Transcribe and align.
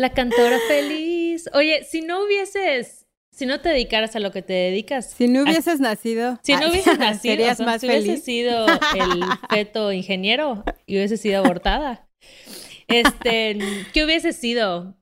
La 0.00 0.10
cantora 0.10 0.58
feliz. 0.68 1.50
Oye, 1.54 1.82
si 1.82 2.02
no 2.02 2.24
hubieses, 2.24 3.06
si 3.32 3.46
no 3.46 3.60
te 3.60 3.70
dedicaras 3.70 4.14
a 4.14 4.20
lo 4.20 4.30
que 4.30 4.42
te 4.42 4.52
dedicas. 4.52 5.10
Si 5.10 5.26
no 5.26 5.42
hubieses 5.42 5.80
nacido. 5.80 6.38
Si 6.44 6.54
no 6.54 6.68
hubieses 6.70 6.98
nacido, 7.00 7.34
serías 7.34 7.60
más 7.60 7.80
si 7.80 7.88
hubieses 7.88 8.24
sido 8.24 8.66
el 8.68 9.24
feto 9.50 9.92
ingeniero 9.92 10.62
y 10.86 10.96
hubieses 10.96 11.20
sido 11.20 11.38
abortada. 11.44 12.08
Este, 12.86 13.58
¿qué 13.92 14.04
hubiese 14.04 14.32
sido? 14.32 14.96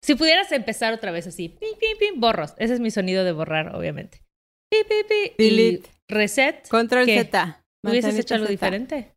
Si 0.00 0.14
pudieras 0.14 0.52
empezar 0.52 0.92
otra 0.92 1.10
vez 1.10 1.26
así, 1.26 1.48
pim, 1.48 1.76
pim, 1.80 1.98
pim, 1.98 2.20
borros. 2.20 2.54
Ese 2.58 2.74
es 2.74 2.80
mi 2.80 2.92
sonido 2.92 3.24
de 3.24 3.32
borrar, 3.32 3.74
obviamente. 3.74 4.22
Pi, 4.70 4.78
pi, 4.88 5.34
pi, 5.36 5.44
y 5.44 5.82
reset. 6.08 6.68
Control 6.68 7.04
Z. 7.04 7.64
¿Hubieses 7.84 8.16
hecho 8.16 8.36
algo 8.36 8.46
diferente? 8.46 9.15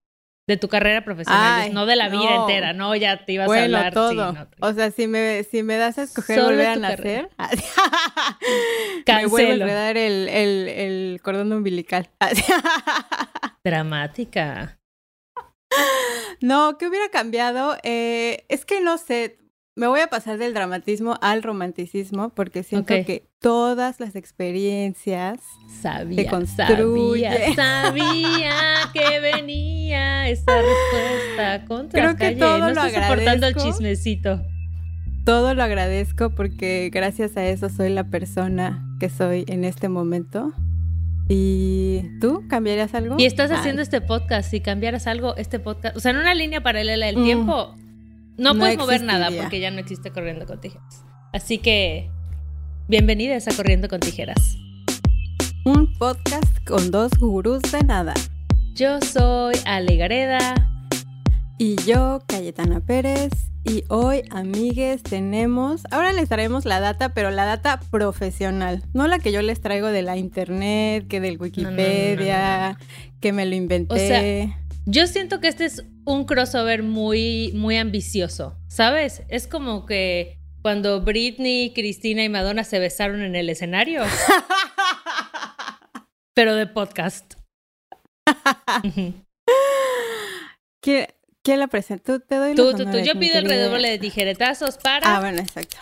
De 0.50 0.58
tu 0.58 0.68
carrera 0.68 1.04
profesional, 1.04 1.72
no 1.76 1.86
de 1.86 1.96
la 1.96 2.10
vida 2.10 2.38
entera, 2.38 2.74
no, 2.74 2.96
ya 2.96 3.24
te 3.24 3.34
ibas 3.34 3.48
a 3.52 3.64
hablar. 3.64 3.94
todo. 3.94 4.36
o 4.60 4.74
sea, 4.74 4.90
si 4.90 5.06
me, 5.06 5.44
si 5.44 5.62
me 5.62 5.78
das 5.78 6.00
a 6.00 6.02
escoger 6.02 6.42
volver 6.42 6.70
a 6.70 6.76
nacer, 6.76 7.30
me 9.08 9.26
vuelvo 9.28 9.66
a 9.66 9.74
dar 9.74 9.96
el, 9.96 10.28
el, 10.28 10.68
el 10.70 11.22
cordón 11.22 11.54
umbilical. 11.54 12.10
Dramática. 13.64 14.80
No, 16.42 16.80
¿qué 16.80 16.88
hubiera 16.88 17.10
cambiado? 17.10 17.78
Eh, 17.84 18.44
es 18.50 18.66
que 18.66 18.82
no 18.82 18.98
sé, 18.98 19.38
me 19.76 19.88
voy 19.88 20.02
a 20.02 20.08
pasar 20.08 20.38
del 20.38 20.54
dramatismo 20.54 21.18
al 21.22 21.42
romanticismo 21.42 22.30
porque 22.30 22.64
siento 22.64 22.94
que 23.06 23.30
todas 23.40 24.00
las 24.00 24.16
experiencias 24.16 25.40
sabía, 25.82 26.24
se 26.24 26.28
construyen. 26.28 27.34
Sabía, 27.56 28.52
que 28.94 29.20
venía 29.22 30.28
esa 30.30 30.52
respuesta 30.62 31.66
contra 31.66 32.02
Creo 32.02 32.16
que 32.18 32.36
todo 32.38 32.60
no 32.60 32.72
lo 32.72 32.84
estoy 32.84 33.02
soportando 33.02 33.48
el 33.48 33.56
chismecito. 33.56 34.42
Todo 35.26 35.54
lo 35.54 35.64
agradezco 35.64 36.32
porque 36.36 36.90
gracias 36.92 37.38
a 37.38 37.46
eso 37.46 37.70
soy 37.70 37.90
la 37.90 38.06
persona 38.06 38.84
que 39.00 39.10
soy 39.10 39.46
en 39.48 39.64
este 39.64 39.88
momento. 39.88 40.54
¿Y 41.30 42.02
tú 42.20 42.44
cambiarías 42.50 42.94
algo? 42.96 43.16
Y 43.20 43.26
estás 43.26 43.52
haciendo 43.52 43.84
este 43.84 44.02
podcast. 44.02 44.50
Si 44.50 44.62
cambiaras 44.62 45.06
algo, 45.06 45.38
este 45.38 45.60
podcast, 45.60 45.96
o 45.96 46.00
sea, 46.00 46.12
en 46.12 46.18
una 46.18 46.34
línea 46.34 46.62
paralela 46.62 47.06
del 47.06 47.18
mm. 47.18 47.24
tiempo, 47.24 47.76
no, 48.40 48.56
puedes 48.56 48.78
mover 48.78 49.04
nada 49.04 49.30
porque 49.32 49.60
ya 49.60 49.70
no 49.70 49.80
existe 49.80 50.12
Corriendo 50.12 50.46
con 50.46 50.62
Tijeras. 50.62 51.04
Así 51.34 51.58
que, 51.58 52.10
bienvenidas 52.88 53.48
a 53.48 53.56
Corriendo 53.56 53.90
con 53.90 54.00
Tijeras. 54.00 54.58
Un 55.66 55.94
podcast 56.00 56.66
con 56.66 56.90
dos 56.90 57.12
gurús 57.20 57.62
de 57.64 57.82
nada. 57.82 58.14
Yo 58.74 59.02
soy 59.02 59.56
Ale 59.66 59.98
Gareda. 59.98 60.56
Y 61.58 61.76
yo, 61.86 62.24
Cayetana 62.28 62.80
Pérez. 62.80 63.32
Y 63.66 63.84
hoy, 63.90 64.24
amigues, 64.32 65.04
tenemos. 65.04 65.82
Ahora 65.92 66.14
les 66.14 66.30
traemos 66.30 66.64
la 66.64 66.80
data, 66.80 67.14
pero 67.14 67.32
la 67.32 67.44
data 67.44 67.82
profesional. 67.92 68.84
No 68.94 69.08
la 69.08 69.20
que 69.20 69.34
yo 69.34 69.42
les 69.42 69.60
traigo 69.60 69.88
de 69.88 70.02
la 70.02 70.16
internet, 70.16 71.06
que 71.10 71.20
del 71.20 71.38
Wikipedia, 71.38 72.78
que 73.20 73.34
me 73.34 73.46
lo 73.46 73.56
inventé. 73.56 73.94
O 73.94 73.98
sea, 73.98 74.58
yo 74.86 75.08
siento 75.08 75.40
que 75.40 75.48
este 75.48 75.66
es 75.66 75.84
un 76.06 76.26
crossover 76.26 76.84
muy, 76.84 77.52
muy 77.54 77.78
ambicioso, 77.78 78.58
¿sabes? 78.68 79.24
Es 79.30 79.48
como 79.48 79.86
que 79.86 80.40
cuando 80.62 81.02
Britney, 81.02 81.74
Cristina 81.74 82.24
y 82.24 82.30
Madonna 82.30 82.64
se 82.64 82.80
besaron 82.80 83.22
en 83.22 83.36
el 83.36 83.50
escenario. 83.50 84.04
pero 86.34 86.56
de 86.56 86.68
podcast. 86.68 87.34
¿Quién 90.82 91.08
la 91.46 91.68
presenta? 91.68 92.20
Te 92.20 92.36
doy 92.36 92.56
Tú, 92.56 92.74
tú, 92.74 92.86
tú. 92.86 93.00
Yo 93.00 93.20
pido 93.20 93.40
el 93.40 93.46
redoble 93.46 93.90
de 93.90 94.00
tijeretazos 94.00 94.78
para. 94.78 95.16
Ah, 95.16 95.20
bueno, 95.20 95.40
exacto 95.40 95.78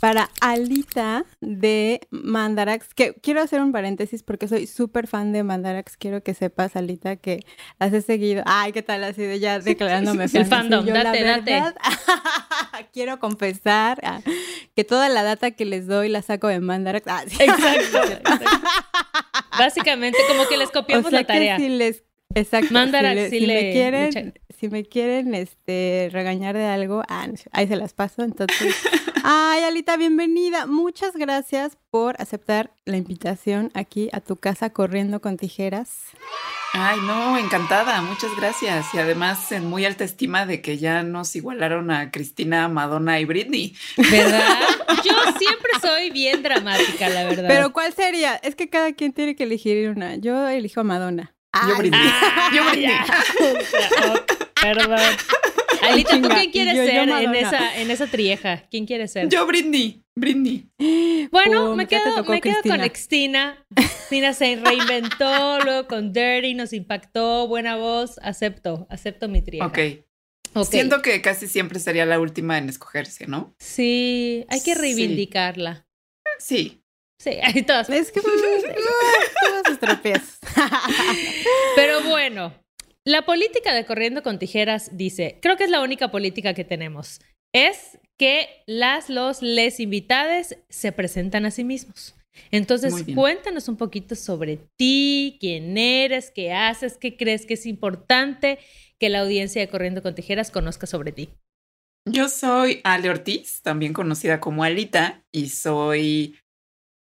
para 0.00 0.30
Alita 0.40 1.24
de 1.40 2.00
Mandarax, 2.10 2.94
que 2.94 3.14
quiero 3.14 3.40
hacer 3.40 3.60
un 3.60 3.72
paréntesis 3.72 4.22
porque 4.22 4.48
soy 4.48 4.66
súper 4.66 5.06
fan 5.06 5.32
de 5.32 5.42
Mandarax, 5.42 5.96
quiero 5.96 6.22
que 6.22 6.34
sepas, 6.34 6.76
Alita, 6.76 7.16
que 7.16 7.44
las 7.78 7.92
he 7.92 8.02
seguido. 8.02 8.42
Ay, 8.46 8.72
¿qué 8.72 8.82
tal? 8.82 9.04
Así 9.04 9.22
de 9.22 9.40
ya 9.40 9.58
declarándome 9.58 10.24
El 10.24 10.46
fandom, 10.46 10.84
date, 10.84 11.24
date. 11.24 11.62
quiero 12.92 13.18
confesar 13.18 14.00
ah, 14.04 14.20
que 14.74 14.84
toda 14.84 15.08
la 15.08 15.22
data 15.22 15.50
que 15.52 15.64
les 15.64 15.86
doy 15.86 16.08
la 16.08 16.22
saco 16.22 16.48
de 16.48 16.60
Mandarax. 16.60 17.06
Ah, 17.08 17.22
exacto, 17.38 18.00
Básicamente, 19.58 20.18
como 20.28 20.46
que 20.46 20.58
les 20.58 20.70
copiamos 20.70 21.10
la 21.10 21.24
tarea. 21.24 21.56
si 21.56 21.68
les 21.68 22.04
Exacto. 22.36 22.72
Mandarax, 22.72 23.30
si, 23.30 23.46
me 23.46 23.72
quieren, 23.72 24.34
si 24.58 24.68
me 24.68 24.84
quieren 24.84 25.34
este, 25.34 26.10
regañar 26.12 26.56
de 26.56 26.66
algo, 26.66 27.02
ah, 27.08 27.26
ahí 27.52 27.66
se 27.66 27.76
las 27.76 27.92
paso. 27.94 28.22
Entonces, 28.22 28.74
Ay, 29.28 29.64
Alita, 29.64 29.96
bienvenida. 29.96 30.66
Muchas 30.66 31.16
gracias 31.16 31.76
por 31.90 32.14
aceptar 32.22 32.70
la 32.84 32.96
invitación 32.96 33.72
aquí 33.74 34.08
a 34.12 34.20
tu 34.20 34.36
casa 34.36 34.70
corriendo 34.70 35.20
con 35.20 35.36
tijeras. 35.36 36.04
Ay, 36.74 37.00
no, 37.04 37.36
encantada, 37.36 38.02
muchas 38.02 38.30
gracias. 38.36 38.86
Y 38.94 38.98
además 38.98 39.50
en 39.50 39.66
muy 39.66 39.84
alta 39.84 40.04
estima 40.04 40.46
de 40.46 40.62
que 40.62 40.78
ya 40.78 41.02
nos 41.02 41.34
igualaron 41.34 41.90
a 41.90 42.12
Cristina, 42.12 42.68
Madonna 42.68 43.18
y 43.18 43.24
Britney. 43.24 43.74
¿Verdad? 43.96 44.60
Yo 45.04 45.38
siempre 45.40 45.72
soy 45.80 46.10
bien 46.10 46.44
dramática, 46.44 47.08
la 47.08 47.24
verdad. 47.24 47.48
Pero 47.48 47.72
¿cuál 47.72 47.92
sería? 47.94 48.36
Es 48.36 48.54
que 48.54 48.68
cada 48.68 48.92
quien 48.92 49.12
tiene 49.12 49.34
que 49.34 49.42
elegir 49.42 49.90
una. 49.90 50.14
Yo 50.14 50.46
elijo 50.46 50.82
a 50.82 50.84
Madonna. 50.84 51.35
Yo 51.68 51.78
Britney. 51.78 52.00
Ah, 52.02 52.50
yo 52.54 52.64
Britney. 52.70 52.96
Perdón. 54.62 54.98
Alita, 55.82 56.20
¿tú 56.20 56.28
quién 56.28 56.50
quieres 56.50 56.74
ser 56.74 57.08
en, 57.08 57.34
esa, 57.34 57.80
en 57.80 57.90
esa 57.90 58.06
trieja? 58.06 58.64
¿Quién 58.70 58.86
quieres 58.86 59.12
ser? 59.12 59.28
Yo, 59.28 59.46
Britney. 59.46 60.02
Britney. 60.14 60.70
Bueno, 61.30 61.76
me 61.76 61.86
quedo, 61.86 62.24
me 62.24 62.40
quedo 62.40 62.64
con 62.64 62.88
Cristina. 62.88 63.64
Cristina 63.74 64.32
se 64.32 64.56
reinventó, 64.56 65.58
luego 65.64 65.86
con 65.86 66.12
Dirty 66.12 66.54
nos 66.54 66.72
impactó, 66.72 67.46
buena 67.48 67.76
voz. 67.76 68.18
Acepto, 68.22 68.86
acepto 68.90 69.28
mi 69.28 69.42
trieja. 69.42 69.66
Ok. 69.66 69.78
Siento 70.64 71.02
que 71.02 71.20
casi 71.20 71.48
siempre 71.48 71.78
sería 71.78 72.06
la 72.06 72.18
última 72.18 72.56
en 72.56 72.70
escogerse, 72.70 73.26
¿no? 73.26 73.54
Sí, 73.58 74.46
hay 74.48 74.62
que 74.62 74.74
reivindicarla. 74.74 75.86
Sí. 76.38 76.82
Sí, 77.18 77.30
hay 77.42 77.62
todas. 77.62 77.88
Es 77.90 78.12
que 78.12 78.20
todas 78.20 78.32
sus 79.66 79.78
tropiezos. 79.78 80.38
Pero 81.74 82.02
bueno, 82.02 82.52
la 83.04 83.24
política 83.24 83.74
de 83.74 83.86
Corriendo 83.86 84.22
con 84.22 84.38
Tijeras 84.38 84.96
dice, 84.96 85.38
creo 85.40 85.56
que 85.56 85.64
es 85.64 85.70
la 85.70 85.82
única 85.82 86.10
política 86.10 86.54
que 86.54 86.64
tenemos, 86.64 87.20
es 87.52 87.98
que 88.18 88.48
las, 88.66 89.08
los, 89.08 89.42
les 89.42 89.80
invitades 89.80 90.58
se 90.68 90.92
presentan 90.92 91.46
a 91.46 91.50
sí 91.50 91.64
mismos. 91.64 92.14
Entonces, 92.50 92.94
cuéntanos 93.14 93.68
un 93.68 93.76
poquito 93.76 94.14
sobre 94.14 94.58
ti, 94.76 95.38
quién 95.40 95.78
eres, 95.78 96.30
qué 96.30 96.52
haces, 96.52 96.98
qué 96.98 97.16
crees 97.16 97.46
que 97.46 97.54
es 97.54 97.64
importante 97.64 98.58
que 98.98 99.08
la 99.08 99.20
audiencia 99.20 99.60
de 99.60 99.68
Corriendo 99.68 100.02
con 100.02 100.14
Tijeras 100.14 100.50
conozca 100.50 100.86
sobre 100.86 101.12
ti. 101.12 101.30
Yo 102.04 102.28
soy 102.28 102.80
Ale 102.84 103.10
Ortiz, 103.10 103.62
también 103.62 103.92
conocida 103.92 104.38
como 104.38 104.64
Alita, 104.64 105.24
y 105.32 105.48
soy 105.48 106.36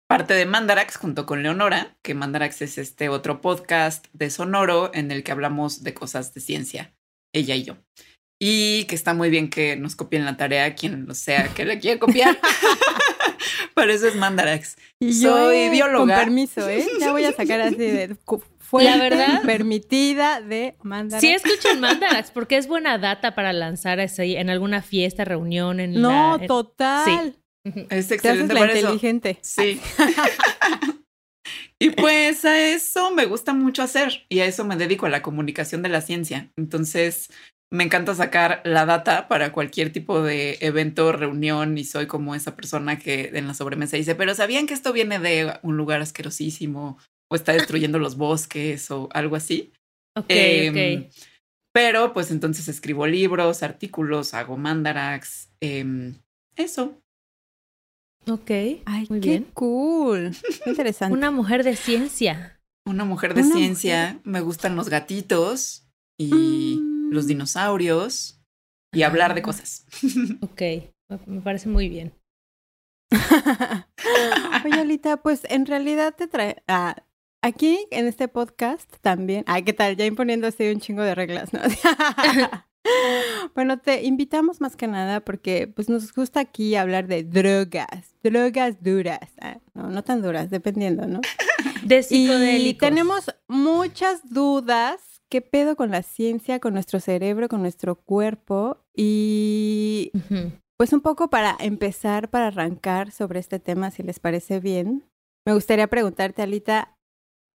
parte 0.07 0.33
de 0.33 0.45
Mandarax 0.45 0.97
junto 0.97 1.25
con 1.25 1.43
Leonora, 1.43 1.97
que 2.01 2.13
Mandarax 2.13 2.61
es 2.61 2.77
este 2.77 3.09
otro 3.09 3.41
podcast 3.41 4.07
de 4.13 4.29
Sonoro 4.29 4.91
en 4.93 5.11
el 5.11 5.23
que 5.23 5.31
hablamos 5.31 5.83
de 5.83 5.93
cosas 5.93 6.33
de 6.33 6.41
ciencia, 6.41 6.93
ella 7.33 7.55
y 7.55 7.63
yo. 7.63 7.77
Y 8.39 8.85
que 8.85 8.95
está 8.95 9.13
muy 9.13 9.29
bien 9.29 9.49
que 9.49 9.75
nos 9.75 9.95
copien 9.95 10.25
la 10.25 10.37
tarea 10.37 10.75
quien 10.75 11.05
lo 11.05 11.13
sea 11.13 11.53
que 11.53 11.65
le 11.65 11.79
quiera 11.79 11.99
copiar. 11.99 12.37
Por 13.73 13.89
eso 13.89 14.07
es 14.07 14.15
Mandarax. 14.15 14.77
Y 14.99 15.13
Soy 15.13 15.69
bióloga. 15.69 16.15
Con 16.15 16.25
permiso, 16.25 16.67
¿eh? 16.67 16.85
Ya 16.99 17.11
voy 17.11 17.25
a 17.25 17.31
sacar 17.33 17.61
así 17.61 17.75
de 17.75 18.15
fuente 18.59 18.89
la 18.89 18.97
verdad, 18.97 19.41
permitida 19.43 20.41
de 20.41 20.75
Mandarax. 20.81 21.21
Sí 21.21 21.31
escuchan 21.31 21.79
Mandarax 21.79 22.31
porque 22.31 22.57
es 22.57 22.67
buena 22.67 22.97
data 22.97 23.35
para 23.35 23.53
lanzar 23.53 23.99
así 23.99 24.35
en 24.35 24.49
alguna 24.49 24.81
fiesta, 24.81 25.25
reunión, 25.25 25.79
en 25.79 26.01
No, 26.01 26.39
total. 26.47 27.35
Es 27.89 28.11
excelente. 28.11 28.53
la 28.53 28.75
inteligente. 28.75 29.37
Sí. 29.41 29.79
y 31.79 31.91
pues 31.91 32.43
a 32.45 32.59
eso 32.59 33.11
me 33.11 33.25
gusta 33.25 33.53
mucho 33.53 33.83
hacer 33.83 34.25
y 34.29 34.39
a 34.39 34.45
eso 34.45 34.65
me 34.65 34.75
dedico 34.75 35.05
a 35.05 35.09
la 35.09 35.21
comunicación 35.21 35.81
de 35.81 35.89
la 35.89 36.01
ciencia. 36.01 36.51
Entonces 36.57 37.29
me 37.73 37.83
encanta 37.83 38.13
sacar 38.13 38.61
la 38.65 38.85
data 38.85 39.27
para 39.27 39.51
cualquier 39.51 39.91
tipo 39.91 40.21
de 40.21 40.59
evento, 40.61 41.11
reunión 41.11 41.75
y 41.79 41.85
soy 41.85 42.05
como 42.05 42.35
esa 42.35 42.55
persona 42.55 42.99
que 42.99 43.31
en 43.33 43.47
la 43.47 43.55
sobremesa 43.55 43.97
dice, 43.97 44.13
pero 44.13 44.35
¿sabían 44.35 44.67
que 44.67 44.75
esto 44.75 44.93
viene 44.93 45.17
de 45.17 45.57
un 45.63 45.75
lugar 45.75 45.99
asquerosísimo 45.99 46.99
o 47.31 47.35
está 47.35 47.53
destruyendo 47.53 47.97
los 47.97 48.15
bosques 48.15 48.91
o 48.91 49.09
algo 49.11 49.35
así? 49.35 49.73
Ok, 50.15 50.25
em, 50.29 51.09
Pero 51.73 52.13
pues 52.13 52.29
entonces 52.29 52.67
escribo 52.67 53.07
libros, 53.07 53.63
artículos, 53.63 54.35
hago 54.35 54.55
mandarax, 54.55 55.49
em, 55.59 56.13
eso. 56.55 57.02
Ok. 58.27 58.49
Ay, 58.85 59.07
muy 59.09 59.19
qué 59.19 59.43
cool. 59.53 60.35
interesante. 60.65 61.13
Una 61.13 61.31
mujer 61.31 61.63
de 61.63 61.75
ciencia. 61.75 62.59
Una 62.85 63.05
mujer 63.05 63.33
de 63.33 63.43
ciencia. 63.43 64.19
Me 64.23 64.41
gustan 64.41 64.75
los 64.75 64.89
gatitos 64.89 65.87
y 66.17 66.79
mm. 66.79 67.11
los 67.11 67.27
dinosaurios 67.27 68.41
y 68.93 69.03
hablar 69.03 69.33
de 69.35 69.41
cosas. 69.41 69.85
Ok, 70.41 70.61
Me 71.25 71.41
parece 71.41 71.69
muy 71.69 71.89
bien. 71.89 72.13
Oye, 74.65 74.79
Alita, 74.79 75.17
pues 75.17 75.41
en 75.49 75.65
realidad 75.65 76.15
te 76.15 76.27
trae. 76.27 76.63
Ah, 76.67 76.95
aquí 77.41 77.87
en 77.91 78.07
este 78.07 78.27
podcast 78.27 78.89
también. 79.01 79.43
Ay, 79.47 79.63
¿qué 79.63 79.73
tal? 79.73 79.95
Ya 79.95 80.05
imponiendo 80.05 80.47
así 80.47 80.69
un 80.69 80.79
chingo 80.79 81.03
de 81.03 81.15
reglas, 81.15 81.53
¿no? 81.53 81.61
Bueno, 83.55 83.79
te 83.79 84.03
invitamos 84.03 84.61
más 84.61 84.75
que 84.75 84.87
nada 84.87 85.21
porque 85.21 85.67
pues 85.67 85.89
nos 85.89 86.13
gusta 86.13 86.41
aquí 86.41 86.75
hablar 86.75 87.07
de 87.07 87.23
drogas, 87.23 88.15
drogas 88.23 88.81
duras, 88.83 89.29
ah, 89.41 89.57
no, 89.73 89.89
no 89.89 90.03
tan 90.03 90.21
duras, 90.21 90.49
dependiendo, 90.49 91.07
¿no? 91.07 91.21
De 91.83 92.03
psicodélicos. 92.03 92.87
Y 92.87 92.91
tenemos 92.91 93.35
muchas 93.47 94.29
dudas. 94.29 95.21
¿Qué 95.29 95.41
pedo 95.41 95.75
con 95.75 95.89
la 95.89 96.03
ciencia, 96.03 96.59
con 96.59 96.73
nuestro 96.73 96.99
cerebro, 96.99 97.49
con 97.49 97.61
nuestro 97.61 97.95
cuerpo? 97.95 98.77
Y 98.95 100.11
pues 100.77 100.93
un 100.93 101.01
poco 101.01 101.29
para 101.29 101.57
empezar, 101.59 102.29
para 102.29 102.47
arrancar 102.47 103.11
sobre 103.11 103.39
este 103.39 103.59
tema, 103.59 103.89
si 103.89 104.03
les 104.03 104.19
parece 104.19 104.59
bien, 104.59 105.03
me 105.45 105.53
gustaría 105.53 105.87
preguntarte, 105.87 106.43
Alita, 106.43 106.95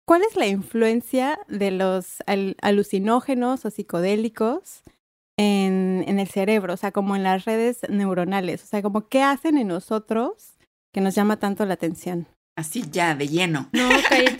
¿cuál 0.07 0.21
es 0.23 0.37
la 0.37 0.47
influencia 0.47 1.39
de 1.47 1.71
los 1.71 2.23
alucinógenos 2.61 3.65
o 3.65 3.69
psicodélicos 3.69 4.83
en, 5.37 6.03
en, 6.07 6.19
el 6.19 6.27
cerebro, 6.27 6.73
o 6.73 6.77
sea, 6.77 6.91
como 6.91 7.15
en 7.15 7.23
las 7.23 7.45
redes 7.45 7.79
neuronales, 7.89 8.63
o 8.63 8.67
sea, 8.67 8.81
como 8.81 9.07
qué 9.09 9.21
hacen 9.21 9.57
en 9.57 9.67
nosotros 9.67 10.55
que 10.93 11.01
nos 11.01 11.15
llama 11.15 11.37
tanto 11.37 11.65
la 11.65 11.73
atención. 11.73 12.27
Así 12.55 12.85
ya, 12.89 13.15
de 13.15 13.27
lleno. 13.27 13.69
No, 13.73 13.89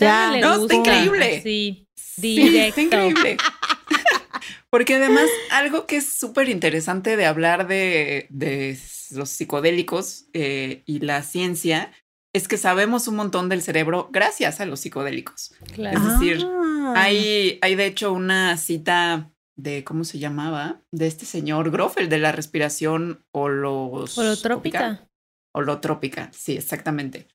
ya. 0.00 0.36
no, 0.40 0.62
está 0.62 0.74
increíble. 0.74 1.42
Sí, 1.42 1.86
directo. 2.16 2.80
increíble. 2.80 3.36
Porque 4.70 4.94
además, 4.94 5.26
algo 5.50 5.86
que 5.86 5.96
es 5.96 6.18
súper 6.18 6.48
interesante 6.48 7.16
de 7.16 7.26
hablar 7.26 7.66
de, 7.66 8.26
de 8.30 8.78
los 9.10 9.30
psicodélicos 9.30 10.26
eh, 10.32 10.82
y 10.86 11.00
la 11.00 11.22
ciencia 11.22 11.92
es 12.32 12.48
que 12.48 12.56
sabemos 12.56 13.06
un 13.08 13.16
montón 13.16 13.48
del 13.48 13.62
cerebro 13.62 14.08
gracias 14.10 14.60
a 14.60 14.66
los 14.66 14.80
psicodélicos. 14.80 15.54
Claro. 15.74 15.98
Es 15.98 16.04
decir, 16.04 16.44
ah. 16.44 16.94
hay, 16.96 17.58
hay 17.62 17.74
de 17.74 17.86
hecho 17.86 18.12
una 18.12 18.56
cita 18.56 19.30
de, 19.56 19.84
¿cómo 19.84 20.04
se 20.04 20.18
llamaba? 20.18 20.82
De 20.92 21.06
este 21.06 21.24
señor 21.26 21.70
Groffel, 21.70 22.08
de 22.08 22.18
la 22.18 22.32
respiración 22.32 23.24
holos... 23.32 24.16
holotrópica. 24.18 25.08
Holotrópica, 25.52 26.30
sí, 26.32 26.56
exactamente. 26.56 27.28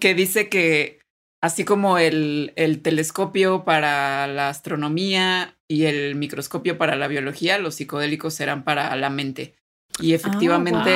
Que 0.00 0.14
dice 0.14 0.48
que 0.48 1.00
así 1.40 1.64
como 1.64 1.98
el, 1.98 2.52
el, 2.56 2.82
telescopio 2.82 3.64
para 3.64 4.26
la 4.26 4.48
astronomía 4.48 5.56
y 5.68 5.84
el 5.84 6.16
microscopio 6.16 6.76
para 6.76 6.96
la 6.96 7.06
biología, 7.06 7.58
los 7.58 7.76
psicodélicos 7.76 8.40
eran 8.40 8.64
para 8.64 8.94
la 8.96 9.10
mente. 9.10 9.54
Y 10.00 10.14
efectivamente, 10.14 10.90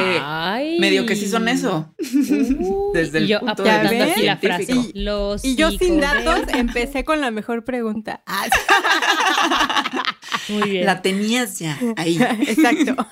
medio 0.78 1.06
que 1.06 1.16
sí 1.16 1.28
son 1.28 1.48
eso. 1.48 1.92
Desde 2.94 3.18
el 3.18 3.38
punto 3.40 3.62
de 3.62 3.78
vista 3.80 4.14
científico. 4.14 5.36
Y, 5.42 5.56
yo 5.56 5.70
sin 5.72 6.00
datos 6.00 6.42
empecé 6.54 7.04
con 7.04 7.20
la 7.20 7.30
mejor 7.30 7.64
pregunta. 7.64 8.22
Muy 10.48 10.70
bien. 10.70 10.86
La 10.86 11.02
tenías 11.02 11.58
ya 11.58 11.78
ahí. 11.96 12.18
Exacto. 12.46 12.96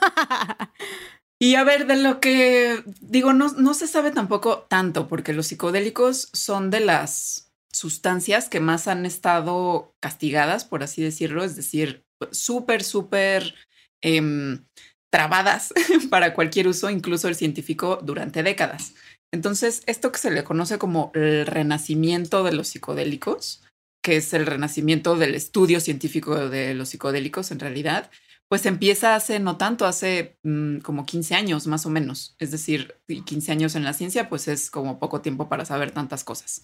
Y 1.43 1.55
a 1.55 1.65
ver, 1.65 1.87
de 1.87 1.97
lo 1.97 2.21
que 2.21 2.85
digo, 3.01 3.33
no, 3.33 3.51
no 3.53 3.73
se 3.73 3.87
sabe 3.87 4.11
tampoco 4.11 4.67
tanto, 4.69 5.09
porque 5.09 5.33
los 5.33 5.47
psicodélicos 5.47 6.29
son 6.35 6.69
de 6.69 6.81
las 6.81 7.51
sustancias 7.73 8.51
que 8.51 8.61
más 8.61 8.89
han 8.89 9.07
estado 9.07 9.95
castigadas, 10.01 10.67
por 10.67 10.83
así 10.83 11.01
decirlo, 11.03 11.43
es 11.43 11.57
decir, 11.57 12.05
súper, 12.31 12.85
súper 12.85 13.55
em, 14.03 14.67
trabadas 15.11 15.73
para 16.11 16.35
cualquier 16.35 16.69
uso, 16.69 16.91
incluso 16.91 17.29
el 17.29 17.37
científico, 17.37 17.99
durante 18.03 18.43
décadas. 18.43 18.93
Entonces, 19.33 19.83
esto 19.87 20.13
que 20.13 20.19
se 20.19 20.31
le 20.31 20.45
conoce 20.45 20.79
como 20.79 21.11
el 21.15 21.47
renacimiento 21.47 22.43
de 22.45 22.53
los 22.53 22.69
psicodélicos, 22.69 23.63
que 24.03 24.17
es 24.17 24.33
el 24.33 24.47
renacimiento 24.47 25.17
del 25.17 25.35
estudio 25.35 25.81
científico 25.81 26.49
de 26.49 26.75
los 26.75 26.91
psicodélicos 26.91 27.51
en 27.51 27.61
realidad, 27.61 28.11
pues 28.49 28.67
empieza 28.67 29.15
hace 29.15 29.39
no 29.39 29.57
tanto, 29.57 29.87
hace 29.87 30.37
mm, 30.43 30.79
como 30.79 31.07
15 31.07 31.35
años 31.37 31.67
más 31.67 31.87
o 31.87 31.91
menos. 31.91 32.35
Es 32.39 32.51
decir, 32.51 32.97
15 33.07 33.53
años 33.53 33.75
en 33.77 33.85
la 33.85 33.93
ciencia, 33.93 34.29
pues 34.29 34.49
es 34.49 34.71
como 34.71 34.99
poco 34.99 35.21
tiempo 35.21 35.49
para 35.49 35.65
saber 35.65 35.93
tantas 35.93 36.25
cosas. 36.25 36.63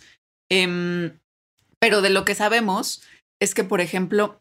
Em, 0.51 1.19
pero 1.79 2.03
de 2.03 2.11
lo 2.11 2.25
que 2.25 2.35
sabemos 2.35 3.03
es 3.41 3.55
que, 3.55 3.63
por 3.63 3.81
ejemplo, 3.81 4.41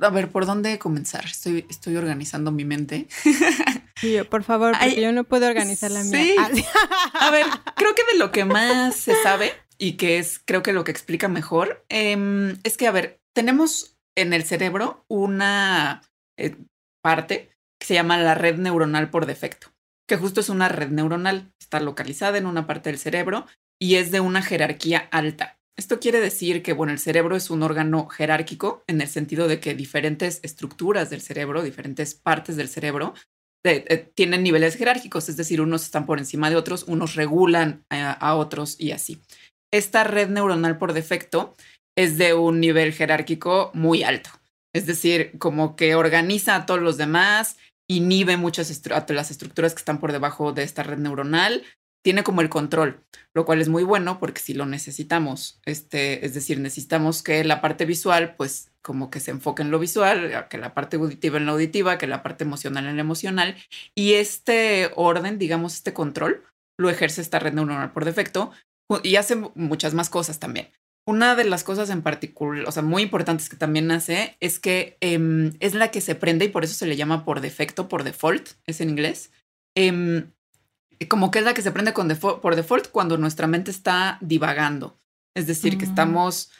a 0.00 0.10
ver, 0.10 0.30
¿por 0.30 0.46
dónde 0.46 0.78
comenzar? 0.78 1.26
Estoy, 1.26 1.66
estoy 1.68 1.96
organizando 1.96 2.50
mi 2.50 2.64
mente. 2.64 3.08
Sí, 3.98 4.18
por 4.28 4.44
favor, 4.44 4.76
porque 4.78 5.00
yo 5.00 5.10
no 5.10 5.24
puedo 5.24 5.46
organizar 5.46 5.90
la 5.90 6.04
mía. 6.04 6.50
Sí. 6.52 6.62
A 7.14 7.30
ver, 7.30 7.46
creo 7.76 7.94
que 7.94 8.02
de 8.12 8.18
lo 8.18 8.30
que 8.30 8.44
más 8.44 8.94
se 8.94 9.14
sabe 9.22 9.54
y 9.78 9.96
que 9.96 10.18
es, 10.18 10.40
creo 10.44 10.62
que 10.62 10.72
lo 10.72 10.84
que 10.84 10.90
explica 10.90 11.28
mejor, 11.28 11.84
em, 11.88 12.58
es 12.64 12.76
que, 12.76 12.86
a 12.86 12.92
ver, 12.92 13.20
tenemos 13.34 13.96
en 14.16 14.32
el 14.32 14.44
cerebro 14.44 15.04
una 15.08 16.02
eh, 16.38 16.56
parte 17.02 17.50
que 17.78 17.86
se 17.86 17.94
llama 17.94 18.18
la 18.18 18.34
red 18.34 18.56
neuronal 18.56 19.10
por 19.10 19.26
defecto, 19.26 19.68
que 20.08 20.16
justo 20.16 20.40
es 20.40 20.48
una 20.48 20.68
red 20.68 20.88
neuronal, 20.88 21.52
está 21.60 21.80
localizada 21.80 22.38
en 22.38 22.46
una 22.46 22.66
parte 22.66 22.90
del 22.90 22.98
cerebro 22.98 23.46
y 23.78 23.96
es 23.96 24.10
de 24.10 24.20
una 24.20 24.42
jerarquía 24.42 25.08
alta. 25.10 25.58
Esto 25.78 26.00
quiere 26.00 26.20
decir 26.20 26.62
que, 26.62 26.72
bueno, 26.72 26.92
el 26.92 26.98
cerebro 26.98 27.36
es 27.36 27.50
un 27.50 27.62
órgano 27.62 28.08
jerárquico 28.08 28.82
en 28.86 29.02
el 29.02 29.08
sentido 29.08 29.46
de 29.46 29.60
que 29.60 29.74
diferentes 29.74 30.40
estructuras 30.42 31.10
del 31.10 31.20
cerebro, 31.20 31.62
diferentes 31.62 32.14
partes 32.14 32.56
del 32.56 32.68
cerebro, 32.68 33.12
eh, 33.62 33.84
eh, 33.88 34.12
tienen 34.14 34.42
niveles 34.42 34.76
jerárquicos, 34.76 35.28
es 35.28 35.36
decir, 35.36 35.60
unos 35.60 35.82
están 35.82 36.06
por 36.06 36.18
encima 36.18 36.48
de 36.48 36.56
otros, 36.56 36.84
unos 36.84 37.14
regulan 37.14 37.84
a 37.90 38.36
otros 38.36 38.80
y 38.80 38.92
así. 38.92 39.20
Esta 39.72 40.04
red 40.04 40.28
neuronal 40.28 40.78
por 40.78 40.92
defecto 40.92 41.56
es 41.96 42.18
de 42.18 42.34
un 42.34 42.60
nivel 42.60 42.92
jerárquico 42.92 43.70
muy 43.74 44.02
alto. 44.02 44.30
Es 44.74 44.86
decir, 44.86 45.32
como 45.38 45.74
que 45.76 45.94
organiza 45.94 46.54
a 46.54 46.66
todos 46.66 46.82
los 46.82 46.98
demás, 46.98 47.56
inhibe 47.88 48.36
muchas 48.36 48.70
las 49.08 49.30
estructuras 49.30 49.72
que 49.74 49.78
están 49.78 49.98
por 49.98 50.12
debajo 50.12 50.52
de 50.52 50.62
esta 50.62 50.82
red 50.82 50.98
neuronal, 50.98 51.62
tiene 52.04 52.22
como 52.22 52.40
el 52.40 52.48
control, 52.48 53.02
lo 53.34 53.44
cual 53.44 53.60
es 53.60 53.68
muy 53.68 53.82
bueno 53.82 54.20
porque 54.20 54.40
si 54.40 54.54
lo 54.54 54.66
necesitamos, 54.66 55.60
este, 55.64 56.24
es 56.24 56.34
decir, 56.34 56.60
necesitamos 56.60 57.22
que 57.22 57.42
la 57.42 57.60
parte 57.60 57.84
visual, 57.84 58.36
pues 58.36 58.70
como 58.80 59.10
que 59.10 59.18
se 59.18 59.32
enfoque 59.32 59.62
en 59.62 59.72
lo 59.72 59.80
visual, 59.80 60.46
que 60.48 60.58
la 60.58 60.72
parte 60.72 60.98
auditiva 60.98 61.38
en 61.38 61.46
la 61.46 61.52
auditiva, 61.52 61.98
que 61.98 62.06
la 62.06 62.22
parte 62.22 62.44
emocional 62.44 62.86
en 62.86 62.94
la 62.94 63.02
emocional, 63.02 63.56
y 63.96 64.12
este 64.14 64.92
orden, 64.94 65.38
digamos, 65.38 65.74
este 65.74 65.92
control, 65.92 66.44
lo 66.78 66.90
ejerce 66.90 67.22
esta 67.22 67.40
red 67.40 67.54
neuronal 67.54 67.90
por 67.92 68.04
defecto 68.04 68.52
y 69.02 69.16
hace 69.16 69.36
muchas 69.54 69.94
más 69.94 70.10
cosas 70.10 70.38
también. 70.38 70.68
Una 71.08 71.36
de 71.36 71.44
las 71.44 71.62
cosas 71.62 71.88
en 71.90 72.02
particular, 72.02 72.64
o 72.66 72.72
sea, 72.72 72.82
muy 72.82 73.02
importantes 73.02 73.48
que 73.48 73.56
también 73.56 73.90
hace 73.92 74.36
es 74.40 74.58
que 74.58 74.96
em, 75.00 75.52
es 75.60 75.74
la 75.74 75.90
que 75.90 76.00
se 76.00 76.16
prende 76.16 76.46
y 76.46 76.48
por 76.48 76.64
eso 76.64 76.74
se 76.74 76.86
le 76.86 76.96
llama 76.96 77.24
por 77.24 77.40
defecto, 77.40 77.88
por 77.88 78.02
default, 78.02 78.50
es 78.66 78.80
en 78.80 78.90
inglés. 78.90 79.30
Em, 79.76 80.32
como 81.08 81.30
que 81.30 81.40
es 81.40 81.44
la 81.44 81.54
que 81.54 81.62
se 81.62 81.70
prende 81.70 81.92
con 81.92 82.08
por 82.08 82.56
default 82.56 82.88
cuando 82.88 83.18
nuestra 83.18 83.46
mente 83.46 83.70
está 83.70 84.18
divagando. 84.20 84.98
Es 85.36 85.46
decir, 85.46 85.78
que 85.78 85.86
mm. 85.86 85.88
estamos, 85.90 86.50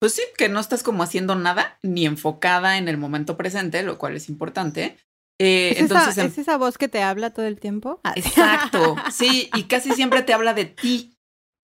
pues 0.00 0.14
sí, 0.14 0.22
que 0.36 0.48
no 0.48 0.58
estás 0.58 0.82
como 0.82 1.02
haciendo 1.02 1.36
nada 1.36 1.78
ni 1.82 2.06
enfocada 2.06 2.78
en 2.78 2.88
el 2.88 2.96
momento 2.96 3.36
presente, 3.36 3.82
lo 3.82 3.98
cual 3.98 4.16
es 4.16 4.28
importante. 4.28 4.96
Eh, 5.38 5.74
entonces, 5.78 6.16
¿Es 6.18 6.38
esa 6.38 6.56
voz 6.56 6.78
que 6.78 6.88
te 6.88 7.02
habla 7.02 7.30
todo 7.30 7.46
el 7.46 7.60
tiempo? 7.60 8.00
Ah, 8.04 8.14
Exacto, 8.16 8.96
sí, 9.12 9.50
y 9.54 9.64
casi 9.64 9.92
siempre 9.92 10.22
te 10.22 10.32
habla 10.32 10.54
de 10.54 10.64
ti. 10.64 11.11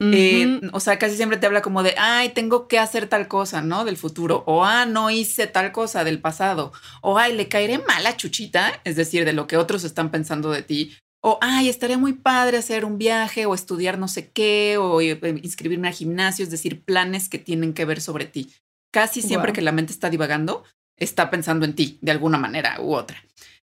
Eh, 0.00 0.60
o 0.72 0.78
sea, 0.78 0.98
casi 0.98 1.16
siempre 1.16 1.38
te 1.38 1.46
habla 1.46 1.60
como 1.60 1.82
de, 1.82 1.94
ay, 1.98 2.28
tengo 2.28 2.68
que 2.68 2.78
hacer 2.78 3.08
tal 3.08 3.26
cosa, 3.26 3.62
¿no? 3.62 3.84
Del 3.84 3.96
futuro. 3.96 4.44
O, 4.46 4.64
ah, 4.64 4.86
no 4.86 5.10
hice 5.10 5.46
tal 5.48 5.72
cosa 5.72 6.04
del 6.04 6.20
pasado. 6.20 6.72
O, 7.02 7.18
ay, 7.18 7.34
le 7.34 7.48
caeré 7.48 7.78
mal 7.78 8.06
a 8.06 8.16
Chuchita, 8.16 8.80
es 8.84 8.94
decir, 8.94 9.24
de 9.24 9.32
lo 9.32 9.46
que 9.46 9.56
otros 9.56 9.82
están 9.82 10.10
pensando 10.10 10.50
de 10.50 10.62
ti. 10.62 10.96
O, 11.20 11.38
ay, 11.40 11.68
estaría 11.68 11.98
muy 11.98 12.12
padre 12.12 12.58
hacer 12.58 12.84
un 12.84 12.96
viaje 12.96 13.46
o 13.46 13.54
estudiar 13.54 13.98
no 13.98 14.06
sé 14.06 14.30
qué 14.30 14.76
o 14.78 15.00
eh, 15.00 15.18
inscribirme 15.42 15.88
al 15.88 15.94
gimnasio, 15.94 16.44
es 16.44 16.50
decir, 16.50 16.84
planes 16.84 17.28
que 17.28 17.38
tienen 17.38 17.74
que 17.74 17.84
ver 17.84 18.00
sobre 18.00 18.26
ti. 18.26 18.52
Casi 18.92 19.20
siempre 19.20 19.52
que 19.52 19.60
la 19.60 19.72
mente 19.72 19.92
está 19.92 20.10
divagando, 20.10 20.64
está 20.96 21.28
pensando 21.28 21.64
en 21.64 21.74
ti 21.74 21.98
de 22.00 22.12
alguna 22.12 22.38
manera 22.38 22.80
u 22.80 22.94
otra. 22.94 23.22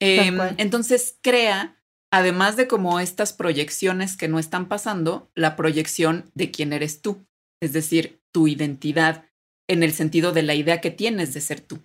Em, 0.00 0.38
entonces 0.57 1.19
crea 1.21 1.82
además 2.12 2.57
de 2.57 2.69
como 2.69 3.00
estas 3.00 3.33
proyecciones 3.33 4.16
que 4.16 4.28
no 4.28 4.38
están 4.38 4.69
pasando, 4.69 5.31
la 5.35 5.57
proyección 5.57 6.31
de 6.35 6.50
quién 6.50 6.73
eres 6.73 7.00
tú, 7.00 7.25
es 7.61 7.73
decir, 7.73 8.21
tu 8.33 8.47
identidad 8.47 9.25
en 9.69 9.83
el 9.83 9.92
sentido 9.92 10.33
de 10.33 10.42
la 10.42 10.54
idea 10.54 10.81
que 10.81 10.90
tienes 10.90 11.33
de 11.33 11.40
ser 11.40 11.61
tú, 11.61 11.81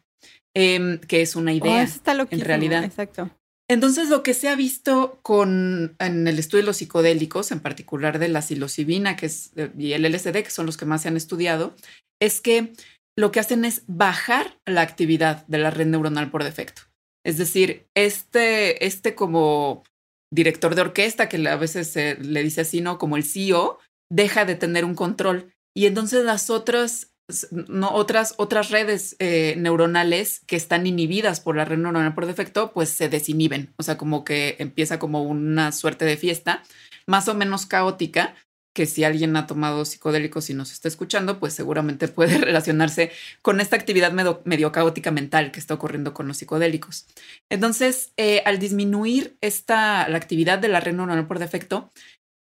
em, 0.54 1.00
que 1.00 1.22
es 1.22 1.36
una 1.36 1.52
oh, 1.52 1.56
idea 1.56 1.88
en 2.30 2.42
realidad. 2.42 2.84
Exacto. 2.84 3.32
Entonces, 3.70 4.10
lo 4.10 4.24
que 4.24 4.34
se 4.34 4.50
ha 4.50 4.56
visto 4.56 5.20
con 5.24 5.96
en 6.00 6.28
el 6.28 6.40
estudio 6.40 6.64
de 6.64 6.68
los 6.68 6.78
psicodélicos, 6.78 7.52
en 7.52 7.60
particular 7.60 8.20
de 8.20 8.30
la 8.30 8.42
psilocibina 8.42 9.16
que 9.16 9.26
es, 9.28 9.52
eh, 9.56 9.72
y 9.78 9.94
el 9.94 10.06
LSD, 10.06 10.44
que 10.44 10.52
son 10.52 10.66
los 10.66 10.78
que 10.78 10.86
más 10.86 11.02
se 11.02 11.08
han 11.08 11.18
estudiado, 11.18 11.74
es 12.22 12.42
que 12.42 12.74
lo 13.18 13.32
que 13.32 13.40
hacen 13.40 13.66
es 13.66 13.84
bajar 13.88 14.58
la 14.66 14.82
actividad 14.82 15.46
de 15.48 15.58
la 15.58 15.70
red 15.70 15.88
neuronal 15.88 16.30
por 16.32 16.44
defecto. 16.44 16.84
Es 17.26 17.38
decir, 17.38 17.88
este, 17.94 18.86
este 18.86 19.16
como 19.16 19.84
director 20.32 20.76
de 20.76 20.82
orquesta, 20.82 21.30
que 21.30 21.48
a 21.48 21.56
veces 21.56 21.92
se 21.92 22.16
le 22.16 22.44
dice 22.44 22.62
así, 22.62 22.82
¿no? 22.82 22.98
Como 22.98 23.18
el 23.18 23.24
CEO, 23.24 23.80
deja 24.12 24.46
de 24.46 24.56
tener 24.56 24.86
un 24.86 24.96
control. 24.96 25.54
Y 25.76 25.86
entonces 25.86 26.24
las 26.24 26.50
otras, 26.50 27.14
no, 27.52 27.92
otras, 27.94 28.34
otras 28.38 28.72
redes 28.72 29.16
eh, 29.20 29.56
neuronales 29.58 30.42
que 30.48 30.56
están 30.56 30.88
inhibidas 30.88 31.40
por 31.40 31.56
la 31.56 31.66
red 31.66 31.78
neuronal 31.78 32.16
por 32.16 32.26
defecto, 32.26 32.72
pues 32.74 32.90
se 32.90 33.10
desinhiben. 33.10 33.74
O 33.78 33.84
sea, 33.84 33.98
como 33.98 34.24
que 34.24 34.56
empieza 34.60 35.00
como 35.00 35.24
una 35.24 35.72
suerte 35.72 36.06
de 36.06 36.18
fiesta, 36.18 36.64
más 37.06 37.28
o 37.28 37.36
menos 37.36 37.66
caótica, 37.66 38.36
que 38.78 38.86
si 38.86 39.04
alguien 39.04 39.36
ha 39.36 39.48
tomado 39.48 39.86
psicodélicos 39.86 40.52
y 40.52 40.54
nos 40.54 40.72
está 40.72 40.88
escuchando, 40.88 41.40
pues 41.40 41.56
seguramente 41.56 42.08
puede 42.08 42.38
relacionarse 42.38 43.12
con 43.42 43.60
esta 43.60 43.76
actividad 43.76 44.12
medio, 44.12 44.72
caótica 44.72 45.10
mental 45.10 45.52
que 45.52 45.60
está 45.60 45.74
ocurriendo 45.74 46.14
con 46.14 46.28
los 46.28 46.38
psicodélicos. 46.38 47.08
Entonces, 47.50 48.14
eh, 48.18 48.44
al 48.46 48.60
disminuir 48.60 49.36
esta, 49.42 50.08
la 50.10 50.18
actividad 50.18 50.60
de 50.60 50.68
la 50.68 50.80
red 50.80 50.94
neuronal 50.94 51.26
por 51.26 51.40
defecto, 51.40 51.90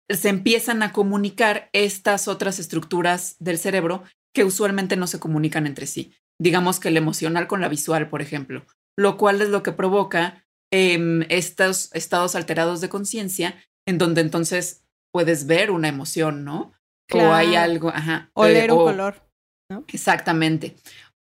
se 0.09 0.31
empiezan 0.31 0.83
a 0.83 0.91
comunicar 0.93 1.69
estas 1.75 2.29
otras 2.29 2.59
estructuras 2.59 3.37
del 3.39 3.59
cerebro 3.59 4.03
que 4.35 4.45
usualmente 4.45 4.97
no 4.97 5.07
se 5.07 5.21
comunican 5.21 5.67
entre 5.67 5.87
sí. 5.87 6.15
Digamos 6.41 6.81
que 6.81 6.89
el 6.89 6.97
emocional 6.97 7.47
con 7.47 7.61
la 7.61 7.69
visual, 7.69 8.09
por 8.09 8.23
ejemplo, 8.23 8.65
lo 8.97 9.19
cual 9.19 9.43
es 9.43 9.51
lo 9.51 9.63
que 9.63 9.73
provoca 9.73 10.47
em, 10.73 11.27
estos 11.29 11.91
estados 11.93 12.35
alterados 12.37 12.81
de 12.81 12.89
conciencia 12.89 13.63
en 13.87 13.99
donde 13.99 14.23
entonces 14.23 14.82
puedes 15.13 15.47
ver 15.47 15.71
una 15.71 15.89
emoción, 15.89 16.45
¿no? 16.45 16.73
O 17.13 17.33
hay 17.33 17.55
algo, 17.57 17.91
ajá. 17.91 18.31
Oler 18.33 18.71
eh, 18.71 18.73
un 18.73 18.79
color, 18.79 19.23
¿no? 19.71 19.85
Exactamente. 19.89 20.77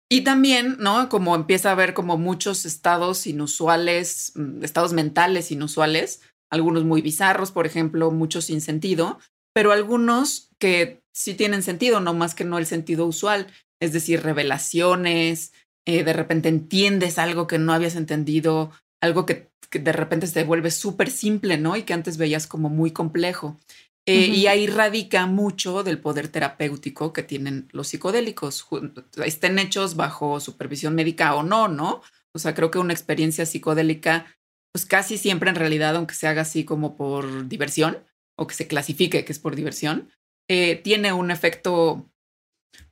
Y 0.10 0.22
también, 0.22 0.78
¿no? 0.80 1.10
Como 1.10 1.36
empieza 1.36 1.70
a 1.70 1.74
haber 1.74 1.94
como 1.94 2.18
muchos 2.18 2.66
estados 2.66 3.28
inusuales, 3.28 4.32
mm, 4.36 4.64
estados 4.64 4.94
mentales 4.94 5.52
inusuales, 5.52 6.22
algunos 6.50 6.84
muy 6.84 7.02
bizarros, 7.02 7.52
por 7.52 7.66
ejemplo, 7.66 8.10
muchos 8.12 8.46
sin 8.46 8.62
sentido, 8.62 9.20
pero 9.54 9.72
algunos 9.72 10.50
que 10.60 11.02
sí 11.14 11.34
tienen 11.34 11.62
sentido, 11.62 12.00
no 12.00 12.14
más 12.14 12.36
que 12.36 12.46
no 12.46 12.58
el 12.58 12.66
sentido 12.66 13.06
usual, 13.06 13.48
es 13.82 13.92
decir, 13.92 14.24
revelaciones, 14.24 15.52
eh, 15.86 16.04
de 16.04 16.14
repente 16.14 16.50
entiendes 16.50 17.20
algo 17.20 17.48
que 17.48 17.60
no 17.60 17.74
habías 17.74 17.96
entendido, 17.96 18.72
algo 19.02 19.26
que 19.26 19.52
que 19.70 19.80
de 19.80 19.92
repente 19.92 20.28
se 20.28 20.44
vuelve 20.44 20.72
súper 20.72 21.10
simple, 21.10 21.58
¿no? 21.58 21.76
Y 21.76 21.84
que 21.84 21.94
antes 21.94 22.18
veías 22.18 22.48
como 22.48 22.70
muy 22.70 22.92
complejo. 22.92 23.58
Eh, 24.06 24.28
y 24.28 24.48
ahí 24.48 24.68
radica 24.68 25.26
mucho 25.26 25.84
del 25.84 26.00
poder 26.00 26.30
terapéutico 26.30 27.12
que 27.12 27.24
tienen 27.24 27.68
los 27.74 27.90
psicodélicos, 27.90 28.66
estén 29.26 29.60
hechos 29.60 29.98
bajo 29.98 30.40
supervisión 30.40 30.96
médica 30.96 31.36
o 31.36 31.44
no, 31.44 31.68
¿no? 31.68 32.02
O 32.34 32.40
sea, 32.40 32.56
creo 32.56 32.72
que 32.72 32.80
una 32.80 32.94
experiencia 32.94 33.46
psicodélica, 33.46 34.26
pues 34.72 34.86
casi 34.86 35.18
siempre 35.18 35.50
en 35.50 35.58
realidad, 35.58 35.98
aunque 35.98 36.16
se 36.16 36.26
haga 36.28 36.44
así 36.44 36.64
como 36.64 36.96
por 36.96 37.50
diversión 37.50 37.98
o 38.38 38.48
que 38.48 38.56
se 38.56 38.68
clasifique 38.68 39.26
que 39.26 39.32
es 39.34 39.40
por 39.40 39.58
diversión, 39.58 40.10
eh, 40.50 40.78
tiene 40.78 41.12
un 41.12 41.30
efecto, 41.30 42.10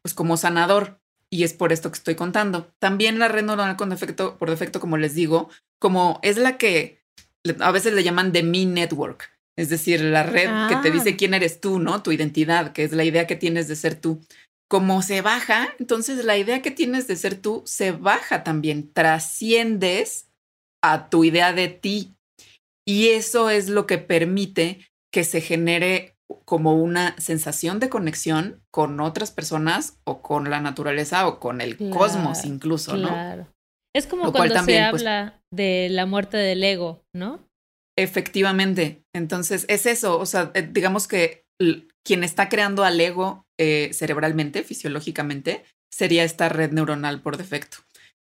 pues 0.01 0.13
como 0.13 0.35
sanador. 0.35 0.99
Y 1.31 1.43
es 1.43 1.53
por 1.53 1.73
esto 1.73 1.91
que 1.91 1.97
estoy 1.97 2.15
contando. 2.15 2.71
También 2.79 3.19
la 3.19 3.27
red 3.27 3.43
neuronal 3.43 3.75
con 3.75 3.89
defecto, 3.89 4.37
por 4.37 4.49
defecto, 4.49 4.79
como 4.79 4.97
les 4.97 5.15
digo, 5.15 5.49
como 5.79 6.19
es 6.23 6.37
la 6.37 6.57
que 6.57 7.03
a 7.59 7.71
veces 7.71 7.93
le 7.93 8.03
llaman 8.03 8.31
The 8.31 8.43
Me 8.43 8.65
Network, 8.65 9.31
es 9.57 9.69
decir, 9.69 10.01
la 10.01 10.23
red 10.23 10.49
que 10.67 10.75
te 10.77 10.91
dice 10.91 11.11
ah. 11.11 11.15
quién 11.17 11.33
eres 11.33 11.61
tú, 11.61 11.79
¿no? 11.79 12.03
Tu 12.03 12.11
identidad, 12.11 12.73
que 12.73 12.83
es 12.83 12.91
la 12.91 13.03
idea 13.03 13.27
que 13.27 13.35
tienes 13.35 13.67
de 13.67 13.75
ser 13.75 13.95
tú. 13.95 14.21
Como 14.67 15.01
se 15.01 15.21
baja, 15.21 15.73
entonces 15.79 16.25
la 16.25 16.37
idea 16.37 16.61
que 16.61 16.71
tienes 16.71 17.07
de 17.07 17.15
ser 17.15 17.35
tú 17.35 17.61
se 17.65 17.91
baja 17.91 18.43
también, 18.43 18.91
trasciendes 18.91 20.27
a 20.83 21.09
tu 21.09 21.23
idea 21.23 21.53
de 21.53 21.67
ti. 21.67 22.15
Y 22.87 23.09
eso 23.09 23.49
es 23.49 23.69
lo 23.69 23.85
que 23.85 23.97
permite 23.97 24.87
que 25.11 25.23
se 25.23 25.41
genere 25.41 26.14
como 26.45 26.73
una 26.75 27.15
sensación 27.19 27.79
de 27.79 27.89
conexión 27.89 28.61
con 28.71 28.99
otras 28.99 29.31
personas 29.31 29.99
o 30.05 30.21
con 30.21 30.49
la 30.49 30.59
naturaleza 30.61 31.27
o 31.27 31.39
con 31.39 31.61
el 31.61 31.77
cosmos 31.91 32.45
incluso, 32.45 32.97
¿no? 32.97 33.47
Es 33.95 34.07
como 34.07 34.31
cuando 34.33 34.55
se 34.55 34.63
pues 34.63 34.81
habla 34.81 35.41
de 35.53 35.87
la 35.89 36.05
muerte 36.05 36.37
del 36.37 36.63
ego, 36.63 37.03
¿no? 37.15 37.39
Efectivamente. 37.97 39.03
Entonces, 39.15 39.65
es 39.69 39.85
eso. 39.85 40.19
O 40.19 40.25
sea, 40.25 40.51
eh, 40.53 40.67
digamos 40.69 41.07
que 41.07 41.45
quien 42.05 42.23
está 42.23 42.49
creando 42.49 42.83
al 42.83 42.99
ego 42.99 43.45
eh, 43.57 43.91
cerebralmente, 43.93 44.63
fisiológicamente, 44.63 45.63
sería 45.93 46.25
esta 46.25 46.49
red 46.49 46.71
neuronal 46.71 47.21
por 47.21 47.37
defecto. 47.37 47.77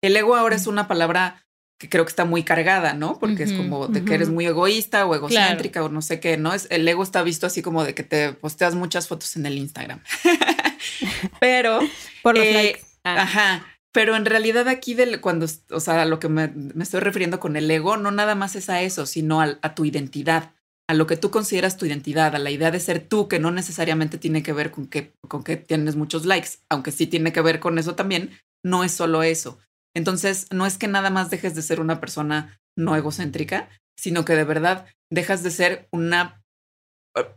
El 0.03 0.17
ego 0.17 0.37
ahora 0.37 0.57
es 0.57 0.67
una 0.67 0.87
palabra 0.87 1.47
que 1.85 1.91
creo 1.91 2.05
que 2.07 2.11
está 2.11 2.25
muy 2.25 2.45
cargada, 2.45 2.95
¿no? 2.95 3.19
Porque 3.19 3.43
es 3.43 3.53
como 3.53 3.89
de 3.89 4.05
que 4.05 4.15
eres 4.15 4.31
muy 4.31 4.47
egoísta 4.47 5.05
o 5.05 5.15
egocéntrica 5.15 5.85
o 5.85 5.91
no 5.91 6.01
sé 6.01 6.19
qué, 6.19 6.39
¿no? 6.39 6.55
Es, 6.55 6.67
el 6.71 6.89
ego 6.89 7.03
está 7.03 7.23
visto 7.23 7.47
así 7.47 7.61
como 7.61 7.85
de 7.85 7.95
que 7.95 8.03
te 8.03 8.33
posteas 8.33 8.75
muchas 8.75 9.07
fotos 9.07 9.37
en 9.37 9.45
el 9.45 9.59
Instagram. 9.59 10.01
Pero... 11.41 11.81
Por 12.23 12.39
los 12.39 12.47
eh, 12.47 12.55
likes. 12.55 12.81
Ah. 13.05 13.23
Ajá. 13.23 13.67
Pero 13.93 14.17
en 14.17 14.25
realidad 14.25 14.67
aquí 14.69 14.95
del, 14.95 15.21
cuando, 15.21 15.47
o 15.71 15.81
sea, 15.81 16.07
lo 16.07 16.19
que 16.19 16.31
me, 16.31 16.51
estoy 16.81 17.01
refiriendo 17.01 17.39
con 17.39 17.55
el 17.55 17.71
ego, 17.71 17.99
no 17.99 18.11
nada 18.11 18.35
más 18.35 18.57
es 18.57 18.71
a 18.71 18.81
eso, 18.81 19.05
sino 19.05 19.43
a, 19.43 19.59
a, 19.61 19.75
tu 19.75 19.85
identidad, 19.85 20.53
a 20.89 20.95
lo 20.95 21.07
que 21.07 21.19
tú 21.19 21.31
consideras 21.31 21.77
tu 21.77 21.85
identidad, 21.85 22.35
a 22.35 22.39
la 22.39 22.51
idea 22.51 22.71
de 22.71 22.81
ser 22.81 23.07
tú, 23.07 23.29
que 23.29 23.39
no 23.39 23.51
necesariamente 23.51 24.17
tiene 24.17 24.43
que 24.43 24.55
ver 24.55 24.71
con 24.71 24.87
que, 24.87 25.13
con 25.29 25.45
que 25.45 25.59
tienes 25.59 25.97
muchos 25.97 26.25
likes, 26.25 26.61
aunque 26.71 26.93
sí 26.93 27.07
tiene 27.07 27.33
que 27.33 27.43
ver 27.43 27.61
con 27.61 27.79
eso 27.79 27.95
también, 27.95 28.31
no 28.65 28.85
es 28.85 28.93
solo 28.93 29.23
eso. 29.23 29.59
Entonces, 29.95 30.47
no 30.51 30.67
es 30.67 30.77
que 30.77 30.89
nada 30.89 31.11
más 31.11 31.31
dejes 31.31 31.55
de 31.55 31.63
ser 31.63 31.81
una 31.81 32.01
persona 32.01 32.61
no 32.77 32.97
egocéntrica, 32.97 33.69
sino 33.97 34.25
que 34.25 34.35
de 34.35 34.45
verdad 34.45 34.87
dejas 35.11 35.43
de 35.43 35.51
ser 35.51 35.89
una, 35.93 36.43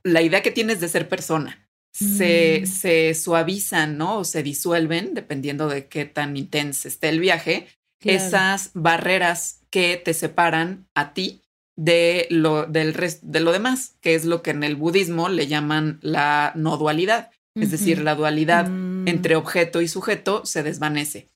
la 0.04 0.22
idea 0.22 0.42
que 0.42 0.52
tienes 0.52 0.80
de 0.80 0.90
ser 0.90 1.08
persona 1.08 1.68
se, 1.98 2.62
mm. 2.64 2.68
se, 2.68 3.14
suavizan, 3.14 3.98
¿no? 3.98 4.20
O 4.20 4.24
se 4.24 4.44
disuelven, 4.44 5.14
dependiendo 5.14 5.68
de 5.68 5.88
qué 5.88 6.06
tan 6.06 6.38
intenso 6.38 6.88
esté 6.88 7.10
el 7.10 7.20
viaje, 7.20 7.68
esas 8.04 8.72
barreras 8.74 9.62
que 9.70 9.98
te 9.98 10.14
separan 10.14 10.88
a 10.94 11.14
ti 11.14 11.42
de 11.76 12.28
lo, 12.30 12.66
del 12.66 12.96
de 13.22 13.40
lo 13.40 13.52
demás, 13.52 13.96
que 14.02 14.16
es 14.16 14.26
lo 14.26 14.42
que 14.42 14.52
en 14.52 14.64
el 14.64 14.76
budismo 14.76 15.28
le 15.30 15.48
llaman 15.48 16.00
la 16.02 16.52
no 16.56 16.78
dualidad. 16.78 17.32
Es 17.56 17.72
decir, 17.72 18.04
la 18.04 18.14
dualidad 18.14 18.70
mm. 18.70 19.08
entre 19.08 19.36
objeto 19.36 19.82
y 19.82 19.88
sujeto 19.88 20.46
se 20.46 20.62
desvanece. 20.62 21.28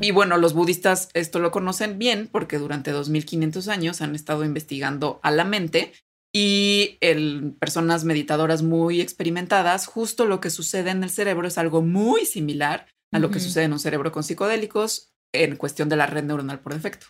Y 0.00 0.10
bueno, 0.12 0.36
los 0.36 0.54
budistas 0.54 1.08
esto 1.14 1.38
lo 1.38 1.50
conocen 1.50 1.98
bien 1.98 2.28
porque 2.30 2.58
durante 2.58 2.92
2500 2.92 3.68
años 3.68 4.00
han 4.00 4.14
estado 4.14 4.44
investigando 4.44 5.20
a 5.22 5.30
la 5.30 5.44
mente 5.44 5.92
y 6.32 6.98
el, 7.00 7.54
personas 7.58 8.04
meditadoras 8.04 8.62
muy 8.62 9.00
experimentadas, 9.00 9.86
justo 9.86 10.26
lo 10.26 10.40
que 10.40 10.50
sucede 10.50 10.90
en 10.90 11.02
el 11.02 11.10
cerebro 11.10 11.48
es 11.48 11.58
algo 11.58 11.82
muy 11.82 12.26
similar 12.26 12.86
a 13.12 13.18
lo 13.18 13.30
que 13.30 13.40
sucede 13.40 13.64
en 13.64 13.72
un 13.72 13.78
cerebro 13.78 14.12
con 14.12 14.22
psicodélicos 14.22 15.12
en 15.32 15.56
cuestión 15.56 15.88
de 15.88 15.96
la 15.96 16.06
red 16.06 16.24
neuronal 16.24 16.60
por 16.60 16.74
defecto. 16.74 17.06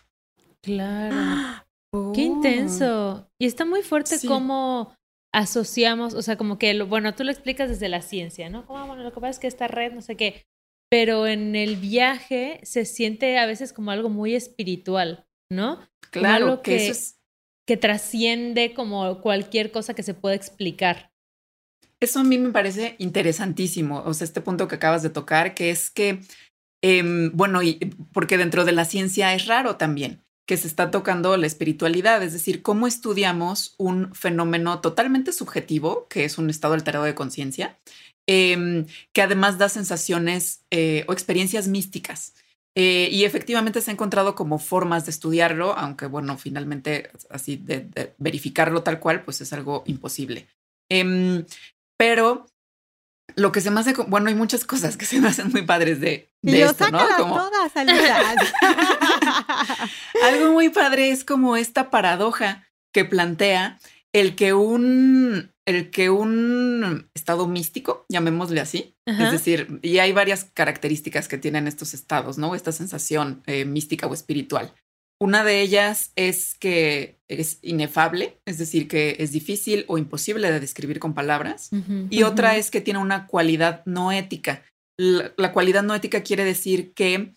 Claro. 0.61 1.65
Qué 2.13 2.21
intenso. 2.21 3.29
Y 3.39 3.47
está 3.47 3.65
muy 3.65 3.81
fuerte 3.81 4.15
cómo 4.25 4.95
asociamos, 5.33 6.13
o 6.13 6.21
sea, 6.21 6.37
como 6.37 6.57
que, 6.57 6.73
lo, 6.73 6.87
bueno, 6.87 7.13
tú 7.13 7.23
lo 7.23 7.31
explicas 7.31 7.69
desde 7.69 7.89
la 7.89 8.01
ciencia, 8.01 8.49
¿no? 8.49 8.65
Como, 8.65 8.87
bueno, 8.87 9.03
lo 9.03 9.11
que 9.11 9.19
pasa 9.19 9.31
es 9.31 9.39
que 9.39 9.47
esta 9.47 9.67
red, 9.67 9.93
no 9.93 10.01
sé 10.01 10.15
qué, 10.15 10.45
pero 10.89 11.27
en 11.27 11.55
el 11.55 11.75
viaje 11.75 12.59
se 12.63 12.85
siente 12.85 13.37
a 13.37 13.45
veces 13.45 13.73
como 13.73 13.91
algo 13.91 14.09
muy 14.09 14.35
espiritual, 14.35 15.27
¿no? 15.51 15.79
Claro, 16.11 16.61
que, 16.61 16.75
eso 16.75 16.91
es 16.91 17.19
que 17.67 17.77
trasciende 17.77 18.73
como 18.73 19.21
cualquier 19.21 19.71
cosa 19.71 19.93
que 19.93 20.03
se 20.03 20.13
pueda 20.13 20.35
explicar. 20.35 21.11
Eso 21.99 22.19
a 22.19 22.23
mí 22.23 22.37
me 22.37 22.51
parece 22.51 22.95
interesantísimo, 22.99 24.03
o 24.05 24.13
sea, 24.13 24.25
este 24.25 24.41
punto 24.41 24.67
que 24.67 24.75
acabas 24.75 25.03
de 25.03 25.09
tocar, 25.09 25.55
que 25.55 25.71
es 25.71 25.89
que, 25.89 26.21
em, 26.83 27.31
bueno, 27.33 27.63
y 27.63 27.75
porque 28.13 28.37
dentro 28.37 28.65
de 28.65 28.71
la 28.71 28.85
ciencia 28.85 29.33
es 29.33 29.47
raro 29.47 29.77
también 29.77 30.23
que 30.47 30.57
se 30.57 30.67
está 30.67 30.89
tocando 30.89 31.35
la 31.35 31.45
espiritualidad, 31.45 32.23
es 32.23 32.31
decir, 32.31 32.61
cómo 32.61 32.87
estudiamos 32.87 33.75
un 33.77 34.15
fenómeno 34.15 34.79
totalmente 34.79 35.33
subjetivo, 35.33 36.07
que 36.07 36.23
es 36.23 36.37
un 36.37 36.49
estado 36.49 36.73
alterado 36.73 37.03
de 37.03 37.15
conciencia, 37.15 37.77
em, 38.27 38.85
que 39.13 39.21
además 39.21 39.57
da 39.57 39.69
sensaciones 39.69 40.65
eh, 40.69 41.05
o 41.07 41.13
experiencias 41.13 41.67
místicas. 41.67 42.33
Eh, 42.75 43.09
y 43.11 43.25
efectivamente 43.25 43.81
se 43.81 43.89
ha 43.89 43.93
encontrado 43.93 44.35
como 44.35 44.59
formas 44.59 45.05
de 45.05 45.11
estudiarlo, 45.11 45.75
aunque 45.75 46.05
bueno, 46.05 46.37
finalmente 46.37 47.09
así 47.31 47.55
de, 47.55 48.13
verificarlo 48.19 48.83
tal 48.83 48.99
cual, 48.99 49.23
pues 49.23 49.41
es 49.41 49.51
algo 49.51 49.83
imposible. 49.87 50.47
Em, 50.89 51.43
pero 51.97 52.45
lo 53.35 53.51
que 53.51 53.61
se 53.61 53.71
me 53.71 53.79
hace, 53.79 53.93
bueno, 53.93 54.29
hay 54.29 54.35
muchas 54.35 54.63
cosas 54.63 54.95
que 54.95 55.05
se 55.05 55.19
me 55.19 55.29
hacen 55.29 55.51
muy 55.51 55.63
padres 55.63 55.99
de, 55.99 56.29
de 56.43 56.61
esto, 56.61 56.89
¿no? 56.91 56.99
Como, 57.17 57.35
todas, 57.35 57.75
algo 60.23 60.53
muy 60.53 60.69
padre 60.69 61.09
es 61.09 61.23
como 61.23 61.57
esta 61.57 61.89
paradoja 61.89 62.63
que 62.93 63.05
plantea 63.05 63.79
el 64.13 64.35
que 64.35 64.53
un 64.53 65.51
el 65.67 65.91
que 65.91 66.09
un 66.09 67.09
estado 67.13 67.45
místico, 67.45 68.05
llamémosle 68.07 68.61
así, 68.61 68.95
es 69.05 69.31
decir, 69.31 69.79
y 69.81 69.99
hay 69.99 70.13
varias 70.13 70.45
características 70.45 71.27
que 71.27 71.37
tienen 71.37 71.67
estos 71.67 71.93
estados, 71.93 72.37
¿no? 72.37 72.55
Esta 72.55 72.71
sensación 72.71 73.43
eh, 73.45 73.65
mística 73.65 74.07
o 74.07 74.13
espiritual. 74.13 74.73
Una 75.19 75.43
de 75.43 75.61
ellas 75.61 76.13
es 76.15 76.55
que 76.55 77.19
es 77.27 77.59
inefable, 77.63 78.39
es 78.45 78.57
decir, 78.57 78.87
que 78.87 79.17
es 79.19 79.33
difícil 79.33 79.83
o 79.89 79.97
imposible 79.97 80.49
de 80.51 80.61
describir 80.61 80.99
con 80.99 81.13
palabras. 81.13 81.69
y 82.09 82.23
otra 82.23 82.55
es 82.55 82.71
que 82.71 82.81
tiene 82.81 82.99
una 82.99 83.27
cualidad 83.27 83.83
no 83.85 84.13
ética. 84.13 84.63
La, 84.97 85.51
cualidad 85.51 85.83
no 85.83 85.95
ética 85.95 86.23
quiere 86.23 86.45
decir 86.45 86.93
que 86.93 87.33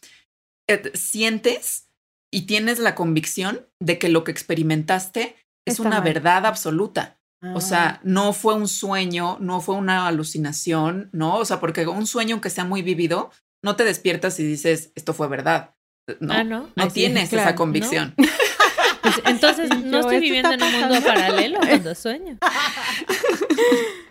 eh, 0.69 0.93
sientes 0.95 1.89
y 2.33 2.43
tienes 2.43 2.79
la 2.79 2.95
convicción 2.95 3.67
de 3.81 3.99
que 3.99 4.09
lo 4.09 4.23
que 4.23 4.31
experimentaste 4.31 5.35
es 5.67 5.81
una 5.81 6.01
verdad 6.01 6.47
absoluta. 6.47 7.20
O 7.55 7.61
sea, 7.61 7.89
ah. 7.89 8.01
no 8.05 8.33
fue 8.33 8.55
un 8.55 8.69
sueño, 8.69 9.39
no 9.41 9.61
fue 9.61 9.75
una 9.75 10.07
alucinación, 10.07 11.09
¿no? 11.13 11.37
O 11.37 11.45
sea, 11.45 11.59
porque 11.59 11.87
un 11.87 12.07
sueño, 12.07 12.35
aunque 12.35 12.51
sea 12.51 12.65
muy 12.65 12.83
vivido, 12.83 13.31
no 13.63 13.77
te 13.77 13.85
despiertas 13.85 14.39
y 14.41 14.45
dices, 14.45 14.93
esto 14.95 15.15
fue 15.15 15.29
verdad. 15.29 15.75
No, 16.19 16.35
ah, 16.35 16.45
no. 16.45 16.71
no 16.75 16.89
tienes 16.89 17.33
esa 17.33 17.55
convicción. 17.55 18.15
Pues, 18.17 19.23
entonces, 19.25 19.71
no 19.85 20.01
estoy 20.01 20.21
viviendo 20.21 20.53
en 20.53 20.63
un 20.63 20.73
mundo 20.73 21.01
paralelo 21.01 21.61
cuando 21.61 21.95
sueño. 21.95 22.39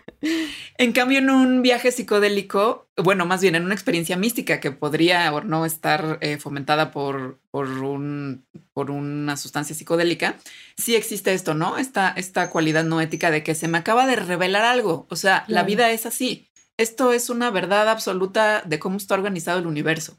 En 0.76 0.92
cambio, 0.92 1.18
en 1.18 1.30
un 1.30 1.62
viaje 1.62 1.92
psicodélico, 1.92 2.88
bueno, 2.96 3.26
más 3.26 3.40
bien 3.40 3.54
en 3.54 3.64
una 3.64 3.74
experiencia 3.74 4.16
mística 4.16 4.60
que 4.60 4.70
podría 4.70 5.32
o 5.32 5.42
no 5.42 5.64
estar 5.64 6.18
eh, 6.20 6.38
fomentada 6.38 6.90
por, 6.90 7.38
por, 7.50 7.68
un, 7.68 8.46
por 8.72 8.90
una 8.90 9.36
sustancia 9.36 9.74
psicodélica, 9.74 10.38
sí 10.76 10.96
existe 10.96 11.32
esto, 11.32 11.54
¿no? 11.54 11.78
Esta, 11.78 12.10
esta 12.10 12.50
cualidad 12.50 12.84
no 12.84 13.00
ética 13.00 13.30
de 13.30 13.42
que 13.42 13.54
se 13.54 13.68
me 13.68 13.78
acaba 13.78 14.06
de 14.06 14.16
revelar 14.16 14.64
algo. 14.64 15.06
O 15.10 15.16
sea, 15.16 15.44
la 15.48 15.62
vida 15.62 15.90
es 15.90 16.06
así. 16.06 16.50
Esto 16.78 17.12
es 17.12 17.28
una 17.28 17.50
verdad 17.50 17.88
absoluta 17.88 18.62
de 18.62 18.78
cómo 18.78 18.96
está 18.96 19.14
organizado 19.14 19.58
el 19.58 19.66
universo. 19.66 20.18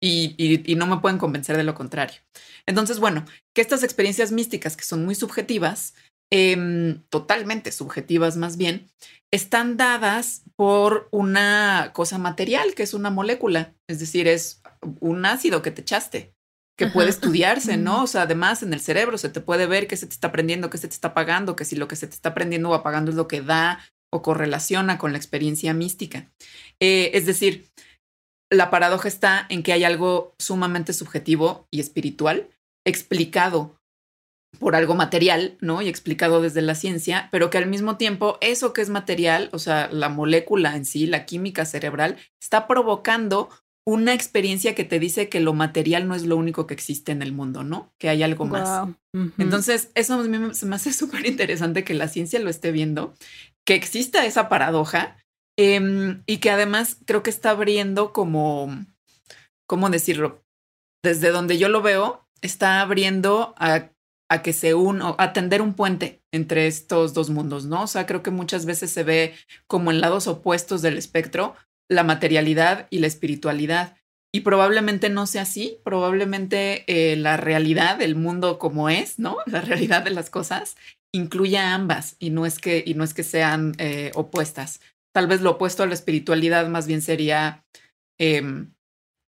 Y, 0.00 0.36
y, 0.38 0.76
no 0.76 0.86
me 0.86 0.98
pueden 0.98 1.18
convencer 1.18 1.56
de 1.56 1.64
lo 1.64 1.74
contrario. 1.74 2.20
Entonces, 2.66 3.00
bueno, 3.00 3.24
que 3.52 3.60
estas 3.60 3.82
experiencias 3.82 4.30
místicas 4.30 4.76
que 4.76 4.84
son 4.84 5.04
muy 5.04 5.16
subjetivas, 5.16 5.94
Em, 6.30 7.02
totalmente 7.08 7.72
subjetivas 7.72 8.36
más 8.36 8.58
bien, 8.58 8.90
están 9.32 9.78
dadas 9.78 10.42
por 10.56 11.08
una 11.10 11.90
cosa 11.94 12.18
material, 12.18 12.74
que 12.74 12.82
es 12.82 12.92
una 12.92 13.08
molécula, 13.08 13.74
es 13.88 13.98
decir, 13.98 14.28
es 14.28 14.60
un 15.00 15.24
ácido 15.24 15.62
que 15.62 15.70
te 15.70 15.80
echaste, 15.80 16.34
que 16.78 16.86
puede 16.86 17.08
estudiarse, 17.08 17.76
¿no? 17.78 18.02
O 18.02 18.06
sea, 18.06 18.22
además 18.22 18.62
en 18.62 18.74
el 18.74 18.80
cerebro 18.80 19.16
se 19.16 19.30
te 19.30 19.40
puede 19.40 19.66
ver 19.66 19.88
qué 19.88 19.96
se 19.96 20.06
te 20.06 20.12
está 20.12 20.28
aprendiendo, 20.28 20.68
qué 20.68 20.78
se 20.78 20.88
te 20.88 20.94
está 20.94 21.08
apagando, 21.08 21.56
que 21.56 21.64
si 21.64 21.76
lo 21.76 21.88
que 21.88 21.96
se 21.96 22.06
te 22.06 22.14
está 22.14 22.30
aprendiendo 22.30 22.70
o 22.70 22.74
apagando 22.74 23.10
es 23.10 23.16
lo 23.16 23.26
que 23.26 23.40
da 23.40 23.80
o 24.12 24.22
correlaciona 24.22 24.98
con 24.98 25.12
la 25.12 25.18
experiencia 25.18 25.72
mística. 25.72 26.30
Eh, 26.80 27.10
es 27.14 27.26
decir, 27.26 27.68
la 28.50 28.70
paradoja 28.70 29.08
está 29.08 29.46
en 29.48 29.62
que 29.62 29.72
hay 29.72 29.84
algo 29.84 30.34
sumamente 30.38 30.92
subjetivo 30.92 31.66
y 31.70 31.80
espiritual 31.80 32.48
explicado 32.86 33.77
por 34.58 34.74
algo 34.74 34.94
material, 34.94 35.56
¿no? 35.60 35.82
Y 35.82 35.88
explicado 35.88 36.40
desde 36.40 36.62
la 36.62 36.74
ciencia, 36.74 37.28
pero 37.30 37.50
que 37.50 37.58
al 37.58 37.66
mismo 37.66 37.96
tiempo 37.96 38.38
eso 38.40 38.72
que 38.72 38.80
es 38.80 38.88
material, 38.88 39.50
o 39.52 39.58
sea, 39.58 39.88
la 39.92 40.08
molécula 40.08 40.76
en 40.76 40.84
sí, 40.84 41.06
la 41.06 41.26
química 41.26 41.64
cerebral, 41.64 42.16
está 42.40 42.66
provocando 42.66 43.50
una 43.88 44.12
experiencia 44.12 44.74
que 44.74 44.84
te 44.84 44.98
dice 44.98 45.30
que 45.30 45.40
lo 45.40 45.54
material 45.54 46.08
no 46.08 46.14
es 46.14 46.24
lo 46.24 46.36
único 46.36 46.66
que 46.66 46.74
existe 46.74 47.10
en 47.10 47.22
el 47.22 47.32
mundo, 47.32 47.64
¿no? 47.64 47.94
Que 47.98 48.10
hay 48.10 48.22
algo 48.22 48.44
más. 48.44 48.86
Entonces, 49.38 49.90
eso 49.94 50.14
a 50.14 50.22
mí 50.22 50.38
me 50.38 50.74
hace 50.74 50.92
súper 50.92 51.24
interesante 51.24 51.84
que 51.84 51.94
la 51.94 52.08
ciencia 52.08 52.38
lo 52.38 52.50
esté 52.50 52.70
viendo, 52.70 53.14
que 53.66 53.74
exista 53.74 54.26
esa 54.26 54.50
paradoja 54.50 55.16
em, 55.56 56.22
y 56.26 56.36
que 56.36 56.50
además 56.50 56.98
creo 57.06 57.22
que 57.22 57.30
está 57.30 57.50
abriendo 57.50 58.12
como, 58.12 58.84
¿cómo 59.66 59.88
decirlo? 59.88 60.44
Desde 61.02 61.30
donde 61.30 61.56
yo 61.56 61.70
lo 61.70 61.80
veo, 61.80 62.28
está 62.42 62.82
abriendo 62.82 63.54
a 63.56 63.90
a 64.30 64.42
que 64.42 64.52
se 64.52 64.74
uno, 64.74 65.16
a 65.18 65.32
tender 65.32 65.62
un 65.62 65.74
puente 65.74 66.22
entre 66.32 66.66
estos 66.66 67.14
dos 67.14 67.30
mundos, 67.30 67.64
¿no? 67.64 67.82
O 67.82 67.86
sea, 67.86 68.06
creo 68.06 68.22
que 68.22 68.30
muchas 68.30 68.66
veces 68.66 68.90
se 68.90 69.02
ve 69.02 69.34
como 69.66 69.90
en 69.90 70.00
lados 70.00 70.26
opuestos 70.26 70.82
del 70.82 70.98
espectro 70.98 71.54
la 71.90 72.04
materialidad 72.04 72.86
y 72.90 72.98
la 72.98 73.06
espiritualidad. 73.06 73.96
Y 74.32 74.40
probablemente 74.40 75.08
no 75.08 75.26
sea 75.26 75.42
así, 75.42 75.78
probablemente 75.84 76.84
eh, 76.86 77.16
la 77.16 77.38
realidad, 77.38 78.02
el 78.02 78.14
mundo 78.14 78.58
como 78.58 78.90
es, 78.90 79.18
¿no? 79.18 79.38
La 79.46 79.62
realidad 79.62 80.02
de 80.02 80.10
las 80.10 80.28
cosas 80.28 80.76
incluya 81.14 81.74
ambas 81.74 82.16
y 82.18 82.28
no 82.28 82.44
es 82.44 82.58
que, 82.58 82.84
y 82.86 82.92
no 82.92 83.04
es 83.04 83.14
que 83.14 83.22
sean 83.22 83.72
eh, 83.78 84.10
opuestas. 84.14 84.80
Tal 85.14 85.26
vez 85.26 85.40
lo 85.40 85.52
opuesto 85.52 85.82
a 85.82 85.86
la 85.86 85.94
espiritualidad 85.94 86.68
más 86.68 86.86
bien 86.86 87.00
sería 87.00 87.64
em, 88.18 88.74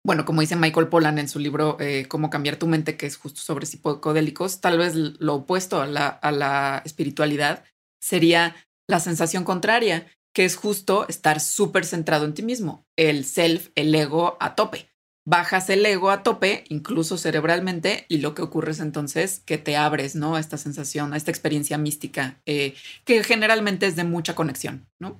bueno, 0.08 0.24
como 0.24 0.40
dice 0.40 0.56
Michael 0.56 0.88
Pollan 0.88 1.20
en 1.20 1.28
su 1.28 1.38
libro 1.38 1.76
eh, 1.82 2.06
Cómo 2.08 2.30
cambiar 2.30 2.56
tu 2.56 2.66
mente, 2.66 2.96
que 2.96 3.06
es 3.06 3.18
justo 3.18 3.42
sobre 3.42 3.66
psicodélicos, 3.66 4.62
tal 4.62 4.78
vez 4.78 4.96
lo 4.96 5.36
opuesto 5.36 5.82
a 5.82 5.86
la, 5.86 6.08
a 6.08 6.32
la 6.32 6.82
espiritualidad 6.86 7.66
sería 8.02 8.56
la 8.88 9.02
sensación 9.02 9.44
contraria, 9.44 10.08
que 10.34 10.46
es 10.46 10.56
justo 10.56 11.06
estar 11.10 11.42
súper 11.42 11.84
centrado 11.84 12.24
en 12.24 12.34
ti 12.34 12.42
mismo, 12.42 12.86
el 12.96 13.26
self, 13.26 13.68
el 13.76 13.94
ego 13.94 14.38
a 14.40 14.56
tope. 14.56 14.88
Bajas 15.26 15.70
el 15.70 15.86
ego 15.86 16.10
a 16.10 16.24
tope, 16.24 16.64
incluso 16.70 17.18
cerebralmente, 17.18 18.06
y 18.08 18.20
lo 18.20 18.34
que 18.34 18.44
ocurre 18.44 18.72
es 18.72 18.80
entonces 18.80 19.42
que 19.46 19.58
te 19.58 19.76
abres, 19.76 20.16
¿no? 20.16 20.38
A 20.38 20.40
esta 20.40 20.58
sensación, 20.58 21.12
a 21.12 21.18
esta 21.18 21.32
experiencia 21.32 21.78
mística, 21.78 22.42
eh, 22.46 22.76
que 23.04 23.22
generalmente 23.26 23.88
es 23.88 23.98
de 23.98 24.06
mucha 24.06 24.36
conexión, 24.36 24.88
¿no? 25.02 25.20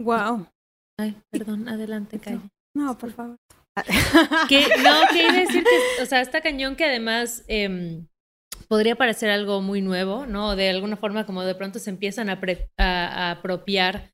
Wow. 0.00 0.46
Ay, 0.98 1.20
perdón, 1.32 1.68
adelante, 1.68 2.20
Calle. 2.20 2.48
No, 2.74 2.96
por 2.96 3.12
favor. 3.12 3.36
que, 4.48 4.66
no, 4.82 5.00
quiere 5.10 5.40
decir 5.40 5.64
que, 5.64 6.02
o 6.02 6.06
sea, 6.06 6.20
está 6.20 6.40
cañón 6.40 6.76
que 6.76 6.84
además 6.84 7.44
em, 7.48 8.06
podría 8.68 8.96
parecer 8.96 9.30
algo 9.30 9.62
muy 9.62 9.80
nuevo, 9.80 10.26
¿no? 10.26 10.56
De 10.56 10.68
alguna 10.68 10.96
forma 10.96 11.26
como 11.26 11.42
de 11.42 11.54
pronto 11.54 11.78
se 11.78 11.90
empiezan 11.90 12.28
a, 12.28 12.38
a 12.76 13.30
apropiar 13.30 14.12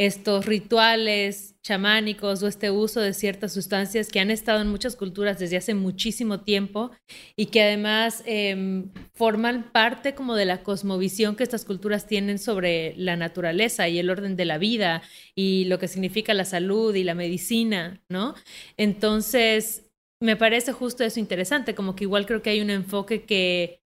estos 0.00 0.46
rituales 0.46 1.56
chamánicos 1.62 2.42
o 2.42 2.48
este 2.48 2.70
uso 2.70 3.00
de 3.00 3.12
ciertas 3.12 3.52
sustancias 3.52 4.08
que 4.08 4.18
han 4.18 4.30
estado 4.30 4.62
en 4.62 4.68
muchas 4.68 4.96
culturas 4.96 5.38
desde 5.38 5.58
hace 5.58 5.74
muchísimo 5.74 6.40
tiempo 6.40 6.90
y 7.36 7.46
que 7.46 7.62
además 7.62 8.22
em, 8.24 8.90
forman 9.12 9.70
parte 9.72 10.14
como 10.14 10.36
de 10.36 10.46
la 10.46 10.62
cosmovisión 10.62 11.36
que 11.36 11.42
estas 11.42 11.66
culturas 11.66 12.06
tienen 12.06 12.38
sobre 12.38 12.94
la 12.96 13.16
naturaleza 13.16 13.90
y 13.90 13.98
el 13.98 14.08
orden 14.08 14.36
de 14.36 14.46
la 14.46 14.56
vida 14.56 15.02
y 15.34 15.66
lo 15.66 15.78
que 15.78 15.86
significa 15.86 16.32
la 16.32 16.46
salud 16.46 16.94
y 16.94 17.04
la 17.04 17.14
medicina, 17.14 18.00
¿no? 18.08 18.34
Entonces, 18.78 19.84
me 20.18 20.34
parece 20.36 20.72
justo 20.72 21.04
eso 21.04 21.20
interesante, 21.20 21.74
como 21.74 21.94
que 21.94 22.04
igual 22.04 22.24
creo 22.24 22.40
que 22.40 22.48
hay 22.48 22.62
un 22.62 22.70
enfoque 22.70 23.26
que, 23.26 23.82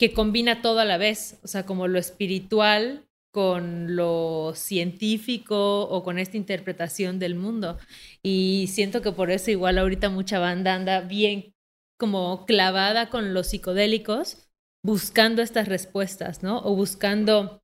que 0.00 0.12
combina 0.12 0.62
todo 0.62 0.80
a 0.80 0.84
la 0.84 0.98
vez, 0.98 1.38
o 1.44 1.46
sea, 1.46 1.64
como 1.64 1.86
lo 1.86 2.00
espiritual 2.00 3.03
con 3.34 3.96
lo 3.96 4.52
científico 4.54 5.88
o 5.88 6.04
con 6.04 6.20
esta 6.20 6.36
interpretación 6.36 7.18
del 7.18 7.34
mundo. 7.34 7.78
Y 8.22 8.68
siento 8.70 9.02
que 9.02 9.10
por 9.10 9.32
eso 9.32 9.50
igual 9.50 9.76
ahorita 9.78 10.08
mucha 10.08 10.38
banda 10.38 10.72
anda 10.72 11.00
bien 11.00 11.52
como 11.98 12.46
clavada 12.46 13.10
con 13.10 13.34
los 13.34 13.48
psicodélicos, 13.48 14.48
buscando 14.84 15.42
estas 15.42 15.66
respuestas, 15.66 16.44
¿no? 16.44 16.58
O 16.58 16.76
buscando 16.76 17.60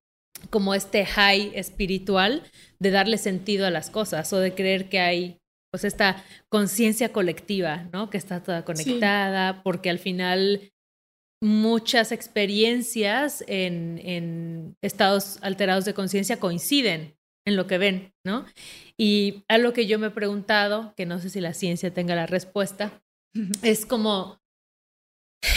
como 0.50 0.74
este 0.74 1.06
high 1.06 1.52
espiritual 1.54 2.42
de 2.80 2.90
darle 2.90 3.16
sentido 3.16 3.64
a 3.64 3.70
las 3.70 3.90
cosas 3.90 4.32
o 4.32 4.40
de 4.40 4.52
creer 4.54 4.88
que 4.88 4.98
hay 4.98 5.38
pues 5.70 5.84
esta 5.84 6.24
conciencia 6.48 7.12
colectiva, 7.12 7.88
¿no? 7.92 8.10
Que 8.10 8.18
está 8.18 8.42
toda 8.42 8.64
conectada, 8.64 9.62
porque 9.62 9.88
al 9.88 10.00
final 10.00 10.72
muchas 11.42 12.12
experiencias 12.12 13.42
en, 13.46 14.76
estados 14.82 15.38
alterados 15.42 15.84
de 15.84 15.94
conciencia 15.94 16.38
coinciden 16.38 17.16
en 17.46 17.56
lo 17.56 17.66
que 17.66 17.78
ven, 17.78 18.12
¿no? 18.24 18.44
Y 18.98 19.44
algo 19.48 19.72
que 19.72 19.86
yo 19.86 19.98
me 19.98 20.08
he 20.08 20.10
preguntado, 20.10 20.94
que 20.96 21.06
no 21.06 21.18
sé 21.18 21.30
si 21.30 21.40
la 21.40 21.54
ciencia 21.54 21.92
tenga 21.92 22.14
la 22.14 22.26
respuesta, 22.26 23.02
es 23.62 23.86
como 23.86 24.38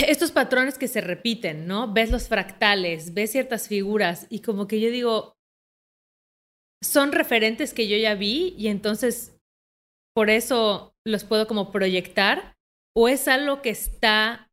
estos 0.07 0.31
patrones 0.31 0.77
que 0.77 0.87
se 0.87 1.01
repiten, 1.01 1.67
¿no? 1.67 1.91
Ves 1.91 2.09
los 2.09 2.29
fractales, 2.29 3.13
ves 3.13 3.31
ciertas 3.31 3.67
figuras 3.67 4.27
y 4.29 4.39
como 4.39 4.67
que 4.67 4.79
yo 4.79 4.89
digo, 4.89 5.35
son 6.81 7.11
referentes 7.11 7.73
que 7.73 7.87
yo 7.87 7.97
ya 7.97 8.15
vi 8.15 8.55
y 8.57 8.67
entonces 8.67 9.37
por 10.15 10.29
eso 10.29 10.95
los 11.05 11.25
puedo 11.25 11.47
como 11.47 11.71
proyectar 11.71 12.55
o 12.95 13.09
es 13.09 13.27
algo 13.27 13.61
que 13.61 13.71
está 13.71 14.52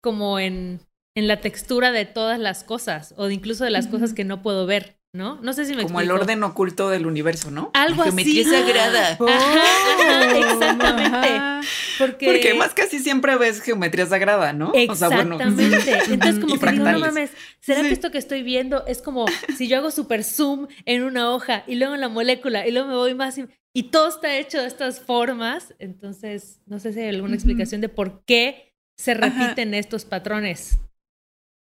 como 0.00 0.38
en, 0.38 0.80
en 1.14 1.28
la 1.28 1.40
textura 1.40 1.92
de 1.92 2.04
todas 2.04 2.38
las 2.38 2.64
cosas 2.64 3.14
o 3.16 3.28
incluso 3.30 3.64
de 3.64 3.70
las 3.70 3.86
cosas 3.86 4.14
que 4.14 4.24
no 4.24 4.42
puedo 4.42 4.66
ver. 4.66 5.00
¿no? 5.12 5.40
No 5.42 5.52
sé 5.52 5.64
si 5.64 5.74
me 5.74 5.82
Como 5.82 6.00
el 6.00 6.10
orden 6.10 6.42
oculto 6.44 6.88
del 6.88 7.04
universo, 7.04 7.50
¿no? 7.50 7.70
Algo 7.74 8.04
Geometría 8.04 8.42
así. 8.42 8.50
sagrada. 8.50 9.16
Oh. 9.18 9.26
exactamente. 10.36 11.68
Porque... 11.98 12.26
Porque 12.26 12.54
más 12.54 12.74
casi 12.74 13.00
siempre 13.00 13.36
ves 13.36 13.60
geometría 13.60 14.06
sagrada, 14.06 14.52
¿no? 14.52 14.70
Exactamente. 14.72 15.42
Entonces, 15.42 16.38
como 16.38 16.58
que 16.58 16.70
digo, 16.70 16.84
no 16.84 17.00
mames, 17.00 17.30
¿será 17.58 17.82
que 17.82 17.90
esto 17.90 18.12
que 18.12 18.18
estoy 18.18 18.42
viendo 18.42 18.86
es 18.86 19.02
como 19.02 19.26
si 19.56 19.66
yo 19.66 19.78
hago 19.78 19.90
super 19.90 20.22
zoom 20.22 20.68
en 20.84 21.02
una 21.02 21.32
hoja 21.32 21.64
y 21.66 21.74
luego 21.74 21.94
en 21.94 22.00
la 22.00 22.08
molécula 22.08 22.66
y 22.66 22.70
luego 22.70 22.88
me 22.88 22.94
voy 22.94 23.14
más 23.14 23.36
y, 23.36 23.46
y 23.74 23.84
todo 23.84 24.08
está 24.08 24.38
hecho 24.38 24.60
de 24.60 24.68
estas 24.68 25.00
formas? 25.00 25.74
Entonces, 25.80 26.60
no 26.66 26.78
sé 26.78 26.92
si 26.92 27.00
hay 27.00 27.08
alguna 27.08 27.34
explicación 27.34 27.80
de 27.80 27.88
por 27.88 28.24
qué 28.24 28.69
se 29.00 29.14
repiten 29.14 29.72
estos 29.72 30.04
patrones? 30.04 30.78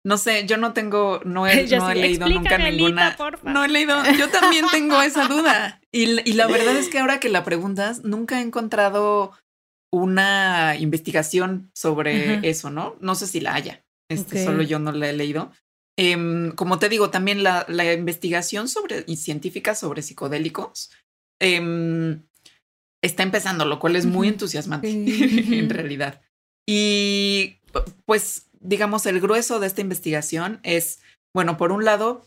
No 0.04 0.16
sé, 0.16 0.46
yo 0.46 0.56
no 0.56 0.72
tengo, 0.72 1.20
no 1.24 1.46
he, 1.46 1.66
no 1.78 1.90
he 1.90 1.94
leído 1.94 2.28
nunca 2.28 2.56
ninguna. 2.56 3.16
No 3.42 3.64
he 3.64 3.68
leído, 3.68 3.96
yo 4.18 4.30
también 4.30 4.64
tengo 4.70 5.02
esa 5.02 5.28
duda. 5.28 5.80
Y, 5.92 6.28
y, 6.28 6.32
la 6.32 6.46
verdad 6.46 6.76
es 6.76 6.88
que 6.88 6.98
ahora 6.98 7.20
que 7.20 7.28
la 7.28 7.44
preguntas, 7.44 8.04
nunca 8.04 8.38
he 8.38 8.42
encontrado 8.42 9.32
una 9.92 10.76
investigación 10.78 11.70
sobre 11.74 12.48
eso, 12.48 12.70
¿no? 12.70 12.96
No 13.00 13.14
sé 13.14 13.26
si 13.26 13.40
la 13.40 13.54
haya. 13.54 13.84
Este, 14.08 14.44
Solo 14.44 14.62
yo 14.62 14.78
no 14.78 14.92
la 14.92 15.10
he 15.10 15.12
leído. 15.12 15.52
Em, 15.98 16.52
como 16.52 16.78
te 16.78 16.88
digo, 16.88 17.10
también 17.10 17.42
la, 17.42 17.64
la, 17.68 17.92
investigación 17.92 18.68
sobre 18.68 19.04
y 19.06 19.16
científica 19.16 19.74
sobre 19.74 20.02
psicodélicos 20.02 20.90
em, 21.40 22.22
está 23.02 23.22
empezando, 23.22 23.64
lo 23.64 23.78
cual 23.78 23.96
es 23.96 24.06
muy 24.06 24.28
entusiasmante 24.28 24.88
en 25.58 25.70
realidad. 25.70 26.22
Y 26.66 27.58
pues, 28.04 28.48
digamos, 28.60 29.06
el 29.06 29.20
grueso 29.20 29.60
de 29.60 29.68
esta 29.68 29.80
investigación 29.80 30.60
es, 30.62 31.00
bueno, 31.34 31.56
por 31.56 31.72
un 31.72 31.84
lado, 31.84 32.26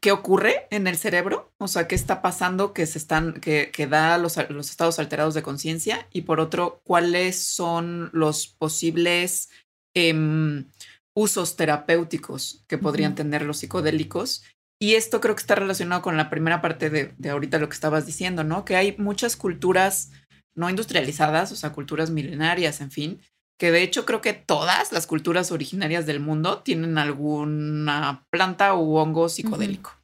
qué 0.00 0.12
ocurre 0.12 0.66
en 0.70 0.86
el 0.86 0.96
cerebro, 0.96 1.52
o 1.58 1.68
sea, 1.68 1.88
qué 1.88 1.94
está 1.94 2.22
pasando 2.22 2.72
que 2.72 2.86
se 2.86 2.98
están, 2.98 3.34
que, 3.34 3.70
que 3.72 3.86
da 3.86 4.18
los, 4.18 4.36
los 4.50 4.70
estados 4.70 4.98
alterados 4.98 5.34
de 5.34 5.42
conciencia, 5.42 6.08
y 6.12 6.22
por 6.22 6.40
otro, 6.40 6.80
cuáles 6.84 7.42
son 7.42 8.10
los 8.12 8.46
posibles 8.46 9.50
em, 9.94 10.66
usos 11.14 11.56
terapéuticos 11.56 12.64
que 12.68 12.78
podrían 12.78 13.14
tener 13.14 13.42
los 13.42 13.58
psicodélicos. 13.58 14.44
Y 14.78 14.94
esto 14.94 15.22
creo 15.22 15.34
que 15.34 15.40
está 15.40 15.54
relacionado 15.54 16.02
con 16.02 16.18
la 16.18 16.28
primera 16.28 16.60
parte 16.60 16.90
de, 16.90 17.14
de 17.16 17.30
ahorita 17.30 17.58
lo 17.58 17.68
que 17.68 17.74
estabas 17.74 18.04
diciendo, 18.04 18.44
¿no? 18.44 18.66
Que 18.66 18.76
hay 18.76 18.94
muchas 18.98 19.34
culturas 19.36 20.10
no 20.54 20.68
industrializadas, 20.68 21.50
o 21.52 21.56
sea, 21.56 21.72
culturas 21.72 22.10
milenarias, 22.10 22.80
en 22.82 22.90
fin, 22.90 23.20
que 23.58 23.70
de 23.70 23.82
hecho 23.82 24.04
creo 24.04 24.20
que 24.20 24.32
todas 24.32 24.92
las 24.92 25.06
culturas 25.06 25.50
originarias 25.50 26.06
del 26.06 26.20
mundo 26.20 26.58
tienen 26.62 26.98
alguna 26.98 28.26
planta 28.30 28.74
u 28.74 28.96
hongo 28.96 29.28
psicodélico, 29.28 29.94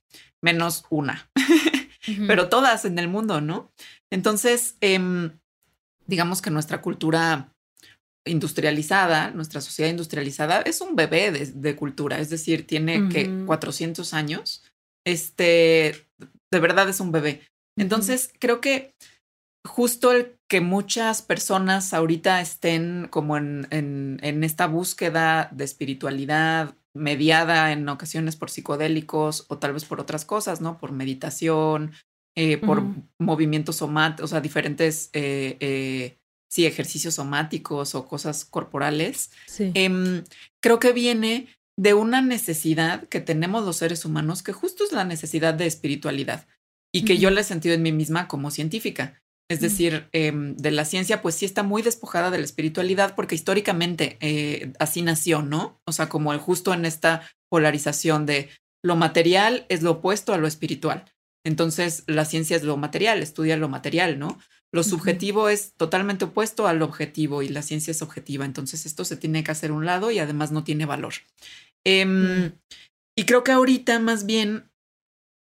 menos 0.42 0.84
una, 0.90 1.30
pero 2.26 2.48
todas 2.48 2.84
en 2.84 2.98
el 2.98 3.08
mundo, 3.08 3.40
¿no? 3.40 3.70
Entonces, 4.10 4.76
em, 4.80 5.38
digamos 6.06 6.42
que 6.42 6.50
nuestra 6.50 6.80
cultura 6.80 7.52
industrializada, 8.24 9.30
nuestra 9.32 9.60
sociedad 9.60 9.90
industrializada, 9.90 10.62
es 10.62 10.80
un 10.80 10.96
bebé 10.96 11.30
de, 11.32 11.76
cultura, 11.76 12.20
es 12.20 12.30
decir, 12.30 12.66
tiene 12.66 13.08
que 13.08 13.44
400 13.46 14.14
años, 14.14 14.62
este, 15.04 16.06
de 16.52 16.60
verdad 16.60 16.88
es 16.88 17.00
un 17.00 17.10
bebé. 17.10 17.42
Entonces, 17.76 18.32
creo 18.38 18.60
que 18.60 18.94
justo 19.64 20.12
el 20.12 20.38
que 20.48 20.60
muchas 20.60 21.22
personas 21.22 21.94
ahorita 21.94 22.40
estén 22.40 23.08
como 23.10 23.36
en, 23.36 23.66
en, 23.70 24.44
esta 24.44 24.66
búsqueda 24.66 25.48
de 25.52 25.64
espiritualidad 25.64 26.74
mediada 26.94 27.72
en 27.72 27.88
ocasiones 27.88 28.36
por 28.36 28.50
psicodélicos 28.50 29.46
o 29.48 29.58
tal 29.58 29.72
vez 29.72 29.84
por 29.84 30.00
otras 30.00 30.24
cosas, 30.24 30.60
¿no? 30.60 30.78
Por 30.78 30.92
meditación, 30.92 31.92
eh, 32.34 32.58
por 32.58 32.82
movimientos 33.18 33.76
somáticos, 33.76 34.24
o 34.24 34.28
sea, 34.28 34.40
diferentes, 34.40 35.08
eh, 35.12 35.56
eh, 35.60 36.18
sí, 36.50 36.66
ejercicios 36.66 37.14
somáticos 37.14 37.94
o 37.94 38.06
cosas 38.06 38.44
corporales. 38.44 39.30
Em, 39.58 40.24
creo 40.60 40.78
que 40.78 40.92
viene 40.92 41.48
de 41.78 41.94
una 41.94 42.20
necesidad 42.20 43.08
que 43.08 43.20
tenemos 43.20 43.64
los 43.64 43.76
seres 43.76 44.04
humanos, 44.04 44.42
que 44.42 44.52
justo 44.52 44.84
es 44.84 44.92
la 44.92 45.04
necesidad 45.04 45.54
de 45.54 45.66
espiritualidad 45.66 46.46
y 46.94 47.04
que 47.06 47.16
yo 47.16 47.30
la 47.30 47.40
he 47.40 47.44
sentido 47.44 47.74
en 47.74 47.82
mí 47.82 47.92
misma 47.92 48.28
como 48.28 48.50
científica. 48.50 49.21
Es 49.50 49.60
decir, 49.60 50.08
em, 50.12 50.56
de 50.56 50.70
la 50.70 50.84
ciencia, 50.84 51.20
pues 51.20 51.34
sí 51.34 51.44
está 51.44 51.62
muy 51.62 51.82
despojada 51.82 52.30
de 52.30 52.38
la 52.38 52.44
espiritualidad 52.44 53.14
porque 53.14 53.34
históricamente 53.34 54.16
eh, 54.20 54.72
así 54.78 55.02
nació, 55.02 55.42
¿no? 55.42 55.80
O 55.86 55.92
sea, 55.92 56.08
como 56.08 56.32
el 56.32 56.38
justo 56.38 56.72
en 56.72 56.86
esta 56.86 57.28
polarización 57.50 58.24
de 58.24 58.48
lo 58.82 58.96
material 58.96 59.66
es 59.68 59.82
lo 59.82 59.92
opuesto 59.92 60.32
a 60.32 60.38
lo 60.38 60.46
espiritual. 60.46 61.04
Entonces, 61.44 62.04
la 62.06 62.24
ciencia 62.24 62.56
es 62.56 62.62
lo 62.62 62.76
material, 62.76 63.22
estudia 63.22 63.56
lo 63.56 63.68
material, 63.68 64.18
¿no? 64.18 64.38
Lo 64.72 64.82
subjetivo 64.84 65.48
es 65.48 65.74
totalmente 65.76 66.24
opuesto 66.24 66.66
al 66.66 66.80
objetivo 66.80 67.42
y 67.42 67.48
la 67.48 67.62
ciencia 67.62 67.90
es 67.90 68.00
objetiva. 68.00 68.44
Entonces, 68.44 68.86
esto 68.86 69.04
se 69.04 69.16
tiene 69.16 69.44
que 69.44 69.50
hacer 69.50 69.70
a 69.70 69.74
un 69.74 69.84
lado 69.84 70.10
y 70.10 70.18
además 70.18 70.50
no 70.50 70.64
tiene 70.64 70.86
valor. 70.86 71.14
Em, 71.84 72.52
y 73.18 73.24
creo 73.24 73.44
que 73.44 73.52
ahorita 73.52 73.98
más 73.98 74.24
bien, 74.24 74.70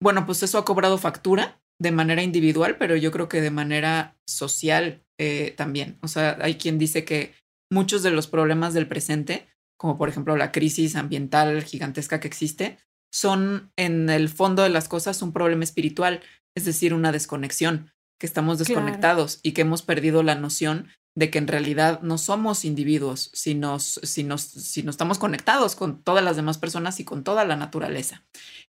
bueno, 0.01 0.25
pues 0.25 0.43
eso 0.43 0.57
ha 0.57 0.65
cobrado 0.65 0.97
factura 0.97 1.60
de 1.81 1.91
manera 1.91 2.21
individual, 2.21 2.77
pero 2.77 2.95
yo 2.95 3.11
creo 3.11 3.27
que 3.27 3.41
de 3.41 3.49
manera 3.49 4.15
social 4.27 5.03
eh, 5.19 5.55
también. 5.57 5.97
O 6.03 6.07
sea, 6.07 6.37
hay 6.39 6.55
quien 6.55 6.77
dice 6.77 7.03
que 7.05 7.33
muchos 7.71 8.03
de 8.03 8.11
los 8.11 8.27
problemas 8.27 8.75
del 8.75 8.87
presente, 8.87 9.47
como 9.77 9.97
por 9.97 10.07
ejemplo 10.07 10.37
la 10.37 10.51
crisis 10.51 10.95
ambiental 10.95 11.63
gigantesca 11.63 12.19
que 12.19 12.27
existe, 12.27 12.77
son 13.11 13.71
en 13.77 14.11
el 14.11 14.29
fondo 14.29 14.61
de 14.61 14.69
las 14.69 14.87
cosas 14.87 15.23
un 15.23 15.33
problema 15.33 15.63
espiritual, 15.63 16.21
es 16.55 16.65
decir, 16.65 16.93
una 16.93 17.11
desconexión, 17.11 17.91
que 18.21 18.27
estamos 18.27 18.59
desconectados 18.59 19.39
y 19.41 19.53
que 19.53 19.61
hemos 19.61 19.81
perdido 19.81 20.21
la 20.21 20.35
noción 20.35 20.89
de 21.15 21.31
que 21.31 21.39
en 21.39 21.47
realidad 21.47 22.01
no 22.03 22.19
somos 22.19 22.65
individuos, 22.65 23.31
sino, 23.33 23.79
sino, 23.79 24.37
sino 24.37 24.91
estamos 24.91 25.17
conectados 25.17 25.75
con 25.75 26.03
todas 26.03 26.23
las 26.23 26.35
demás 26.35 26.59
personas 26.59 26.99
y 26.99 27.03
con 27.03 27.23
toda 27.23 27.45
la 27.45 27.55
naturaleza, 27.55 28.23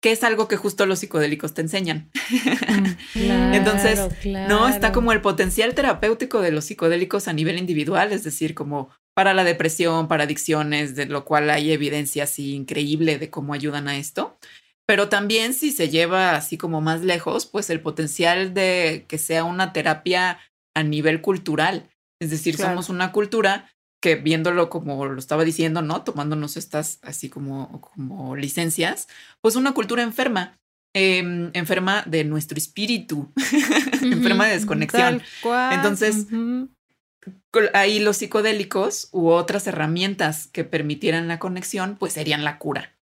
que 0.00 0.10
es 0.10 0.24
algo 0.24 0.48
que 0.48 0.56
justo 0.56 0.84
los 0.84 0.98
psicodélicos 0.98 1.54
te 1.54 1.60
enseñan. 1.60 2.10
Mm, 3.14 3.54
Entonces, 3.54 4.00
no, 4.48 4.66
está 4.66 4.90
como 4.90 5.12
el 5.12 5.20
potencial 5.20 5.76
terapéutico 5.76 6.40
de 6.40 6.50
los 6.50 6.64
psicodélicos 6.64 7.28
a 7.28 7.32
nivel 7.32 7.56
individual, 7.56 8.12
es 8.12 8.24
decir, 8.24 8.52
como 8.56 8.90
para 9.14 9.32
la 9.32 9.44
depresión, 9.44 10.08
para 10.08 10.24
adicciones, 10.24 10.96
de 10.96 11.06
lo 11.06 11.24
cual 11.24 11.50
hay 11.50 11.70
evidencia 11.70 12.24
así 12.24 12.52
increíble 12.52 13.20
de 13.20 13.30
cómo 13.30 13.54
ayudan 13.54 13.86
a 13.86 13.96
esto. 13.96 14.38
Pero 14.86 15.08
también 15.08 15.52
si 15.52 15.72
se 15.72 15.88
lleva 15.88 16.36
así 16.36 16.56
como 16.56 16.80
más 16.80 17.02
lejos, 17.02 17.46
pues 17.46 17.70
el 17.70 17.80
potencial 17.80 18.54
de 18.54 19.04
que 19.08 19.18
sea 19.18 19.44
una 19.44 19.72
terapia 19.72 20.38
a 20.74 20.82
nivel 20.82 21.20
cultural 21.20 21.90
es 22.20 22.30
decir, 22.30 22.56
somos 22.56 22.88
una 22.88 23.12
cultura 23.12 23.70
que 24.02 24.16
viéndolo 24.16 24.70
como 24.70 25.06
lo 25.06 25.18
estaba 25.18 25.44
diciendo, 25.44 25.82
¿no? 25.82 26.02
Tomándonos 26.02 26.56
estas 26.56 26.98
así 27.02 27.28
como, 27.28 27.80
como 27.80 28.36
licencias, 28.36 29.08
pues 29.40 29.56
una 29.56 29.72
cultura 29.72 30.02
enferma, 30.02 30.58
em, 30.94 31.50
enferma 31.54 32.02
de 32.06 32.24
nuestro 32.24 32.56
espíritu, 32.56 33.32
enferma 34.02 34.46
de 34.46 34.52
desconexión. 34.52 35.22
Entonces, 35.72 36.26
ahí 37.74 37.98
los 37.98 38.18
psicodélicos 38.18 39.08
u 39.12 39.28
otras 39.28 39.66
herramientas 39.66 40.46
que 40.48 40.64
permitieran 40.64 41.28
la 41.28 41.38
conexión, 41.38 41.96
pues 41.98 42.14
serían 42.14 42.44
la 42.44 42.58
cura. 42.58 42.95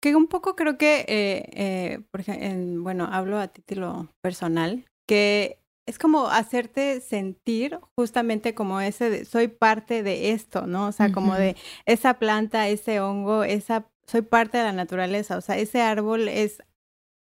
Que 0.00 0.14
un 0.16 0.26
poco 0.26 0.56
creo 0.56 0.78
que, 0.78 1.04
eh, 1.08 1.50
eh, 1.52 2.00
por 2.10 2.20
ejemplo, 2.20 2.82
bueno, 2.82 3.08
hablo 3.10 3.38
a 3.38 3.48
título 3.48 4.08
personal, 4.22 4.86
que 5.06 5.60
es 5.86 5.98
como 5.98 6.26
hacerte 6.26 7.00
sentir 7.00 7.78
justamente 7.96 8.54
como 8.54 8.80
ese, 8.80 9.08
de, 9.08 9.24
soy 9.24 9.48
parte 9.48 10.02
de 10.02 10.32
esto, 10.32 10.66
¿no? 10.66 10.88
O 10.88 10.92
sea, 10.92 11.12
como 11.12 11.34
de 11.36 11.56
esa 11.86 12.14
planta, 12.14 12.68
ese 12.68 13.00
hongo, 13.00 13.44
esa, 13.44 13.88
soy 14.06 14.22
parte 14.22 14.58
de 14.58 14.64
la 14.64 14.72
naturaleza, 14.72 15.36
o 15.36 15.40
sea, 15.40 15.56
ese 15.56 15.82
árbol 15.82 16.28
es, 16.28 16.58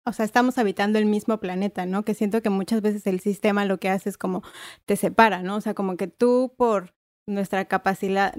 o 0.07 0.13
sea, 0.13 0.25
estamos 0.25 0.59
habitando 0.59 1.01
el 1.01 1.07
mismo 1.07 1.39
planeta, 1.39 1.87
¿no? 1.87 2.05
Que 2.05 2.15
siento 2.15 2.41
que 2.41 2.51
muchas 2.51 2.83
veces 2.83 3.07
el 3.09 3.19
sistema 3.21 3.65
lo 3.65 3.79
que 3.79 3.89
hace 3.89 4.09
es 4.09 4.19
como 4.19 4.43
te 4.87 4.95
separa, 4.97 5.43
¿no? 5.43 5.57
O 5.57 5.61
sea, 5.61 5.75
como 5.75 5.97
que 5.97 6.07
tú 6.07 6.55
por 6.57 6.95
nuestra 7.27 7.65
capacidad, 7.67 8.35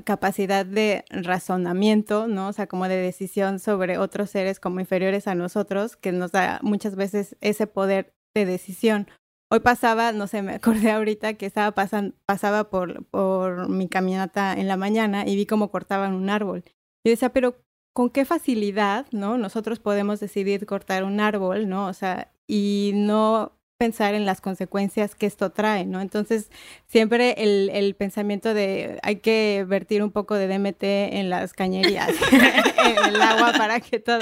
de 0.66 1.06
razonamiento, 1.10 2.28
¿no? 2.28 2.50
O 2.50 2.54
sea, 2.54 2.68
como 2.68 2.88
de 2.88 2.98
decisión 2.98 3.60
sobre 3.60 3.98
otros 3.98 4.30
seres 4.30 4.60
como 4.60 4.80
inferiores 4.80 5.28
a 5.28 5.36
nosotros, 5.36 5.96
que 5.96 6.12
nos 6.12 6.32
da 6.32 6.60
muchas 6.62 6.96
veces 6.96 7.38
ese 7.42 7.68
poder 7.68 8.14
de 8.36 8.46
decisión 8.46 9.08
Hoy 9.54 9.60
pasaba, 9.60 10.14
no 10.14 10.26
sé, 10.26 10.42
me 10.42 10.56
acordé 10.56 10.90
ahorita 10.90 11.36
que 11.36 11.46
estaba 11.46 11.76
pasando, 11.76 12.16
pasaba 12.26 12.72
por, 12.72 13.06
por 13.06 13.70
mi 13.70 13.88
caminata 13.88 14.52
en 14.54 14.68
la 14.68 14.78
mañana 14.78 15.28
y 15.28 15.36
vi 15.36 15.46
cómo 15.46 15.70
cortaban 15.70 16.16
un 16.16 16.32
árbol. 16.32 16.64
Yo 17.06 17.12
decía, 17.12 17.32
pero 17.32 17.56
con 17.94 18.10
qué 18.10 18.26
facilidad, 18.26 19.06
¿no? 19.12 19.38
Nosotros 19.38 19.80
podemos 19.80 20.20
decidir 20.20 20.66
cortar 20.66 21.04
un 21.04 21.20
árbol, 21.20 21.70
¿no? 21.70 21.86
O 21.86 21.94
sea, 21.94 22.34
y 22.48 22.94
no 22.96 23.52
pensar 23.78 24.14
en 24.16 24.26
las 24.26 24.42
consecuencias 24.42 25.16
que 25.16 25.26
esto 25.26 25.52
trae, 25.52 25.86
¿no? 25.86 26.02
Entonces, 26.02 26.50
siempre 26.88 27.36
el, 27.38 27.70
el 27.74 27.96
pensamiento 27.96 28.54
de 28.54 29.00
hay 29.04 29.18
que 29.18 29.66
vertir 29.68 30.04
un 30.04 30.12
poco 30.12 30.36
de 30.36 30.48
DMT 30.48 30.84
en 30.84 31.30
las 31.30 31.54
cañerías, 31.54 32.10
en 32.32 33.14
el 33.14 33.22
agua 33.22 33.54
para 33.58 33.80
que 33.80 34.00
todo... 34.00 34.20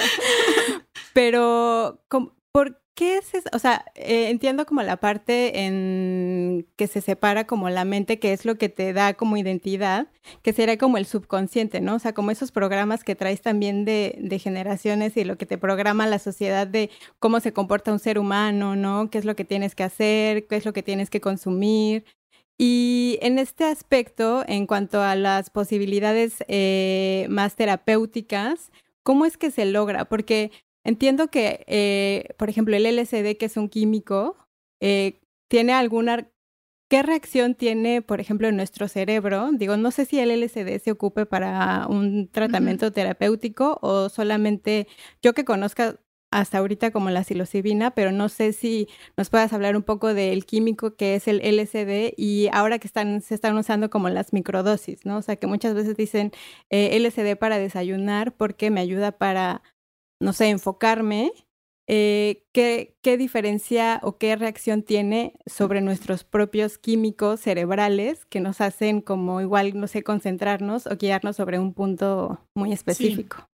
Pero, 1.14 2.02
¿por 2.52 2.82
¿Qué 3.02 3.18
es 3.18 3.34
eso? 3.34 3.50
O 3.54 3.60
sea, 3.60 3.86
eh, 3.96 4.30
entiendo 4.30 4.66
como 4.66 4.82
la 4.84 4.98
parte 4.98 5.66
en 5.66 6.68
que 6.76 6.88
se 6.88 7.00
separa 7.02 7.48
como 7.48 7.70
la 7.70 7.86
mente, 7.86 8.20
que 8.20 8.34
es 8.34 8.46
lo 8.46 8.58
que 8.58 8.68
te 8.70 8.92
da 8.94 9.14
como 9.14 9.38
identidad, 9.38 10.08
que 10.44 10.52
sería 10.54 10.78
como 10.78 10.98
el 10.98 11.06
subconsciente, 11.06 11.80
¿no? 11.80 11.96
O 11.96 12.00
sea, 12.00 12.14
como 12.14 12.32
esos 12.32 12.52
programas 12.52 13.04
que 13.04 13.16
traes 13.16 13.42
también 13.42 13.86
de, 13.86 14.40
generaciones 14.44 15.16
y 15.18 15.24
lo 15.24 15.38
que 15.38 15.46
te 15.46 15.58
programa 15.58 16.06
la 16.06 16.20
sociedad 16.20 16.68
de 16.68 16.90
cómo 17.20 17.40
se 17.40 17.54
comporta 17.54 17.94
un 17.94 18.00
ser 18.00 18.20
humano, 18.20 18.76
¿no? 18.76 19.10
¿Qué 19.10 19.18
es 19.18 19.26
lo 19.26 19.36
que 19.36 19.46
tienes 19.46 19.74
que 19.74 19.84
hacer? 19.84 20.46
¿Qué 20.48 20.58
es 20.58 20.66
lo 20.66 20.74
que 20.74 20.84
tienes 20.84 21.10
que 21.10 21.22
consumir? 21.22 22.06
Y 22.58 23.18
en 23.22 23.40
este 23.40 23.64
aspecto, 23.64 24.44
en 24.48 24.68
cuanto 24.68 25.02
a 25.02 25.16
las 25.16 25.50
posibilidades 25.50 26.44
eh, 26.48 27.26
más 27.30 27.56
terapéuticas, 27.56 28.72
¿cómo 29.04 29.26
es 29.26 29.38
que 29.38 29.50
se 29.50 29.66
logra? 29.66 30.06
Porque 30.06 30.52
entiendo 30.84 31.30
que, 31.30 31.64
eh, 31.68 32.30
por 32.38 32.50
ejemplo, 32.50 32.76
el 32.76 32.86
LSD, 32.86 33.38
que 33.38 33.46
es 33.46 33.58
un 33.58 33.70
químico, 33.70 34.38
eh, 34.82 35.22
tiene 35.50 35.74
alguna... 35.74 36.30
¿Qué 36.90 37.04
reacción 37.04 37.56
tiene, 37.56 38.02
por 38.02 38.20
ejemplo, 38.20 38.50
en 38.50 38.58
nuestro 38.58 38.90
cerebro? 38.90 39.50
Digo, 39.54 39.78
no 39.78 39.92
sé 39.92 40.06
si 40.06 40.20
el 40.20 40.30
LSD 40.30 40.78
se 40.80 40.92
ocupe 40.92 41.26
para 41.26 41.88
un 41.88 42.28
tratamiento 42.30 42.92
terapéutico 42.92 43.80
o 43.82 44.10
solamente 44.10 44.88
yo 45.22 45.34
que 45.34 45.46
conozca 45.46 46.02
hasta 46.32 46.58
ahorita 46.60 46.92
como 46.92 47.10
la 47.10 47.24
psilocibina, 47.24 47.92
pero 47.92 48.12
no 48.12 48.30
sé 48.30 48.54
si 48.54 48.88
nos 49.18 49.30
puedas 49.30 49.52
hablar 49.54 49.76
un 49.76 49.84
poco 49.84 50.14
del 50.14 50.46
químico 50.46 50.96
que 50.96 51.16
es 51.16 51.28
el 51.28 51.42
LSD 51.42 52.14
y 52.18 52.48
ahora 52.54 52.80
que 52.80 52.88
están, 52.88 53.22
se 53.22 53.36
están 53.36 53.58
usando 53.58 53.90
como 53.90 54.10
las 54.10 54.32
microdosis, 54.34 55.06
¿no? 55.06 55.18
O 55.18 55.22
sea, 55.22 55.36
que 55.36 55.48
muchas 55.48 55.74
veces 55.74 55.98
dicen 55.98 56.32
eh, 56.70 56.98
LSD 57.00 57.38
para 57.38 57.58
desayunar 57.60 58.34
porque 58.36 58.72
me 58.72 58.80
ayuda 58.80 59.12
para, 59.12 59.62
no 60.22 60.34
sé, 60.34 60.50
enfocarme. 60.50 61.34
Eh, 61.88 62.46
¿qué, 62.54 62.96
¿Qué 63.02 63.18
diferencia 63.18 64.00
o 64.04 64.18
qué 64.18 64.36
reacción 64.36 64.84
tiene 64.84 65.34
sobre 65.46 65.82
nuestros 65.82 66.24
propios 66.24 66.78
químicos 66.78 67.42
cerebrales 67.42 68.24
que 68.26 68.40
nos 68.40 68.62
hacen 68.62 69.02
como 69.02 69.42
igual, 69.42 69.78
no 69.78 69.88
sé, 69.88 70.04
concentrarnos 70.04 70.88
o 70.88 70.96
guiarnos 70.96 71.36
sobre 71.36 71.60
un 71.60 71.74
punto 71.74 72.48
muy 72.56 72.72
específico? 72.72 73.50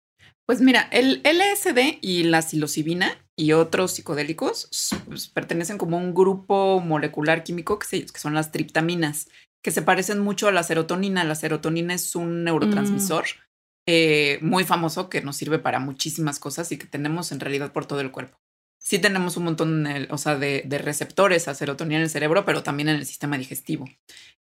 Pues 0.46 0.60
mira, 0.60 0.88
el 0.92 1.20
LSD 1.24 1.98
y 2.00 2.24
la 2.24 2.42
psilocibina 2.42 3.16
y 3.36 3.52
otros 3.52 3.92
psicodélicos 3.92 4.68
pues, 5.06 5.28
pertenecen 5.28 5.78
como 5.78 5.96
a 5.96 6.00
un 6.00 6.14
grupo 6.14 6.80
molecular 6.80 7.44
químico 7.44 7.78
que, 7.78 8.06
que, 8.06 8.18
son 8.18 8.34
las 8.34 8.50
triptaminas, 8.50 9.28
que 9.62 9.70
se 9.70 9.82
parecen 9.82 10.20
mucho 10.20 10.48
a 10.48 10.52
la 10.52 10.62
serotonina. 10.62 11.24
La 11.24 11.34
serotonina 11.34 11.94
es 11.94 12.16
un 12.16 12.44
neurotransmisor 12.44 13.24
mm. 13.24 13.51
Eh, 13.86 14.38
muy 14.42 14.64
famoso 14.64 15.08
que 15.08 15.22
nos 15.22 15.36
sirve 15.36 15.58
para 15.58 15.80
muchísimas 15.80 16.38
cosas 16.38 16.70
y 16.72 16.78
que 16.78 16.86
tenemos 16.86 17.32
en 17.32 17.40
realidad 17.40 17.72
por 17.72 17.86
todo 17.86 18.00
el 18.00 18.10
cuerpo. 18.10 18.38
Sí 18.78 18.98
tenemos 18.98 19.36
un 19.36 19.44
montón 19.44 19.86
o 20.10 20.18
sea, 20.18 20.36
de, 20.36 20.64
receptores 20.82 21.46
a 21.46 21.54
serotonina 21.54 21.96
en 21.96 22.02
el 22.02 22.10
cerebro, 22.10 22.44
pero 22.44 22.62
también 22.62 22.88
en 22.88 22.96
el 22.96 23.06
sistema 23.06 23.38
digestivo. 23.38 23.88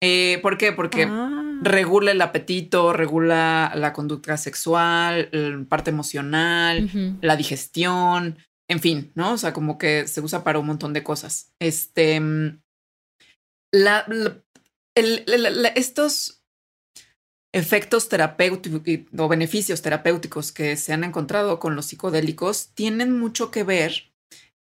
Eh, 0.01 0.39
¿Por 0.41 0.57
qué? 0.57 0.73
Porque 0.73 1.03
ah 1.03 1.45
regula 1.61 2.11
el 2.11 2.21
apetito, 2.21 2.93
regula 2.93 3.71
la 3.75 3.93
conducta 3.93 4.37
sexual, 4.37 5.29
parte 5.69 5.89
emocional, 5.91 7.17
la 7.21 7.35
digestión, 7.35 8.37
en 8.67 8.79
fin, 8.79 9.11
¿no? 9.15 9.33
O 9.33 9.37
sea, 9.37 9.53
como 9.53 9.77
que 9.77 10.07
se 10.07 10.21
usa 10.21 10.43
para 10.43 10.59
un 10.59 10.67
montón 10.67 10.93
de 10.93 11.03
cosas. 11.03 11.53
Este, 11.59 12.19
mm, 12.19 12.61
la, 13.71 14.05
estos 15.75 16.44
efectos 17.55 18.09
terapéuticos 18.09 18.81
o 19.17 19.27
beneficios 19.29 19.81
terapéuticos 19.81 20.51
que 20.51 20.75
se 20.75 20.91
han 20.91 21.05
encontrado 21.05 21.57
con 21.57 21.73
los 21.73 21.85
psicodélicos 21.85 22.71
tienen 22.73 23.17
mucho 23.17 23.49
que 23.49 23.63
ver 23.63 24.11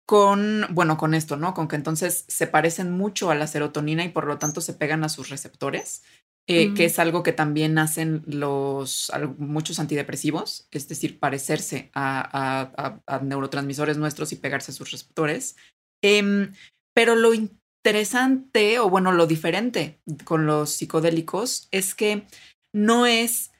con, 0.05 0.67
bueno, 0.69 0.95
con 0.95 1.15
esto, 1.15 1.35
¿no? 1.35 1.55
Con 1.55 1.67
que 1.67 1.75
entonces 1.75 2.23
se 2.27 2.45
parecen 2.45 2.91
mucho 2.91 3.31
a 3.31 3.35
la 3.35 3.47
serotonina 3.47 4.05
y 4.05 4.09
por 4.09 4.27
lo 4.27 4.37
tanto 4.37 4.61
se 4.61 4.75
pegan 4.75 5.03
a 5.03 5.09
sus 5.09 5.29
receptores. 5.29 6.03
Eh, 6.45 6.73
que 6.73 6.83
es 6.83 6.99
algo 6.99 7.23
que 7.23 7.31
también 7.31 7.77
hacen 7.77 8.21
los 8.27 9.09
muchos 9.37 9.79
antidepresivos, 9.79 10.67
es 10.71 10.89
decir, 10.89 11.17
parecerse 11.17 11.89
a, 11.95 12.99
neurotransmisores 13.23 13.97
nuestros 13.97 14.33
y 14.33 14.35
pegarse 14.35 14.71
a 14.71 14.75
sus 14.75 14.91
receptores. 14.91 15.55
Em, 16.03 16.51
pero 16.93 17.15
lo 17.15 17.33
interesante, 17.33 18.77
o 18.79 18.89
bueno, 18.89 19.13
lo 19.13 19.25
diferente 19.25 20.01
con 20.25 20.45
los 20.45 20.71
psicodélicos 20.71 21.69
es 21.71 21.95
que 21.95 22.27
no 22.73 23.05
es 23.05 23.51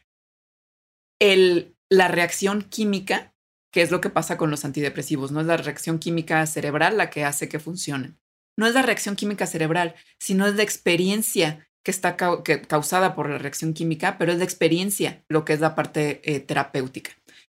el, 1.20 1.76
la 1.90 2.08
reacción 2.08 2.64
química, 2.64 3.34
que 3.72 3.82
es 3.82 3.92
lo 3.92 4.02
que 4.02 4.10
pasa 4.10 4.38
con 4.38 4.52
los 4.52 4.66
antidepresivos, 4.66 5.32
no 5.32 5.42
es 5.42 5.48
la 5.48 5.58
reacción 5.58 6.00
química 6.00 6.46
cerebral 6.46 6.98
la 6.98 7.10
que 7.10 7.24
hace 7.24 7.50
que 7.50 7.60
funcionen. 7.60 8.20
No 8.58 8.68
es 8.68 8.74
la 8.74 8.82
reacción 8.82 9.16
química 9.16 9.48
cerebral, 9.48 9.96
sino 10.20 10.46
es 10.46 10.56
la 10.56 10.64
experiencia 10.64 11.68
que 11.84 11.92
está 11.92 12.16
causada 12.16 13.16
por 13.16 13.30
la 13.30 13.38
reacción 13.38 13.74
química, 13.74 14.18
pero 14.18 14.32
es 14.32 14.38
la 14.38 14.44
experiencia 14.46 15.24
lo 15.28 15.44
que 15.44 15.54
es 15.54 15.60
la 15.60 15.76
parte 15.76 16.22
eh, 16.24 16.40
terapéutica. 16.40 17.12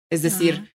Es 0.10 0.21
decir, 0.21 0.74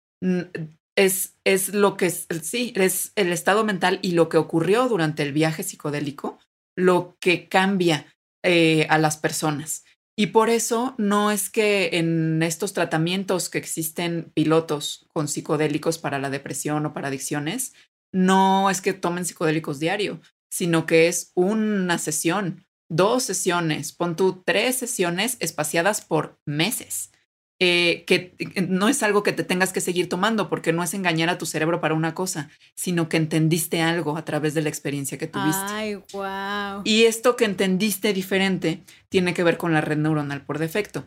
es, 0.97 1.37
es 1.45 1.75
lo 1.75 1.97
que 1.97 2.07
es, 2.07 2.27
sí, 2.43 2.73
es 2.77 3.13
el 3.17 3.33
estado 3.33 3.65
mental 3.65 3.99
y 4.03 4.13
lo 4.13 4.29
que 4.29 4.37
ocurrió 4.37 4.89
durante 4.89 5.23
el 5.23 5.33
viaje 5.33 5.63
psicodélico, 5.63 6.39
lo 6.77 7.17
que 7.21 7.49
cambia 7.49 8.07
eh, 8.43 8.87
a 8.91 8.99
las 8.99 9.17
personas. 9.17 9.85
Y 10.19 10.29
por 10.29 10.49
eso 10.49 10.95
no 10.97 11.31
es 11.31 11.51
que 11.51 11.91
en 11.93 12.43
estos 12.43 12.73
tratamientos 12.73 13.51
que 13.51 13.59
existen 13.59 14.33
pilotos 14.35 15.07
con 15.13 15.29
psicodélicos 15.29 15.99
para 15.99 16.19
la 16.19 16.31
depresión 16.31 16.87
o 16.87 16.95
para 16.95 17.09
adicciones, 17.09 17.75
no 18.13 18.71
es 18.71 18.81
que 18.81 18.95
tomen 18.95 19.27
psicodélicos 19.27 19.79
diario, 19.79 20.23
sino 20.51 20.87
que 20.87 21.09
es 21.09 21.33
una 21.35 21.99
sesión 21.99 22.67
dos 22.89 23.25
sesiones, 23.25 23.93
pon 23.93 24.17
tú 24.17 24.43
tres 24.45 24.77
sesiones 24.77 25.37
espaciadas 25.41 26.01
por 26.01 26.39
meses. 26.47 27.11
Eh, 27.59 28.05
que 28.07 28.35
eh, 28.39 28.67
no 28.69 28.89
es 28.89 29.03
algo 29.03 29.23
que 29.23 29.33
te 29.33 29.43
tengas 29.43 29.73
que 29.73 29.81
seguir 29.81 30.11
tomando 30.11 30.51
porque 30.51 30.75
no 30.75 30.83
es 30.83 30.93
engañar 30.93 31.31
a 31.31 31.39
tu 31.39 31.47
cerebro 31.47 31.81
para 31.81 31.95
una 31.95 32.15
cosa, 32.15 32.51
sino 32.75 33.09
que 33.09 33.17
entendiste 33.17 33.81
algo 33.81 34.19
a 34.19 34.27
través 34.27 34.53
de 34.53 34.61
la 34.61 34.69
experiencia 34.69 35.17
que 35.17 35.27
tuviste. 35.27 35.65
Ay, 35.69 35.95
wow. 36.13 36.83
Y 36.85 37.05
esto 37.05 37.35
que 37.35 37.47
entendiste 37.47 38.13
diferente 38.13 38.83
tiene 39.09 39.33
que 39.33 39.43
ver 39.43 39.57
con 39.57 39.73
la 39.73 39.81
red 39.81 39.97
neuronal 39.97 40.45
por 40.45 40.59
defecto. 40.59 41.07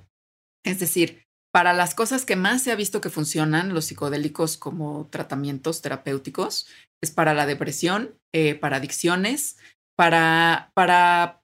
Es 0.66 0.80
decir, 0.80 1.24
para 1.54 1.74
las 1.74 1.94
cosas 1.94 2.26
que 2.26 2.36
más 2.36 2.64
se 2.64 2.72
ha 2.72 2.76
visto 2.76 3.00
que 3.00 3.10
funcionan 3.10 3.74
los 3.74 3.86
psicodélicos 3.86 4.58
como 4.58 5.08
tratamientos 5.12 5.84
terapéuticos, 5.84 6.68
es 7.02 7.12
para 7.12 7.34
la 7.34 7.46
depresión, 7.46 8.16
eh, 8.34 8.56
para 8.56 8.78
adicciones, 8.78 9.58
para, 9.96 10.72
para 10.74 11.42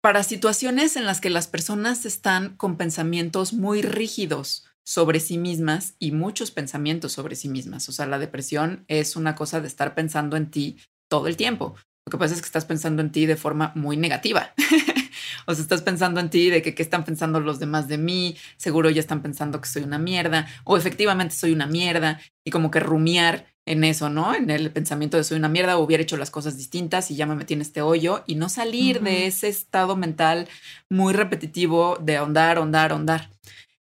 para 0.00 0.22
situaciones 0.22 0.96
en 0.96 1.04
las 1.04 1.20
que 1.20 1.30
las 1.30 1.46
personas 1.46 2.06
están 2.06 2.56
con 2.56 2.76
pensamientos 2.76 3.52
muy 3.52 3.82
rígidos 3.82 4.66
sobre 4.84 5.20
sí 5.20 5.38
mismas 5.38 5.94
y 5.98 6.12
muchos 6.12 6.50
pensamientos 6.50 7.12
sobre 7.12 7.36
sí 7.36 7.48
mismas. 7.48 7.88
O 7.88 7.92
sea, 7.92 8.06
la 8.06 8.18
depresión 8.18 8.84
es 8.88 9.14
una 9.16 9.34
cosa 9.34 9.60
de 9.60 9.68
estar 9.68 9.94
pensando 9.94 10.36
en 10.36 10.50
ti 10.50 10.78
todo 11.08 11.28
el 11.28 11.36
tiempo. 11.36 11.74
Lo 12.06 12.10
que 12.10 12.18
pasa 12.18 12.34
es 12.34 12.40
que 12.40 12.46
estás 12.46 12.64
pensando 12.64 13.02
en 13.02 13.12
ti 13.12 13.26
de 13.26 13.36
forma 13.36 13.72
muy 13.74 13.96
negativa. 13.96 14.54
o 15.46 15.54
sea, 15.54 15.62
estás 15.62 15.82
pensando 15.82 16.20
en 16.20 16.30
ti 16.30 16.50
de 16.50 16.62
que 16.62 16.74
qué 16.74 16.82
están 16.82 17.04
pensando 17.04 17.40
los 17.40 17.58
demás 17.58 17.88
de 17.88 17.98
mí, 17.98 18.36
seguro 18.56 18.90
ya 18.90 19.00
están 19.00 19.22
pensando 19.22 19.60
que 19.60 19.68
soy 19.68 19.82
una 19.82 19.98
mierda, 19.98 20.46
o 20.64 20.76
efectivamente 20.76 21.34
soy 21.34 21.52
una 21.52 21.66
mierda, 21.66 22.20
y 22.44 22.50
como 22.50 22.70
que 22.70 22.80
rumiar 22.80 23.46
en 23.66 23.84
eso, 23.84 24.08
¿no? 24.08 24.34
En 24.34 24.50
el 24.50 24.72
pensamiento 24.72 25.16
de 25.16 25.24
soy 25.24 25.38
una 25.38 25.48
mierda 25.48 25.76
o 25.76 25.84
hubiera 25.84 26.02
hecho 26.02 26.16
las 26.16 26.30
cosas 26.30 26.56
distintas 26.56 27.10
y 27.10 27.16
ya 27.16 27.26
me 27.26 27.36
metí 27.36 27.54
en 27.54 27.60
este 27.60 27.82
hoyo 27.82 28.24
y 28.26 28.34
no 28.34 28.48
salir 28.48 29.00
de 29.00 29.26
ese 29.26 29.48
estado 29.48 29.96
mental 29.96 30.48
muy 30.88 31.12
repetitivo 31.12 31.96
de 32.00 32.16
ahondar, 32.16 32.56
ahondar, 32.56 32.92
ahondar. 32.92 33.30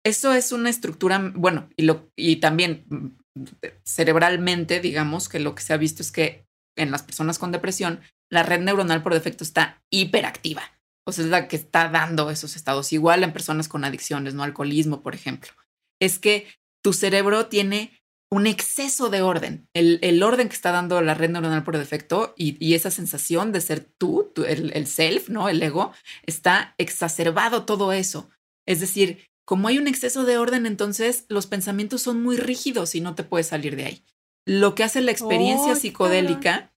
Eso 0.03 0.33
es 0.33 0.51
una 0.51 0.69
estructura, 0.69 1.31
bueno, 1.35 1.69
y, 1.75 1.83
lo, 1.83 2.09
y 2.15 2.37
también 2.37 2.85
mm, 2.89 3.07
cerebralmente, 3.83 4.79
digamos 4.79 5.29
que 5.29 5.39
lo 5.39 5.55
que 5.55 5.63
se 5.63 5.73
ha 5.73 5.77
visto 5.77 6.01
es 6.01 6.11
que 6.11 6.45
en 6.75 6.91
las 6.91 7.03
personas 7.03 7.39
con 7.39 7.51
depresión, 7.51 8.01
la 8.29 8.43
red 8.43 8.61
neuronal 8.61 9.03
por 9.03 9.13
defecto 9.13 9.43
está 9.43 9.81
hiperactiva. 9.89 10.63
O 11.05 11.11
sea, 11.11 11.23
es 11.23 11.29
la 11.29 11.47
que 11.47 11.55
está 11.55 11.89
dando 11.89 12.29
esos 12.29 12.55
estados. 12.55 12.91
Igual 12.91 13.23
en 13.23 13.33
personas 13.33 13.67
con 13.67 13.85
adicciones, 13.85 14.33
no 14.33 14.43
alcoholismo, 14.43 15.01
por 15.01 15.15
ejemplo. 15.15 15.51
Es 15.99 16.19
que 16.19 16.47
tu 16.83 16.93
cerebro 16.93 17.47
tiene 17.47 17.91
un 18.31 18.47
exceso 18.47 19.09
de 19.09 19.21
orden, 19.21 19.69
el, 19.73 20.21
orden 20.23 20.49
que 20.49 20.55
está 20.55 20.71
dando 20.71 20.99
la 21.01 21.13
red 21.13 21.29
neuronal 21.29 21.63
por 21.63 21.77
defecto 21.77 22.33
y, 22.35 22.73
esa 22.73 22.91
sensación 22.91 23.51
de 23.51 23.61
ser 23.61 23.79
tú, 23.97 24.33
el, 24.45 24.87
self, 24.87 25.29
¿no? 25.29 25.47
El 25.47 25.61
ego, 25.61 25.93
está 26.25 26.75
exacerbado 26.77 27.65
todo 27.65 27.93
eso. 27.93 28.29
Es 28.65 28.79
decir, 28.79 29.29
como 29.45 29.67
hay 29.67 29.77
un 29.77 29.87
exceso 29.87 30.25
de 30.25 30.37
orden, 30.37 30.65
entonces 30.65 31.25
los 31.29 31.47
pensamientos 31.47 32.01
son 32.01 32.21
muy 32.21 32.35
rígidos 32.35 32.95
y 32.95 32.99
no 32.99 33.15
te 33.15 33.23
puedes 33.23 33.47
salir 33.47 33.75
de 33.75 33.85
ahí. 33.85 34.05
Lo 34.45 34.75
que 34.75 34.83
hace 34.83 35.01
la 35.01 35.11
experiencia 35.11 35.73
oh, 35.73 35.75
psicodélica 35.75 36.74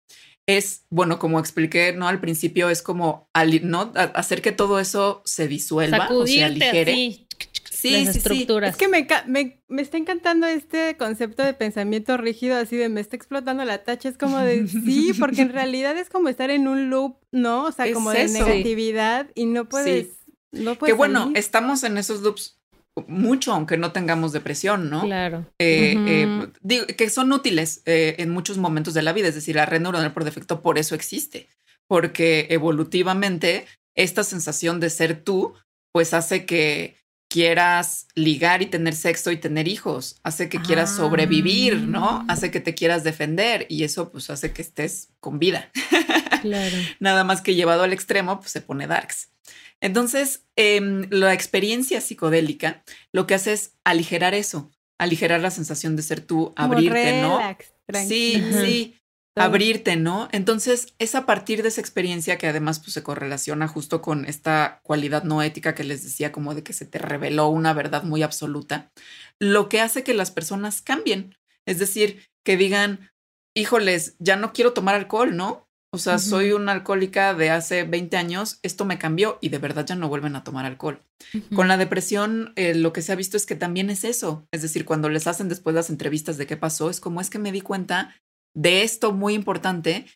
es, 0.48 0.87
bueno, 0.88 1.18
como 1.18 1.38
expliqué, 1.38 1.92
¿no? 1.92 2.08
Al 2.08 2.20
principio 2.20 2.70
es 2.70 2.80
como 2.80 3.28
¿no? 3.62 3.92
hacer 3.94 4.40
que 4.40 4.50
todo 4.50 4.80
eso 4.80 5.20
se 5.26 5.46
disuelva 5.46 6.08
o 6.11 6.26
se 6.26 6.42
aligere 6.42 7.26
sí, 7.70 8.04
las 8.04 8.16
estructuras. 8.16 8.70
Es 8.70 8.76
que 8.76 8.88
me, 8.88 9.06
me, 9.68 9.82
está 9.82 9.98
encantando 9.98 10.46
este 10.46 10.96
concepto 10.96 11.42
de 11.42 11.52
pensamiento 11.52 12.16
rígido, 12.16 12.56
así 12.56 12.76
de 12.76 12.88
me 12.88 13.02
está 13.02 13.14
explotando 13.14 13.62
la 13.66 13.84
tacha. 13.84 14.08
Es 14.08 14.16
como 14.16 14.38
de 14.38 14.66
sí, 14.68 15.12
porque 15.20 15.42
en 15.42 15.52
realidad 15.52 15.98
es 15.98 16.08
como 16.08 16.30
estar 16.30 16.48
en 16.50 16.66
un 16.66 16.88
loop, 16.88 17.18
¿no? 17.30 17.64
O 17.64 17.72
sea, 17.72 17.92
como 17.92 18.11
de 18.11 18.28
negatividad 18.28 19.28
y 19.34 19.44
no 19.44 19.68
puedes. 19.68 20.08
No 20.50 20.76
puedes 20.76 20.94
que 20.94 20.96
bueno, 20.96 21.30
estamos 21.34 21.84
en 21.84 21.98
esos 21.98 22.22
loops 22.22 22.57
mucho, 23.06 23.52
aunque 23.52 23.76
no 23.76 23.92
tengamos 23.92 24.32
depresión, 24.32 24.90
¿no? 24.90 25.02
Claro. 25.02 25.46
Eh, 25.58 25.94
eh, 26.66 26.94
que 26.96 27.11
son 27.11 27.32
útiles 27.32 27.82
eh, 27.87 28.16
en 28.18 28.30
muchos 28.30 28.58
momentos 28.58 28.94
de 28.94 29.02
la 29.02 29.12
vida, 29.12 29.28
es 29.28 29.34
decir, 29.34 29.56
la 29.56 29.66
red 29.66 29.80
neuronal 29.80 30.12
por 30.12 30.24
defecto 30.24 30.62
por 30.62 30.78
eso 30.78 30.94
existe, 30.94 31.48
porque 31.87 32.46
evolutivamente 32.50 33.66
esta 33.94 34.24
sensación 34.24 34.80
de 34.80 34.90
ser 34.90 35.22
tú, 35.22 35.54
pues 35.92 36.14
hace 36.14 36.46
que 36.46 36.96
quieras 37.28 38.08
ligar 38.14 38.62
y 38.62 38.66
tener 38.66 38.94
sexo 38.94 39.30
y 39.30 39.36
tener 39.36 39.68
hijos, 39.68 40.18
hace 40.22 40.48
que 40.48 40.60
quieras 40.60 40.96
sobrevivir, 40.96 41.76
¿no? 41.76 42.08
Ah. 42.08 42.24
Hace 42.28 42.50
que 42.50 42.60
te 42.60 42.74
quieras 42.74 43.04
defender 43.04 43.66
y 43.68 43.84
eso 43.84 44.10
pues 44.10 44.30
hace 44.30 44.52
que 44.52 44.62
estés 44.62 45.10
con 45.20 45.38
vida. 45.38 45.70
Claro. 46.42 46.76
Nada 47.00 47.24
más 47.24 47.42
que 47.42 47.54
llevado 47.54 47.82
al 47.82 47.92
extremo, 47.92 48.40
pues 48.40 48.52
se 48.52 48.60
pone 48.60 48.86
darks. 48.86 49.30
Entonces, 49.80 50.44
em, 50.56 51.06
la 51.10 51.34
experiencia 51.34 52.00
psicodélica 52.00 52.82
lo 53.12 53.26
que 53.26 53.34
hace 53.34 53.52
es 53.52 53.72
aligerar 53.84 54.34
eso, 54.34 54.70
aligerar 54.98 55.40
la 55.40 55.50
sensación 55.50 55.96
de 55.96 56.02
ser 56.02 56.20
tú, 56.20 56.52
abrirte, 56.56 57.22
¿no? 57.22 57.40
Sí, 58.06 58.42
sí 58.52 58.97
abrirte, 59.38 59.96
¿no? 59.96 60.29
Entonces, 60.33 60.94
es 60.98 61.14
a 61.14 61.27
partir 61.27 61.62
de 61.62 61.68
esa 61.68 61.81
experiencia 61.81 62.38
que 62.38 62.46
además 62.46 62.81
pues, 62.81 62.92
se 62.92 63.03
correlaciona 63.03 63.68
justo 63.68 64.03
con 64.03 64.24
esta 64.24 64.81
cualidad 64.83 65.24
no 65.24 65.42
ética 65.42 65.74
que 65.74 65.85
les 65.85 66.03
decía, 66.03 66.33
como 66.33 66.55
de 66.55 66.62
que 66.62 66.72
se 66.72 66.87
te 66.87 66.98
reveló 66.98 67.48
una 67.48 67.72
verdad 67.72 68.03
muy 68.03 68.22
absoluta, 68.22 68.90
lo 69.38 69.68
que 69.68 69.81
hace 69.81 70.03
que 70.03 70.14
las 70.14 70.31
personas 70.31 70.83
cambien. 70.83 71.37
Es 71.66 71.79
decir, 71.79 72.29
que 72.44 72.57
digan, 72.57 73.11
híjoles, 73.55 74.16
ya 74.18 74.37
no 74.37 74.53
quiero 74.53 74.72
tomar 74.72 74.94
alcohol, 74.94 75.37
¿no? 75.37 75.68
O 75.90 75.96
sea, 75.96 76.18
soy 76.18 76.53
una 76.53 76.72
alcohólica 76.72 77.33
de 77.33 77.48
hace 77.48 77.85
20 77.85 78.18
años, 78.18 78.59
esto 78.62 78.85
me 78.85 78.98
cambió 78.98 79.38
y 79.40 79.48
de 79.48 79.57
verdad 79.57 79.87
ya 79.87 79.94
no 79.94 80.11
vuelven 80.11 80.37
a 80.37 80.44
tomar 80.44 80.66
alcohol. 80.66 81.03
Con 81.55 81.66
la 81.66 81.79
depresión, 81.79 82.53
eh, 82.57 82.74
lo 82.74 82.92
que 82.92 83.01
se 83.01 83.11
ha 83.11 83.16
visto 83.16 83.38
es 83.38 83.46
que 83.46 83.55
también 83.55 83.88
es 83.88 84.05
eso. 84.05 84.46
Es 84.53 84.61
decir, 84.61 84.85
cuando 84.85 85.09
les 85.09 85.27
hacen 85.27 85.48
después 85.48 85.74
las 85.74 85.88
entrevistas 85.88 86.37
de 86.37 86.46
qué 86.46 86.59
pasó, 86.59 86.90
es 86.90 87.01
como 87.01 87.22
es 87.22 87.31
que 87.31 87.38
me 87.38 87.53
di 87.53 87.62
cuenta 87.62 88.14
de 88.54 88.82
esto 88.82 89.12
muy 89.12 89.34
importante 89.34 90.06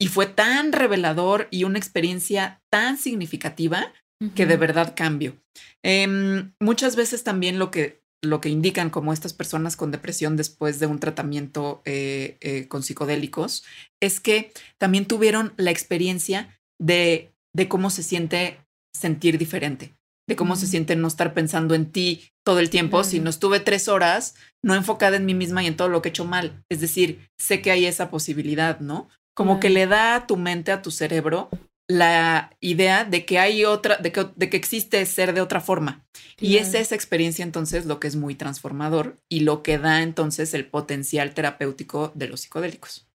y 0.00 0.08
fue 0.08 0.26
tan 0.26 0.72
revelador 0.72 1.48
y 1.50 1.64
una 1.64 1.78
experiencia 1.78 2.62
tan 2.70 2.98
significativa 2.98 3.92
que 4.34 4.46
de 4.46 4.56
verdad 4.56 4.94
cambio. 4.96 5.36
Em, 5.82 6.52
muchas 6.60 6.94
veces 6.94 7.24
también 7.24 7.58
lo 7.58 7.70
que, 7.72 8.02
lo 8.22 8.40
que 8.40 8.48
indican 8.48 8.88
como 8.88 9.12
estas 9.12 9.32
personas 9.32 9.76
con 9.76 9.90
depresión 9.90 10.36
después 10.36 10.78
de 10.78 10.86
un 10.86 11.00
tratamiento 11.00 11.82
eh, 11.84 12.36
eh, 12.40 12.68
con 12.68 12.84
psicodélicos 12.84 13.64
es 14.00 14.20
que 14.20 14.52
también 14.78 15.06
tuvieron 15.06 15.54
la 15.56 15.72
experiencia 15.72 16.60
de, 16.80 17.32
de 17.52 17.68
cómo 17.68 17.90
se 17.90 18.04
siente 18.04 18.58
sentir 18.94 19.38
diferente 19.38 19.94
de 20.26 20.36
cómo 20.36 20.56
se 20.56 20.66
siente 20.66 20.96
no 20.96 21.08
estar 21.08 21.34
pensando 21.34 21.74
en 21.74 21.90
ti 21.90 22.32
todo 22.44 22.58
el 22.58 22.70
tiempo, 22.70 23.04
Si 23.04 23.20
no 23.20 23.30
estuve 23.30 23.60
tres 23.60 23.88
horas 23.88 24.34
no 24.62 24.74
enfocada 24.74 25.16
en 25.16 25.26
mí 25.26 25.34
misma 25.34 25.62
y 25.62 25.66
en 25.66 25.76
todo 25.76 25.88
lo 25.88 26.02
que 26.02 26.08
he 26.08 26.10
hecho 26.10 26.24
mal. 26.24 26.64
Es 26.68 26.80
decir, 26.80 27.28
sé 27.38 27.60
que 27.60 27.70
hay 27.70 27.86
esa 27.86 28.10
posibilidad, 28.10 28.80
¿no? 28.80 29.08
Como 29.34 29.60
que 29.60 29.70
le 29.70 29.86
da 29.86 30.14
a 30.14 30.26
tu 30.26 30.36
mente, 30.36 30.72
a 30.72 30.82
tu 30.82 30.90
cerebro, 30.90 31.48
la 31.88 32.56
idea 32.60 33.04
de 33.04 33.24
que 33.24 33.38
hay 33.38 33.64
otra, 33.64 33.96
de 33.96 34.12
que, 34.12 34.28
de 34.36 34.50
que 34.50 34.56
existe 34.56 35.04
ser 35.06 35.34
de 35.34 35.40
otra 35.40 35.60
forma. 35.60 36.04
Y 36.40 36.56
es 36.56 36.74
esa 36.74 36.94
experiencia 36.94 37.42
entonces 37.44 37.86
lo 37.86 38.00
que 38.00 38.08
es 38.08 38.16
muy 38.16 38.34
transformador 38.34 39.18
y 39.28 39.40
lo 39.40 39.62
que 39.62 39.78
da 39.78 40.02
entonces 40.02 40.54
el 40.54 40.66
potencial 40.66 41.34
terapéutico 41.34 42.12
de 42.14 42.28
los 42.28 42.40
psicodélicos. 42.40 43.06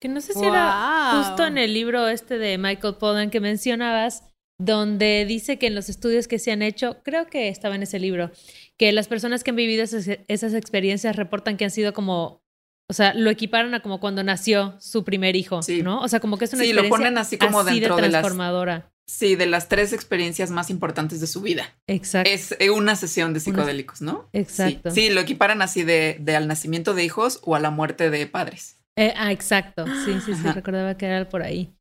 Que 0.00 0.08
no 0.08 0.20
sé 0.20 0.34
si 0.34 0.44
era 0.44 1.12
justo 1.16 1.46
en 1.46 1.58
el 1.58 1.74
libro 1.74 2.08
este 2.08 2.38
de 2.38 2.58
Michael 2.58 2.96
Pollan 2.96 3.30
que 3.30 3.40
mencionabas, 3.40 4.24
donde 4.58 5.24
dice 5.26 5.58
que 5.58 5.66
en 5.66 5.74
los 5.74 5.88
estudios 5.88 6.28
que 6.28 6.38
se 6.38 6.52
han 6.52 6.62
hecho, 6.62 6.98
creo 7.02 7.26
que 7.26 7.48
estaba 7.48 7.74
en 7.74 7.82
ese 7.82 7.98
libro, 7.98 8.30
que 8.76 8.92
las 8.92 9.08
personas 9.08 9.42
que 9.42 9.50
han 9.50 9.56
vivido 9.56 9.82
esas, 9.82 10.54
experiencias 10.54 11.16
reportan 11.16 11.56
que 11.56 11.64
han 11.64 11.70
sido 11.70 11.92
como, 11.92 12.42
o 12.88 12.92
sea, 12.92 13.14
lo 13.14 13.30
equiparon 13.30 13.74
a 13.74 13.80
como 13.80 14.00
cuando 14.00 14.22
nació 14.22 14.76
su 14.80 15.04
primer 15.04 15.36
hijo, 15.36 15.60
¿no? 15.82 16.00
O 16.00 16.08
sea, 16.08 16.20
como 16.20 16.38
que 16.38 16.44
es 16.44 16.52
una 16.52 16.62
experiencia 16.62 16.90
lo 16.90 16.96
ponen 16.96 17.18
así 17.18 17.38
como 17.38 17.64
dentro 17.64 17.96
de 17.96 18.08
transformadora. 18.08 18.92
sí, 19.06 19.34
de 19.34 19.46
las 19.46 19.68
tres 19.68 19.92
experiencias 19.92 20.50
más 20.50 20.70
importantes 20.70 21.20
de 21.20 21.26
su 21.26 21.42
vida. 21.42 21.74
Exacto. 21.86 22.30
Es 22.30 22.54
eh, 22.58 22.70
una 22.70 22.94
sesión 22.96 23.34
de 23.34 23.40
psicodélicos, 23.40 24.00
¿no? 24.00 24.28
Exacto. 24.32 24.90
Sí, 24.90 25.10
lo 25.10 25.20
equiparan 25.20 25.62
así 25.62 25.82
de, 25.82 26.18
de, 26.20 26.36
al 26.36 26.46
nacimiento 26.46 26.94
de 26.94 27.04
hijos 27.04 27.40
o 27.42 27.56
a 27.56 27.60
la 27.60 27.70
muerte 27.70 28.10
de 28.10 28.26
padres. 28.26 28.76
Eh, 28.96 29.12
ah, 29.16 29.32
exacto. 29.32 29.86
Sí, 30.04 30.20
sí, 30.24 30.34
sí, 30.34 30.48
recordaba 30.48 30.96
que 30.96 31.06
era 31.06 31.28
por 31.28 31.42
ahí. 31.42 31.74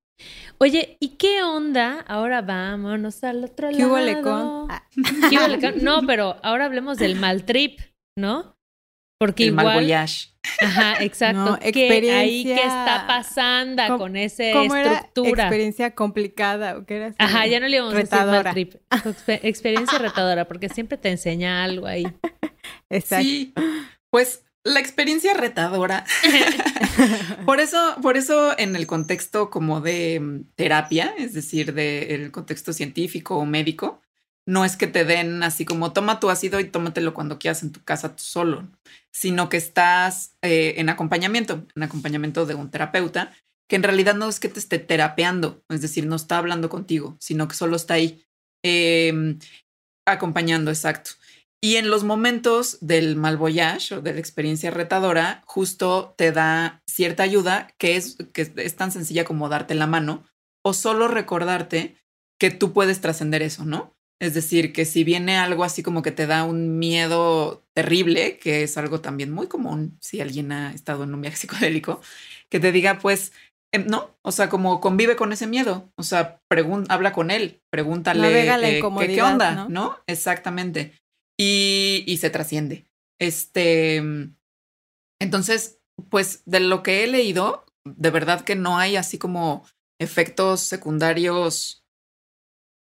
Oye, 0.57 0.97
¿y 0.99 1.17
qué 1.17 1.41
onda? 1.41 2.05
Ahora 2.07 2.41
vámonos 2.41 3.23
al 3.23 3.43
otro 3.43 3.71
lado. 3.71 4.67
Ah. 4.69 4.83
¿Qué 5.29 5.73
No, 5.81 6.05
pero 6.05 6.37
ahora 6.43 6.65
hablemos 6.65 6.97
del 6.97 7.15
mal 7.15 7.45
trip, 7.45 7.79
¿no? 8.15 8.55
Porque 9.19 9.45
igual. 9.45 9.65
Mal 9.65 9.75
voyage. 9.75 10.29
Ajá, 10.61 10.95
exacto. 11.03 11.57
¿Qué, 11.71 12.11
ahí 12.11 12.43
qué 12.43 12.55
está 12.55 13.05
pasando 13.07 13.97
con 13.97 14.15
esa 14.15 14.43
estructura? 14.43 15.43
experiencia 15.43 15.93
complicada 15.93 16.77
o 16.77 16.85
qué 16.85 16.97
era 16.97 17.15
Ajá, 17.17 17.45
ya 17.47 17.59
no 17.59 17.67
le 17.67 17.77
íbamos 17.77 17.93
a 17.93 17.97
decir 17.97 18.19
mal 18.19 18.43
trip. 18.51 18.75
Experiencia 19.27 19.99
retadora, 19.99 20.47
porque 20.47 20.69
siempre 20.69 20.97
te 20.97 21.09
enseña 21.09 21.63
algo 21.63 21.85
ahí. 21.87 22.05
Exacto. 22.89 23.23
Sí. 23.23 23.53
Pues 24.09 24.43
la 24.63 24.79
experiencia 24.79 25.33
retadora. 25.33 26.05
por 27.45 27.59
eso, 27.59 27.95
por 28.01 28.17
eso 28.17 28.57
en 28.57 28.75
el 28.75 28.87
contexto 28.87 29.49
como 29.49 29.81
de 29.81 30.19
mm, 30.19 30.43
terapia, 30.55 31.13
es 31.17 31.33
decir, 31.33 31.73
del 31.73 32.31
contexto 32.31 32.73
científico 32.73 33.37
o 33.37 33.45
médico, 33.45 34.01
no 34.45 34.65
es 34.65 34.75
que 34.75 34.87
te 34.87 35.05
den 35.05 35.43
así 35.43 35.65
como 35.65 35.93
toma 35.93 36.19
tu 36.19 36.29
ácido 36.29 36.59
y 36.59 36.65
tómatelo 36.65 37.13
cuando 37.13 37.39
quieras 37.39 37.63
en 37.63 37.71
tu 37.71 37.83
casa 37.83 38.15
tú 38.15 38.23
solo, 38.23 38.67
sino 39.11 39.49
que 39.49 39.57
estás 39.57 40.35
eh, 40.41 40.75
en 40.77 40.89
acompañamiento, 40.89 41.65
en 41.75 41.83
acompañamiento 41.83 42.45
de 42.45 42.55
un 42.55 42.71
terapeuta, 42.71 43.33
que 43.69 43.75
en 43.75 43.83
realidad 43.83 44.15
no 44.15 44.27
es 44.27 44.39
que 44.39 44.49
te 44.49 44.59
esté 44.59 44.79
terapeando, 44.79 45.63
es 45.69 45.81
decir, 45.81 46.05
no 46.05 46.15
está 46.15 46.37
hablando 46.37 46.69
contigo, 46.69 47.15
sino 47.19 47.47
que 47.47 47.55
solo 47.55 47.75
está 47.75 47.93
ahí 47.93 48.25
em, 48.63 49.39
acompañando, 50.05 50.71
exacto. 50.71 51.11
Y 51.63 51.75
en 51.75 51.91
los 51.91 52.03
momentos 52.03 52.79
del 52.81 53.15
mal 53.15 53.37
voyage 53.37 53.95
o 53.95 54.01
de 54.01 54.13
la 54.13 54.19
experiencia 54.19 54.71
retadora, 54.71 55.43
justo 55.45 56.15
te 56.17 56.31
da 56.31 56.81
cierta 56.89 57.21
ayuda 57.21 57.71
que 57.77 57.95
es, 57.95 58.17
que 58.33 58.51
es 58.55 58.75
tan 58.75 58.91
sencilla 58.91 59.25
como 59.25 59.47
darte 59.47 59.75
la 59.75 59.85
mano 59.85 60.25
o 60.65 60.73
solo 60.73 61.07
recordarte 61.07 61.97
que 62.39 62.49
tú 62.49 62.73
puedes 62.73 62.99
trascender 62.99 63.43
eso, 63.43 63.63
¿no? 63.63 63.95
Es 64.19 64.33
decir, 64.33 64.73
que 64.73 64.85
si 64.85 65.03
viene 65.03 65.37
algo 65.37 65.63
así 65.63 65.83
como 65.83 66.01
que 66.01 66.11
te 66.11 66.25
da 66.25 66.43
un 66.43 66.79
miedo 66.79 67.63
terrible, 67.75 68.39
que 68.39 68.63
es 68.63 68.77
algo 68.77 69.01
también 69.01 69.31
muy 69.31 69.47
común 69.47 69.97
si 70.01 70.19
alguien 70.19 70.51
ha 70.51 70.73
estado 70.73 71.03
en 71.03 71.13
un 71.13 71.21
viaje 71.21 71.37
psicodélico, 71.37 72.01
que 72.49 72.59
te 72.59 72.71
diga, 72.71 72.97
pues, 72.97 73.33
em, 73.71 73.85
no, 73.85 74.17
o 74.23 74.31
sea, 74.31 74.49
como 74.49 74.81
convive 74.81 75.15
con 75.15 75.31
ese 75.31 75.45
miedo, 75.45 75.91
o 75.95 76.03
sea, 76.03 76.41
habla 76.89 77.13
con 77.13 77.29
él, 77.29 77.61
pregúntale 77.71 78.77
eh, 78.77 78.81
¿qué, 79.07 79.21
onda, 79.21 79.53
¿no? 79.53 79.69
¿no? 79.69 79.99
Exactamente 80.07 81.00
y, 81.41 82.17
se 82.17 82.29
trasciende. 82.29 82.85
Este, 83.19 83.97
entonces, 85.19 85.79
pues 86.09 86.43
de 86.45 86.59
lo 86.59 86.83
que 86.83 87.03
he 87.03 87.07
leído, 87.07 87.65
de 87.85 88.11
verdad 88.11 88.41
que 88.41 88.55
no 88.55 88.77
hay 88.77 88.95
así 88.95 89.17
como 89.17 89.65
efectos 89.99 90.61
secundarios 90.61 91.83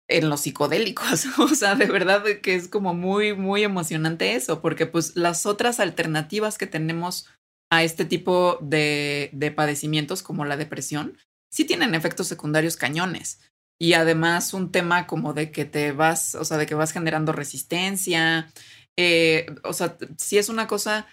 en 0.10 0.30
los 0.30 0.42
psicodélicos. 0.42 1.26
O 1.39 1.48
sea, 1.50 1.76
de 1.76 1.86
verdad 1.86 2.24
que 2.42 2.56
es 2.56 2.68
como 2.68 2.94
muy, 2.94 3.36
muy 3.36 3.63
emocionante 3.63 4.36
eso, 4.36 4.62
porque 4.62 4.86
pues 4.86 5.16
las 5.16 5.46
otras 5.46 5.80
alternativas 5.80 6.58
que 6.58 6.68
tenemos 6.68 7.28
a 7.72 7.84
este 7.84 8.06
tipo 8.06 8.60
de, 8.62 9.30
de 9.34 9.52
padecimientos 9.52 10.22
como 10.22 10.46
la 10.46 10.58
depresión, 10.58 11.18
sí 11.52 11.66
tienen 11.66 11.96
efectos 11.96 12.28
secundarios 12.28 12.78
cañones 12.78 13.39
y 13.80 13.94
además 13.94 14.54
un 14.54 14.72
tema 14.72 15.08
como 15.08 15.34
de 15.34 15.52
que 15.52 15.66
te 15.66 15.92
vas, 15.92 16.36
o 16.36 16.46
sea, 16.46 16.58
de 16.58 16.66
que 16.66 16.76
vas 16.76 16.92
generando 16.92 17.32
resistencia, 17.32 18.52
eh, 18.98 19.48
o 19.63 19.74
sea, 19.74 19.98
sí 20.17 20.38
es 20.38 20.50
una 20.50 20.67
cosa 20.67 21.08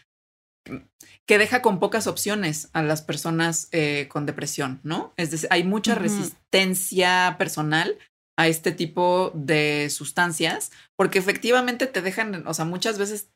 que 1.27 1.39
deja 1.39 1.63
con 1.63 1.79
pocas 1.79 2.07
opciones 2.07 2.71
a 2.73 2.83
las 2.83 3.03
personas 3.03 3.69
eh, 3.73 4.09
con 4.09 4.27
depresión, 4.27 4.81
¿no? 4.83 5.15
Es 5.17 5.31
decir, 5.31 5.49
hay 5.51 5.65
mucha 5.65 5.95
resistencia 5.95 7.37
personal 7.39 7.97
a 8.37 8.49
este 8.49 8.73
tipo 8.73 9.31
de 9.35 9.91
sustancias, 9.91 10.73
porque 10.97 11.19
efectivamente 11.19 11.87
te 11.87 12.03
dejan, 12.03 12.47
o 12.47 12.55
sea, 12.55 12.65
muchas 12.65 12.99
veces, 12.99 13.31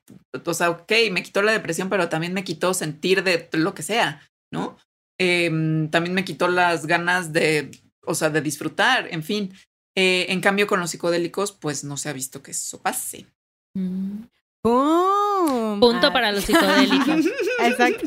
o 0.45 0.55
sea, 0.55 0.71
ok, 0.71 0.93
me 1.13 1.23
quitó 1.23 1.43
la 1.43 1.53
depresión, 1.53 1.89
pero 1.89 2.09
también 2.09 2.33
me 2.33 2.43
quitó 2.43 2.73
sentir 2.75 3.23
de 3.23 3.49
lo 3.53 3.75
que 3.75 3.83
sea, 3.83 4.23
¿no? 4.53 4.79
Em, 5.21 5.91
también 5.91 6.15
me 6.15 6.25
quitó 6.25 6.49
las 6.49 6.87
ganas 6.87 7.33
de 7.33 7.71
o 8.07 8.15
sea, 8.15 8.31
de 8.31 8.41
disfrutar, 8.41 9.09
en 9.11 9.23
fin. 9.23 9.53
Eh, 9.97 10.27
en 10.29 10.41
cambio, 10.41 10.67
con 10.67 10.81
los 10.81 10.91
psicodélicos, 10.91 11.53
pues 11.53 11.85
no 11.85 11.97
se 11.97 12.09
ha 12.09 12.13
visto 12.13 12.43
que 12.43 12.51
eso 12.51 12.81
pase. 12.81 13.27
Mm. 13.75 14.25
Punto 14.65 16.13
para 16.13 16.33
los 16.33 16.45
psicodélicos. 16.45 17.27
Exacto. 17.61 18.07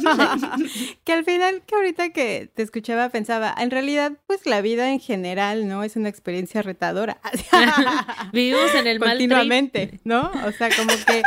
que 1.03 1.13
al 1.13 1.23
final, 1.23 1.61
que 1.67 1.75
ahorita 1.75 2.09
que 2.09 2.49
te 2.53 2.63
escuchaba, 2.63 3.09
pensaba, 3.09 3.53
en 3.57 3.69
realidad, 3.69 4.13
pues 4.25 4.45
la 4.47 4.61
vida 4.61 4.89
en 4.91 4.99
general, 4.99 5.67
¿no? 5.67 5.83
Es 5.83 5.95
una 5.95 6.09
experiencia 6.09 6.63
retadora. 6.63 7.19
Vivimos 8.33 8.73
en 8.73 8.87
el 8.87 8.99
mal 8.99 9.09
Continuamente, 9.09 9.99
¿no? 10.03 10.31
O 10.45 10.51
sea, 10.51 10.69
como 10.75 10.93
que... 11.05 11.21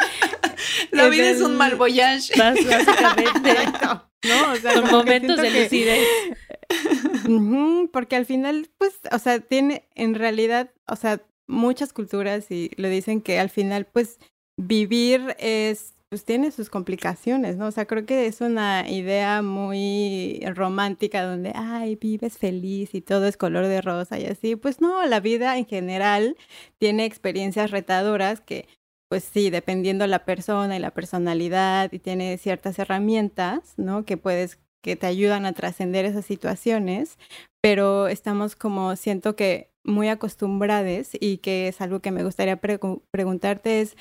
la 0.91 1.09
vida 1.09 1.31
es 1.31 1.41
un 1.41 1.57
mal 1.57 1.77
voyage. 1.77 2.37
Básicamente. 2.37 3.55
¿no? 4.25 4.53
O 4.53 4.57
sea, 4.57 4.81
momentos 4.83 5.41
de 5.41 5.51
lucidez 5.51 6.07
porque 7.93 8.17
al 8.17 8.27
final, 8.27 8.71
pues, 8.79 9.01
o 9.13 9.19
sea, 9.19 9.41
tiene 9.41 9.89
en 9.95 10.15
realidad, 10.15 10.71
o 10.87 10.97
sea, 10.97 11.23
muchas 11.47 11.93
culturas 11.93 12.51
y 12.51 12.71
le 12.77 12.89
dicen 12.89 13.21
que 13.21 13.39
al 13.39 13.51
final, 13.51 13.87
pues, 13.87 14.19
vivir 14.57 15.37
es 15.39 15.95
pues 16.11 16.25
tiene 16.25 16.51
sus 16.51 16.71
complicaciones, 16.71 17.57
¿no? 17.57 17.69
O 17.69 17.71
sea, 17.71 17.87
creo 17.87 18.05
que 18.05 18.27
es 18.27 18.41
una 18.41 18.85
idea 18.91 19.43
muy 19.43 20.41
romántica 20.57 21.23
donde, 21.23 21.53
ay, 21.55 21.95
vives 21.95 22.37
feliz 22.37 22.97
y 22.97 23.01
todo 23.01 23.27
es 23.29 23.37
color 23.37 23.69
de 23.69 23.81
rosa 23.81 24.19
y 24.19 24.27
así. 24.27 24.57
Pues 24.57 24.81
no, 24.81 25.07
la 25.07 25.21
vida 25.21 25.57
en 25.57 25.67
general 25.67 26.37
tiene 26.79 27.05
experiencias 27.05 27.71
retadoras 27.71 28.41
que, 28.41 28.67
pues 29.09 29.23
sí, 29.23 29.51
dependiendo 29.51 30.05
la 30.09 30.25
persona 30.25 30.77
y 30.77 30.81
la 30.81 30.91
personalidad 30.91 31.93
y 31.93 32.01
tiene 32.01 32.39
ciertas 32.39 32.81
herramientas, 32.81 33.75
¿no? 33.77 34.05
Que 34.05 34.17
puedes, 34.17 34.59
que 34.83 34.97
te 34.97 35.07
ayudan 35.07 35.47
a 35.47 35.53
trascender 35.53 36.05
esas 36.05 36.25
situaciones, 36.25 37.19
pero 37.63 38.09
estamos 38.09 38.57
como, 38.57 38.97
siento 38.97 39.37
que 39.37 39.71
muy 39.85 40.09
acostumbrados 40.09 41.11
y 41.19 41.39
que 41.39 41.69
es 41.69 41.81
algo 41.81 42.01
que 42.01 42.11
me 42.11 42.25
gustaría 42.25 42.61
preguntarte 42.61 43.81
es, 43.81 43.97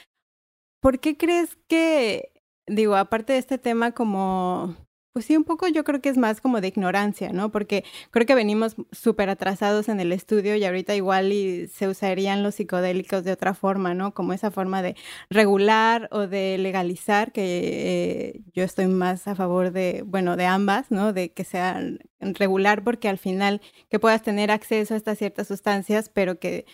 ¿Por 0.82 1.00
qué 1.00 1.18
crees 1.18 1.58
que, 1.68 2.32
digo, 2.68 2.96
aparte 2.96 3.34
de 3.34 3.40
este 3.40 3.58
tema 3.58 3.92
como, 3.92 4.76
pues 5.14 5.26
sí, 5.26 5.36
un 5.36 5.44
poco 5.44 5.68
yo 5.68 5.84
creo 5.84 6.02
que 6.02 6.10
es 6.10 6.18
más 6.18 6.40
como 6.40 6.62
de 6.62 6.68
ignorancia, 6.70 7.32
¿no? 7.34 7.52
Porque 7.52 7.84
creo 8.12 8.26
que 8.26 8.36
venimos 8.36 8.76
súper 8.92 9.30
atrasados 9.30 9.90
en 9.90 10.00
el 10.00 10.12
estudio 10.12 10.56
y 10.56 10.64
ahorita 10.64 10.96
igual 10.96 11.32
y 11.34 11.68
se 11.68 11.88
usarían 11.88 12.44
los 12.44 12.56
psicodélicos 12.56 13.24
de 13.24 13.32
otra 13.32 13.54
forma, 13.54 13.94
¿no? 13.94 14.14
Como 14.14 14.34
esa 14.34 14.52
forma 14.52 14.82
de 14.82 14.96
regular 15.30 16.08
o 16.12 16.28
de 16.28 16.58
legalizar, 16.60 17.32
que 17.32 17.42
eh, 17.44 18.42
yo 18.54 18.64
estoy 18.64 18.88
más 18.88 19.28
a 19.28 19.36
favor 19.36 19.72
de, 19.72 20.04
bueno, 20.06 20.38
de 20.38 20.46
ambas, 20.46 20.92
¿no? 20.92 21.12
De 21.12 21.32
que 21.34 21.44
sean 21.44 22.00
regular 22.20 22.84
porque 22.84 23.10
al 23.10 23.18
final 23.18 23.62
que 23.90 24.00
puedas 24.00 24.22
tener 24.22 24.52
acceso 24.52 24.94
a 24.94 24.98
estas 24.98 25.18
ciertas 25.18 25.48
sustancias, 25.48 26.10
pero 26.10 26.40
que 26.40 26.66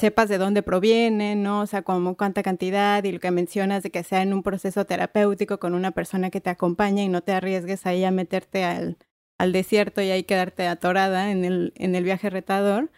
sepas 0.00 0.28
de 0.28 0.38
dónde 0.38 0.62
proviene, 0.62 1.36
¿no? 1.36 1.60
O 1.60 1.66
sea, 1.66 1.82
como 1.82 2.16
cuánta 2.16 2.42
cantidad 2.42 3.04
y 3.04 3.12
lo 3.12 3.20
que 3.20 3.30
mencionas 3.30 3.82
de 3.82 3.90
que 3.90 4.02
sea 4.02 4.22
en 4.22 4.32
un 4.32 4.42
proceso 4.42 4.84
terapéutico 4.86 5.58
con 5.58 5.74
una 5.74 5.92
persona 5.92 6.30
que 6.30 6.40
te 6.40 6.50
acompaña 6.50 7.02
y 7.02 7.08
no 7.08 7.22
te 7.22 7.32
arriesgues 7.32 7.86
ahí 7.86 8.04
a 8.04 8.10
meterte 8.10 8.64
al, 8.64 8.96
al 9.38 9.52
desierto 9.52 10.02
y 10.02 10.10
ahí 10.10 10.24
quedarte 10.24 10.66
atorada 10.66 11.30
en 11.30 11.44
el, 11.44 11.72
en 11.76 11.94
el 11.94 12.04
viaje 12.04 12.30
retador. 12.30 12.90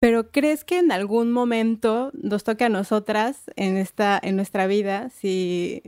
Pero 0.00 0.30
¿crees 0.30 0.64
que 0.64 0.78
en 0.78 0.92
algún 0.92 1.32
momento 1.32 2.10
nos 2.14 2.44
toque 2.44 2.64
a 2.64 2.68
nosotras 2.68 3.44
en, 3.56 3.76
esta, 3.76 4.18
en 4.22 4.36
nuestra 4.36 4.66
vida, 4.66 5.10
si 5.10 5.82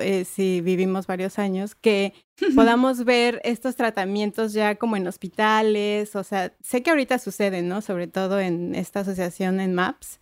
eh, 0.00 0.24
si 0.24 0.60
vivimos 0.60 1.06
varios 1.06 1.38
años, 1.38 1.74
que 1.74 2.12
podamos 2.54 3.04
ver 3.04 3.40
estos 3.44 3.76
tratamientos 3.76 4.52
ya 4.52 4.76
como 4.76 4.96
en 4.96 5.06
hospitales, 5.06 6.16
o 6.16 6.24
sea, 6.24 6.54
sé 6.60 6.82
que 6.82 6.90
ahorita 6.90 7.18
suceden, 7.18 7.68
¿no? 7.68 7.80
Sobre 7.80 8.06
todo 8.06 8.40
en 8.40 8.74
esta 8.74 9.00
asociación 9.00 9.60
en 9.60 9.74
MAPS, 9.74 10.20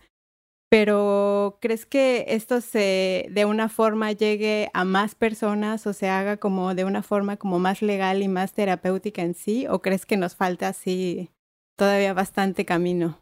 pero 0.71 1.57
¿crees 1.59 1.85
que 1.85 2.25
esto 2.29 2.61
se 2.61 3.27
de 3.29 3.43
una 3.43 3.67
forma 3.67 4.13
llegue 4.13 4.69
a 4.73 4.85
más 4.85 5.15
personas 5.15 5.85
o 5.85 5.91
se 5.91 6.07
haga 6.07 6.37
como 6.37 6.73
de 6.75 6.85
una 6.85 7.03
forma 7.03 7.35
como 7.35 7.59
más 7.59 7.81
legal 7.81 8.23
y 8.23 8.29
más 8.29 8.53
terapéutica 8.53 9.21
en 9.21 9.33
sí? 9.33 9.67
¿O 9.67 9.81
crees 9.81 10.05
que 10.05 10.15
nos 10.15 10.35
falta 10.35 10.69
así 10.69 11.29
todavía 11.77 12.13
bastante 12.13 12.63
camino? 12.63 13.21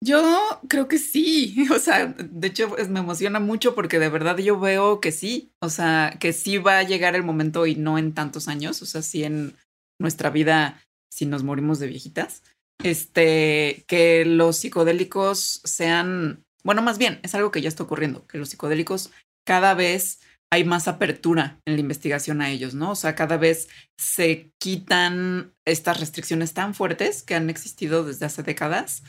Yo 0.00 0.60
creo 0.68 0.86
que 0.86 0.98
sí, 0.98 1.66
o 1.74 1.78
sea, 1.78 2.06
de 2.06 2.48
hecho 2.48 2.74
me 2.88 3.00
emociona 3.00 3.40
mucho 3.40 3.74
porque 3.74 3.98
de 3.98 4.08
verdad 4.08 4.38
yo 4.38 4.58
veo 4.58 5.00
que 5.00 5.12
sí, 5.12 5.50
o 5.60 5.68
sea, 5.68 6.16
que 6.20 6.32
sí 6.32 6.58
va 6.58 6.78
a 6.78 6.84
llegar 6.84 7.14
el 7.14 7.24
momento 7.24 7.66
y 7.66 7.74
no 7.74 7.98
en 7.98 8.14
tantos 8.14 8.48
años, 8.48 8.80
o 8.82 8.86
sea, 8.86 9.02
sí 9.02 9.24
en 9.24 9.54
nuestra 10.00 10.30
vida, 10.30 10.80
si 11.12 11.26
nos 11.26 11.42
morimos 11.42 11.80
de 11.80 11.88
viejitas, 11.88 12.42
este, 12.82 13.84
que 13.88 14.24
los 14.24 14.58
psicodélicos 14.58 15.60
sean, 15.64 16.44
bueno, 16.62 16.82
más 16.82 16.98
bien, 16.98 17.18
es 17.24 17.34
algo 17.34 17.50
que 17.50 17.60
ya 17.60 17.68
está 17.68 17.82
ocurriendo, 17.82 18.24
que 18.28 18.38
los 18.38 18.50
psicodélicos 18.50 19.10
cada 19.44 19.74
vez 19.74 20.20
hay 20.50 20.64
más 20.64 20.88
apertura 20.88 21.60
en 21.66 21.74
la 21.74 21.80
investigación 21.80 22.40
a 22.40 22.50
ellos, 22.50 22.74
¿no? 22.74 22.92
O 22.92 22.94
sea, 22.94 23.14
cada 23.14 23.36
vez 23.36 23.68
se 23.98 24.50
quitan 24.58 25.52
estas 25.66 26.00
restricciones 26.00 26.54
tan 26.54 26.74
fuertes 26.74 27.22
que 27.22 27.34
han 27.34 27.50
existido 27.50 28.04
desde 28.04 28.26
hace 28.26 28.42
décadas 28.42 29.02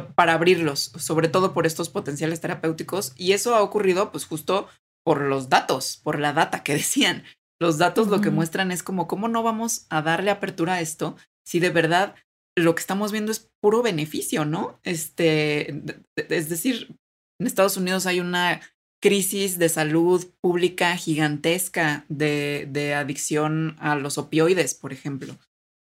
para 0.00 0.34
abrirlos, 0.34 0.92
sobre 0.96 1.28
todo 1.28 1.52
por 1.52 1.66
estos 1.66 1.88
potenciales 1.88 2.40
terapéuticos. 2.40 3.12
Y 3.16 3.32
eso 3.32 3.54
ha 3.54 3.62
ocurrido 3.62 4.10
pues 4.12 4.26
justo 4.26 4.68
por 5.04 5.20
los 5.20 5.48
datos, 5.48 6.00
por 6.02 6.18
la 6.18 6.32
data 6.32 6.62
que 6.62 6.74
decían. 6.74 7.24
Los 7.60 7.78
datos 7.78 8.08
lo 8.08 8.20
que 8.20 8.30
muestran 8.30 8.72
es 8.72 8.82
como 8.82 9.06
cómo 9.06 9.28
no 9.28 9.42
vamos 9.42 9.86
a 9.88 10.02
darle 10.02 10.30
apertura 10.30 10.74
a 10.74 10.80
esto 10.80 11.16
si 11.46 11.60
de 11.60 11.70
verdad 11.70 12.14
lo 12.56 12.74
que 12.74 12.80
estamos 12.80 13.12
viendo 13.12 13.32
es 13.32 13.50
puro 13.60 13.82
beneficio, 13.82 14.44
¿no? 14.44 14.80
Este, 14.82 15.82
es 16.16 16.48
decir, 16.48 16.96
en 17.40 17.46
Estados 17.46 17.76
Unidos 17.76 18.06
hay 18.06 18.20
una 18.20 18.60
crisis 19.00 19.58
de 19.58 19.68
salud 19.68 20.24
pública 20.40 20.96
gigantesca 20.96 22.06
de, 22.08 22.66
de 22.70 22.94
adicción 22.94 23.76
a 23.78 23.96
los 23.96 24.18
opioides, 24.18 24.74
por 24.74 24.92
ejemplo. 24.92 25.36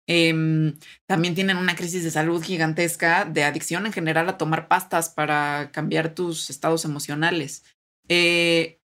Em, 0.09 0.79
también 1.07 1.35
tienen 1.35 1.57
una 1.57 1.77
crisis 1.77 2.03
de 2.03 2.11
salud 2.11 2.43
gigantesca 2.43 3.25
de 3.25 3.45
adicción 3.45 3.87
en 3.87 3.93
general 3.93 4.29
a 4.29 4.37
tomar 4.37 4.67
pastas 4.69 5.09
para 5.09 5.71
cambiar 5.73 6.15
tus 6.15 6.51
estados 6.51 6.85
emocionales. 6.85 7.65
Eh, 8.09 8.81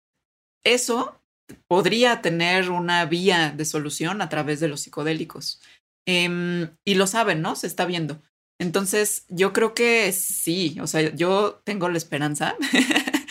eso 0.65 1.21
podría 1.69 2.23
tener 2.23 2.71
una 2.71 3.05
vía 3.05 3.53
de 3.55 3.65
solución 3.65 4.23
a 4.23 4.29
través 4.29 4.61
de 4.61 4.69
los 4.69 4.81
psicodélicos. 4.81 5.61
Em, 6.07 6.71
y 6.85 6.95
lo 6.95 7.07
saben, 7.07 7.43
¿no? 7.43 7.57
Se 7.57 7.67
está 7.67 7.85
viendo. 7.85 8.23
Entonces, 8.59 9.25
yo 9.29 9.53
creo 9.53 9.75
que 9.75 10.13
sí, 10.13 10.79
o 10.81 10.87
sea, 10.87 11.15
yo 11.15 11.61
tengo 11.65 11.89
la 11.89 11.99
esperanza, 11.99 12.57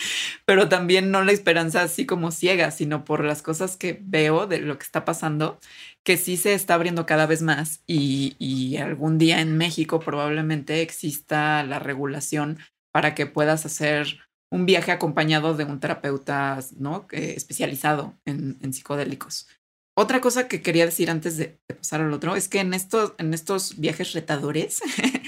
pero 0.44 0.68
también 0.68 1.10
no 1.10 1.22
la 1.22 1.32
esperanza 1.32 1.82
así 1.82 2.06
como 2.06 2.30
ciega, 2.30 2.70
sino 2.70 3.04
por 3.04 3.24
las 3.24 3.42
cosas 3.42 3.76
que 3.76 3.98
veo 4.02 4.46
de 4.46 4.58
lo 4.58 4.78
que 4.78 4.84
está 4.84 5.04
pasando 5.04 5.58
que 6.04 6.16
sí 6.16 6.36
se 6.36 6.54
está 6.54 6.74
abriendo 6.74 7.06
cada 7.06 7.26
vez 7.26 7.42
más 7.42 7.82
y, 7.86 8.76
algún 8.76 9.18
día 9.18 9.40
en 9.40 9.56
México 9.56 10.00
probablemente 10.00 10.82
exista 10.82 11.62
la 11.62 11.78
regulación 11.78 12.58
para 12.92 13.14
que 13.14 13.26
puedas 13.26 13.64
hacer 13.64 14.18
un 14.50 14.66
viaje 14.66 14.90
acompañado 14.92 15.54
de 15.54 15.64
un 15.64 15.78
terapeuta 15.78 16.58
¿no? 16.76 17.06
especializado 17.10 18.18
en, 18.24 18.72
psicodélicos. 18.72 19.48
Otra 19.96 20.20
cosa 20.20 20.48
que 20.48 20.62
quería 20.62 20.86
decir 20.86 21.10
antes 21.10 21.36
de, 21.36 21.58
pasar 21.68 22.00
al 22.00 22.12
otro 22.12 22.34
es 22.34 22.48
que 22.48 22.60
en 22.60 22.74
estos, 22.74 23.14
en 23.18 23.34
estos 23.34 23.78
viajes 23.78 24.12
retadores, 24.12 24.80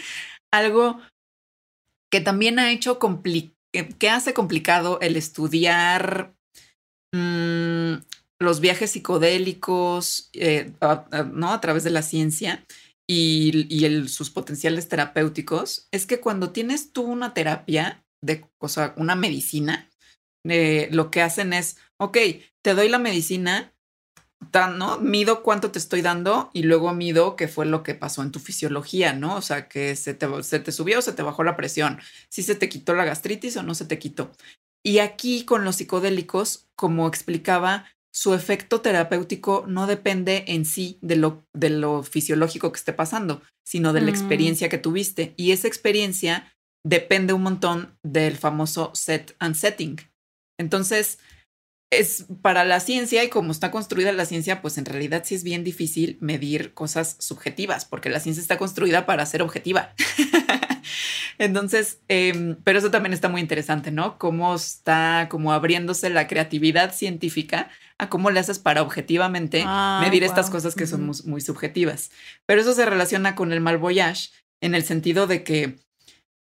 algo 0.53 1.01
que 2.11 2.21
también 2.21 2.59
ha 2.59 2.71
hecho 2.71 2.99
que 3.83 4.11
hace 4.11 4.35
complicado 4.35 4.99
el 5.01 5.17
estudiar 5.17 6.35
mm, 7.13 7.95
los 8.39 8.61
viajes 8.61 8.93
psicodélicos, 8.93 10.31
eh, 10.33 10.73
¿no? 11.33 11.53
A 11.53 11.61
través 11.61 11.85
de 11.85 11.91
la 11.91 12.03
ciencia 12.03 12.65
y, 13.09 14.09
sus 14.09 14.31
potenciales 14.31 14.89
terapéuticos, 14.89 15.89
es 15.91 16.07
que 16.07 16.21
cuando 16.21 16.51
tienes 16.51 16.93
tú 16.93 17.03
una 17.03 17.35
terapia, 17.35 18.05
de, 18.23 18.47
o 18.59 18.69
sea, 18.69 18.95
una 18.97 19.15
medicina, 19.15 19.91
eh, 20.47 20.89
lo 20.91 21.11
que 21.11 21.23
hacen 21.23 21.53
es, 21.53 21.77
ok, 21.99 22.19
te 22.63 22.75
doy 22.75 22.89
la 22.89 22.99
medicina, 22.99 23.74
¿no? 24.53 24.99
Mido 24.99 25.43
cuánto 25.43 25.71
te 25.71 25.79
estoy 25.79 26.03
dando 26.03 26.51
y 26.53 26.63
luego 26.63 26.93
mido 26.93 27.37
qué 27.37 27.49
fue 27.49 27.67
lo 27.67 27.83
que 27.83 27.95
pasó 27.95 28.23
en 28.23 28.33
tu 28.33 28.41
fisiología, 28.41 29.13
¿no? 29.13 29.37
O 29.37 29.43
sea, 29.43 29.69
que 29.69 29.97
se 29.97 30.15
te, 30.15 30.27
se 30.43 30.61
te 30.61 30.73
subió 30.73 30.99
o 30.99 31.03
se 31.03 31.13
te 31.13 31.23
bajó 31.23 31.45
la 31.45 31.57
presión, 31.57 32.01
si 32.29 32.43
se 32.43 32.55
te 32.55 32.69
quitó 32.69 32.95
la 32.95 33.05
gastritis 33.05 33.57
o 33.57 33.63
no 33.63 33.75
se 33.75 33.85
te 33.85 33.99
quitó. 33.99 34.31
Y 34.85 34.99
aquí 34.99 35.45
con 35.45 35.65
los 35.65 35.77
psicodélicos, 35.77 36.69
como 36.77 37.09
explicaba, 37.09 37.87
su 38.13 38.33
efecto 38.33 38.81
terapéutico 38.81 39.65
no 39.67 39.87
depende 39.87 40.45
en 40.47 40.65
sí 40.65 40.99
de 41.03 41.17
lo, 41.17 41.45
de 41.53 41.71
lo 41.71 42.03
fisiológico 42.05 42.71
que 42.71 42.79
esté 42.79 42.93
pasando, 42.93 43.43
sino 43.65 43.93
de 43.93 44.03
la 44.03 44.07
mm. 44.07 44.15
experiencia 44.15 44.69
que 44.69 44.79
tuviste. 44.79 45.35
Y 45.37 45.51
esa 45.51 45.67
experiencia 45.67 46.55
depende 46.87 47.33
un 47.33 47.43
montón 47.43 47.99
del 48.05 48.37
famoso 48.37 48.93
set 48.95 49.35
and 49.41 49.57
setting. 49.57 49.97
Entonces, 50.61 51.19
es 51.99 52.27
para 52.43 52.65
la 52.65 52.81
ciencia 52.81 53.25
y 53.25 53.29
como 53.29 53.53
está 53.53 53.71
construida 53.71 54.13
la 54.13 54.27
ciencia, 54.27 54.63
pues 54.63 54.79
en 54.79 54.85
realidad 54.85 55.23
sí 55.25 55.35
es 55.35 55.45
bien 55.45 55.65
difícil 55.65 56.19
medir 56.21 56.75
cosas 56.75 57.17
subjetivas, 57.19 57.85
porque 57.85 58.11
la 58.11 58.21
ciencia 58.21 58.41
está 58.41 58.59
construida 58.59 59.07
para 59.07 59.27
ser 59.27 59.43
objetiva. 59.43 59.95
Entonces, 61.39 62.01
em, 62.09 62.57
pero 62.65 62.79
eso 62.79 62.91
también 62.91 63.13
está 63.13 63.29
muy 63.29 63.41
interesante, 63.41 63.91
¿no? 63.91 64.19
Cómo 64.19 64.55
está 64.55 65.29
como 65.31 65.53
abriéndose 65.53 66.11
la 66.11 66.27
creatividad 66.27 66.95
científica 66.95 67.71
a 67.99 68.09
cómo 68.09 68.31
le 68.31 68.41
haces 68.41 68.59
para 68.59 68.83
objetivamente 68.83 69.63
ah, 69.67 70.01
medir 70.03 70.25
estas 70.25 70.51
cosas 70.51 70.75
que 70.75 70.87
son 70.87 71.11
muy, 71.25 71.41
subjetivas. 71.41 72.11
Pero 72.47 72.61
eso 72.61 72.75
se 72.75 72.87
relaciona 72.87 73.35
con 73.35 73.53
el 73.53 73.61
mal 73.61 73.79
voyage 73.79 74.31
en 74.61 74.75
el 74.75 74.85
sentido 74.85 75.27
de 75.27 75.45
que 75.45 75.77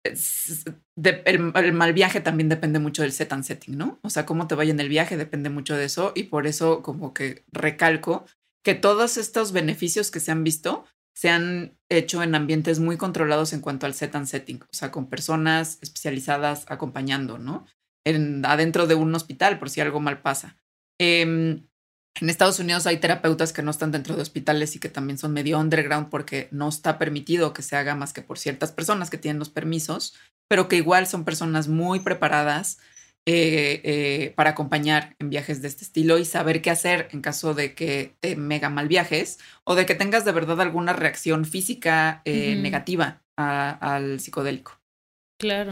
el, 0.04 1.74
mal 1.74 1.94
viaje 1.94 2.22
también 2.22 2.50
depende 2.50 2.80
mucho 2.80 3.02
del 3.02 3.12
set 3.12 3.32
and 3.34 3.44
setting, 3.44 3.78
¿no? 3.78 4.00
O 4.04 4.10
sea, 4.10 4.26
cómo 4.26 4.48
te 4.48 4.56
vaya 4.56 4.72
en 4.72 4.80
el 4.80 4.90
viaje 4.90 5.18
depende 5.18 5.50
mucho 5.50 5.76
de 5.76 5.86
eso 5.86 6.12
y 6.16 6.24
por 6.24 6.48
eso 6.48 6.82
como 6.82 7.14
que 7.14 7.44
recalco 7.52 8.26
que 8.64 8.76
todos 8.76 9.18
estos 9.18 9.52
beneficios 9.52 10.12
que 10.12 10.20
se 10.20 10.32
han 10.32 10.44
visto 10.44 10.86
se 11.14 11.30
han 11.30 11.78
hecho 11.90 12.24
en 12.24 12.36
ambientes 12.36 12.80
muy 12.80 12.98
controlados 12.98 13.54
en 13.54 13.62
cuanto 13.62 13.86
al 13.86 13.94
set 13.94 14.16
and 14.16 14.28
setting, 14.28 14.62
o 14.64 14.74
sea, 14.74 14.92
con 14.92 15.10
personas 15.10 15.78
especializadas 15.82 16.66
acompañando, 16.68 17.38
¿no? 17.38 17.66
En, 18.06 18.46
adentro 18.46 18.88
de 18.88 18.96
un 18.96 19.14
hospital 19.14 19.60
por 19.60 19.70
si 19.70 19.82
algo 19.82 20.00
mal 20.00 20.22
pasa. 20.22 20.58
Em, 21.00 21.68
en 22.20 22.30
Estados 22.30 22.60
Unidos 22.60 22.86
hay 22.88 22.98
terapeutas 22.98 23.54
que 23.54 23.62
no 23.62 23.72
están 23.72 23.92
dentro 23.92 24.16
de 24.16 24.22
hospitales 24.22 24.76
y 24.76 24.80
que 24.80 24.90
también 24.90 25.18
son 25.18 25.34
medio 25.34 25.60
underground 25.60 26.10
porque 26.10 26.50
no 26.52 26.68
está 26.70 26.98
permitido 26.98 27.54
que 27.54 27.62
se 27.62 27.76
haga 27.76 27.96
más 27.96 28.14
que 28.14 28.22
por 28.22 28.38
ciertas 28.38 28.72
personas 28.72 29.10
que 29.10 29.18
tienen 29.18 29.40
los 29.40 29.50
permisos, 29.50 30.16
pero 30.48 30.68
que 30.68 30.76
igual 30.76 31.08
son 31.08 31.24
personas 31.24 31.68
muy 31.68 32.02
preparadas 32.02 32.80
eh, 33.28 33.82
eh, 33.84 34.34
para 34.36 34.50
acompañar 34.50 35.16
en 35.20 35.30
viajes 35.30 35.62
de 35.62 35.68
este 35.68 35.84
estilo 35.84 36.18
y 36.18 36.26
saber 36.26 36.62
qué 36.64 36.72
hacer 36.72 37.08
en 37.12 37.22
caso 37.22 37.54
de 37.54 37.76
que 37.76 38.16
te 38.20 38.36
mega 38.36 38.70
mal 38.70 38.88
viajes 38.88 39.38
o 39.64 39.76
de 39.76 39.86
que 39.86 39.94
tengas 39.94 40.26
de 40.26 40.32
verdad 40.32 40.60
alguna 40.60 40.94
reacción 40.94 41.46
física 41.46 42.24
eh, 42.26 42.56
negativa 42.56 43.22
al 43.36 44.20
psicodélico. 44.20 44.80
Claro. 45.40 45.72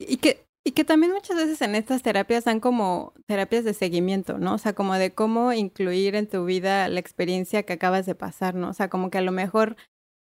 Y 0.00 0.16
que, 0.16 0.47
y 0.68 0.72
que 0.72 0.84
también 0.84 1.14
muchas 1.14 1.34
veces 1.38 1.62
en 1.62 1.74
estas 1.74 2.02
terapias 2.02 2.44
dan 2.44 2.60
como 2.60 3.14
terapias 3.24 3.64
de 3.64 3.72
seguimiento, 3.72 4.36
¿no? 4.36 4.52
O 4.52 4.58
sea, 4.58 4.74
como 4.74 4.92
de 4.96 5.14
cómo 5.14 5.54
incluir 5.54 6.14
en 6.14 6.28
tu 6.28 6.44
vida 6.44 6.88
la 6.88 7.00
experiencia 7.00 7.62
que 7.62 7.72
acabas 7.72 8.04
de 8.04 8.14
pasar, 8.14 8.54
¿no? 8.54 8.68
O 8.68 8.74
sea, 8.74 8.90
como 8.90 9.08
que 9.08 9.16
a 9.16 9.22
lo 9.22 9.32
mejor 9.32 9.76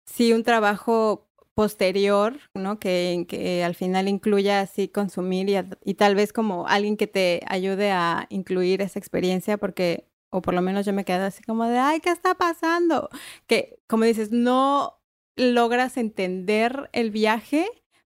si 0.05 0.31
un 0.31 0.43
trabajo 0.43 1.27
posterior, 1.53 2.39
¿no? 2.53 2.79
Que, 2.79 3.25
que 3.27 3.65
al 3.65 3.75
final 3.75 4.07
incluya 4.07 4.61
así 4.61 4.87
consumir 4.87 5.49
y, 5.49 5.57
y, 5.83 5.95
tal 5.95 6.15
vez 6.15 6.31
como 6.31 6.65
alguien 6.65 6.95
que 6.95 7.07
te 7.07 7.41
ayude 7.47 7.91
a 7.91 8.25
incluir 8.29 8.81
esa 8.81 8.99
experiencia, 8.99 9.57
porque, 9.57 10.07
o 10.29 10.41
por 10.41 10.53
lo 10.53 10.61
menos 10.61 10.85
yo 10.85 10.93
me 10.93 11.03
quedo 11.03 11.25
así 11.25 11.43
como 11.43 11.65
de, 11.65 11.77
ay, 11.77 11.99
¿qué 11.99 12.11
está 12.11 12.35
pasando? 12.35 13.09
Que, 13.47 13.81
como 13.85 14.05
dices, 14.05 14.31
no 14.31 15.01
logras 15.35 15.97
entender 15.97 16.89
el 16.93 17.11
viaje, 17.11 17.67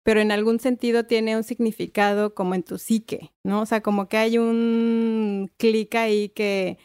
pero 0.09 0.23
en 0.23 0.33
algún 0.33 0.59
sentido 0.59 1.05
tiene 1.05 1.37
un 1.37 1.45
significado 1.45 2.35
como 2.35 2.55
en 2.55 2.63
tu 2.63 2.79
psique, 2.79 3.35
¿no? 3.45 3.61
O 3.61 3.67
sea, 3.67 3.83
como 3.83 4.09
que 4.09 4.17
hay 4.17 4.39
un 4.39 5.51
clic 5.59 5.95
ahí 5.97 6.31
que 6.31 6.79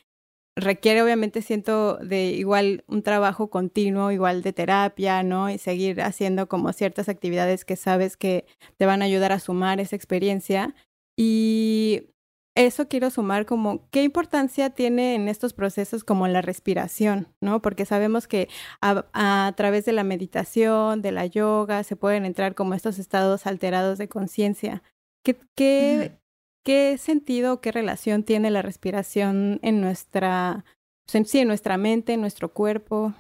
requiere 0.58 1.02
obviamente 1.02 1.42
siento 1.42 1.96
de 2.00 2.32
igual 2.32 2.84
un 2.86 3.02
trabajo 3.02 3.50
continuo, 3.50 4.12
igual 4.12 4.42
de 4.42 4.52
terapia, 4.52 5.24
¿no? 5.24 5.50
Y 5.50 5.58
seguir 5.58 6.02
haciendo 6.02 6.50
como 6.50 6.74
ciertas 6.74 7.08
actividades 7.08 7.64
que 7.64 7.78
sabes 7.78 8.18
que 8.18 8.46
te 8.76 8.86
van 8.86 9.02
a 9.02 9.06
ayudar 9.06 9.32
a 9.32 9.40
sumar 9.40 9.80
esa 9.80 9.96
experiencia. 9.96 10.76
Y 11.16 12.10
eso 12.56 12.88
quiero 12.88 13.10
sumar 13.10 13.46
como 13.46 13.90
qué 13.90 14.04
importancia 14.04 14.70
tiene 14.70 15.16
en 15.16 15.28
estos 15.28 15.54
procesos 15.54 16.04
como 16.04 16.28
la 16.28 16.42
respiración, 16.42 17.28
¿no? 17.42 17.62
Porque 17.62 17.86
sabemos 17.86 18.28
que 18.28 18.48
a, 18.82 19.54
través 19.58 19.86
de 19.86 19.94
la 19.94 20.04
meditación, 20.04 21.02
de 21.02 21.12
la 21.12 21.26
yoga, 21.26 21.84
se 21.84 21.96
pueden 21.96 22.26
entrar 22.26 22.54
como 22.54 22.76
estos 22.76 23.00
estados 23.00 23.48
alterados 23.48 23.98
de 23.98 24.08
conciencia. 24.08 24.84
¿Qué, 25.24 25.38
qué, 25.56 26.20
¿qué 26.64 26.98
sentido, 27.00 27.60
qué 27.60 27.72
relación 27.72 28.24
tiene 28.24 28.52
la 28.52 28.62
respiración 28.62 29.60
en 29.64 29.82
nuestra, 29.82 30.64
sí, 31.08 31.40
en 31.40 31.48
nuestra 31.48 31.78
mente, 31.78 32.14
en 32.14 32.22
nuestro 32.22 32.54
cuerpo? 32.54 33.16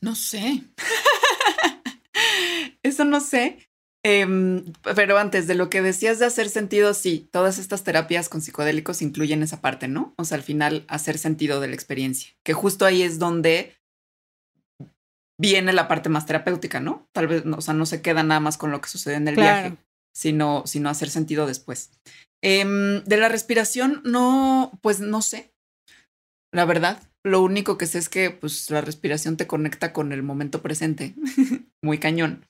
No 0.00 0.14
sé. 0.14 0.64
Eso 2.82 3.04
no 3.04 3.20
sé. 3.20 3.67
Em, 4.10 4.64
pero 4.96 5.18
antes 5.18 5.46
de 5.46 5.54
lo 5.54 5.68
que 5.68 5.82
decías 5.82 6.18
de 6.18 6.24
hacer 6.24 6.48
sentido, 6.48 6.94
sí, 6.94 7.28
todas 7.30 7.58
estas 7.58 7.84
terapias 7.84 8.30
con 8.30 8.40
psicodélicos 8.40 9.02
incluyen 9.02 9.42
esa 9.42 9.60
parte, 9.60 9.86
¿no? 9.86 10.14
O 10.16 10.24
sea, 10.24 10.36
al 10.36 10.42
final 10.42 10.86
hacer 10.88 11.18
sentido 11.18 11.60
de 11.60 11.68
la 11.68 11.74
experiencia, 11.74 12.32
que 12.42 12.54
justo 12.54 12.86
ahí 12.86 13.02
es 13.02 13.18
donde 13.18 13.76
viene 15.38 15.74
la 15.74 15.88
parte 15.88 16.08
más 16.08 16.24
terapéutica, 16.24 16.80
¿no? 16.80 17.06
Tal 17.12 17.26
vez, 17.26 17.44
o 17.44 17.60
sea, 17.60 17.74
no 17.74 17.84
se 17.84 18.00
queda 18.00 18.22
nada 18.22 18.40
más 18.40 18.56
con 18.56 18.70
lo 18.70 18.80
que 18.80 18.88
sucede 18.88 19.16
en 19.16 19.28
el 19.28 19.36
viaje, 19.36 19.76
sino, 20.16 20.62
sino 20.64 20.88
hacer 20.88 21.10
sentido 21.10 21.46
después. 21.46 21.90
Em, 22.42 23.04
de 23.04 23.16
la 23.18 23.28
respiración, 23.28 24.00
no, 24.04 24.72
pues 24.80 25.00
no 25.00 25.20
sé. 25.20 25.52
La 26.50 26.64
verdad, 26.64 27.02
lo 27.26 27.42
único 27.42 27.76
que 27.76 27.84
sé 27.84 27.98
es 27.98 28.08
que 28.08 28.30
pues, 28.30 28.70
la 28.70 28.80
respiración 28.80 29.36
te 29.36 29.46
conecta 29.46 29.92
con 29.92 30.12
el 30.12 30.22
momento 30.22 30.62
presente. 30.62 31.14
Muy 31.82 31.98
cañón. 31.98 32.46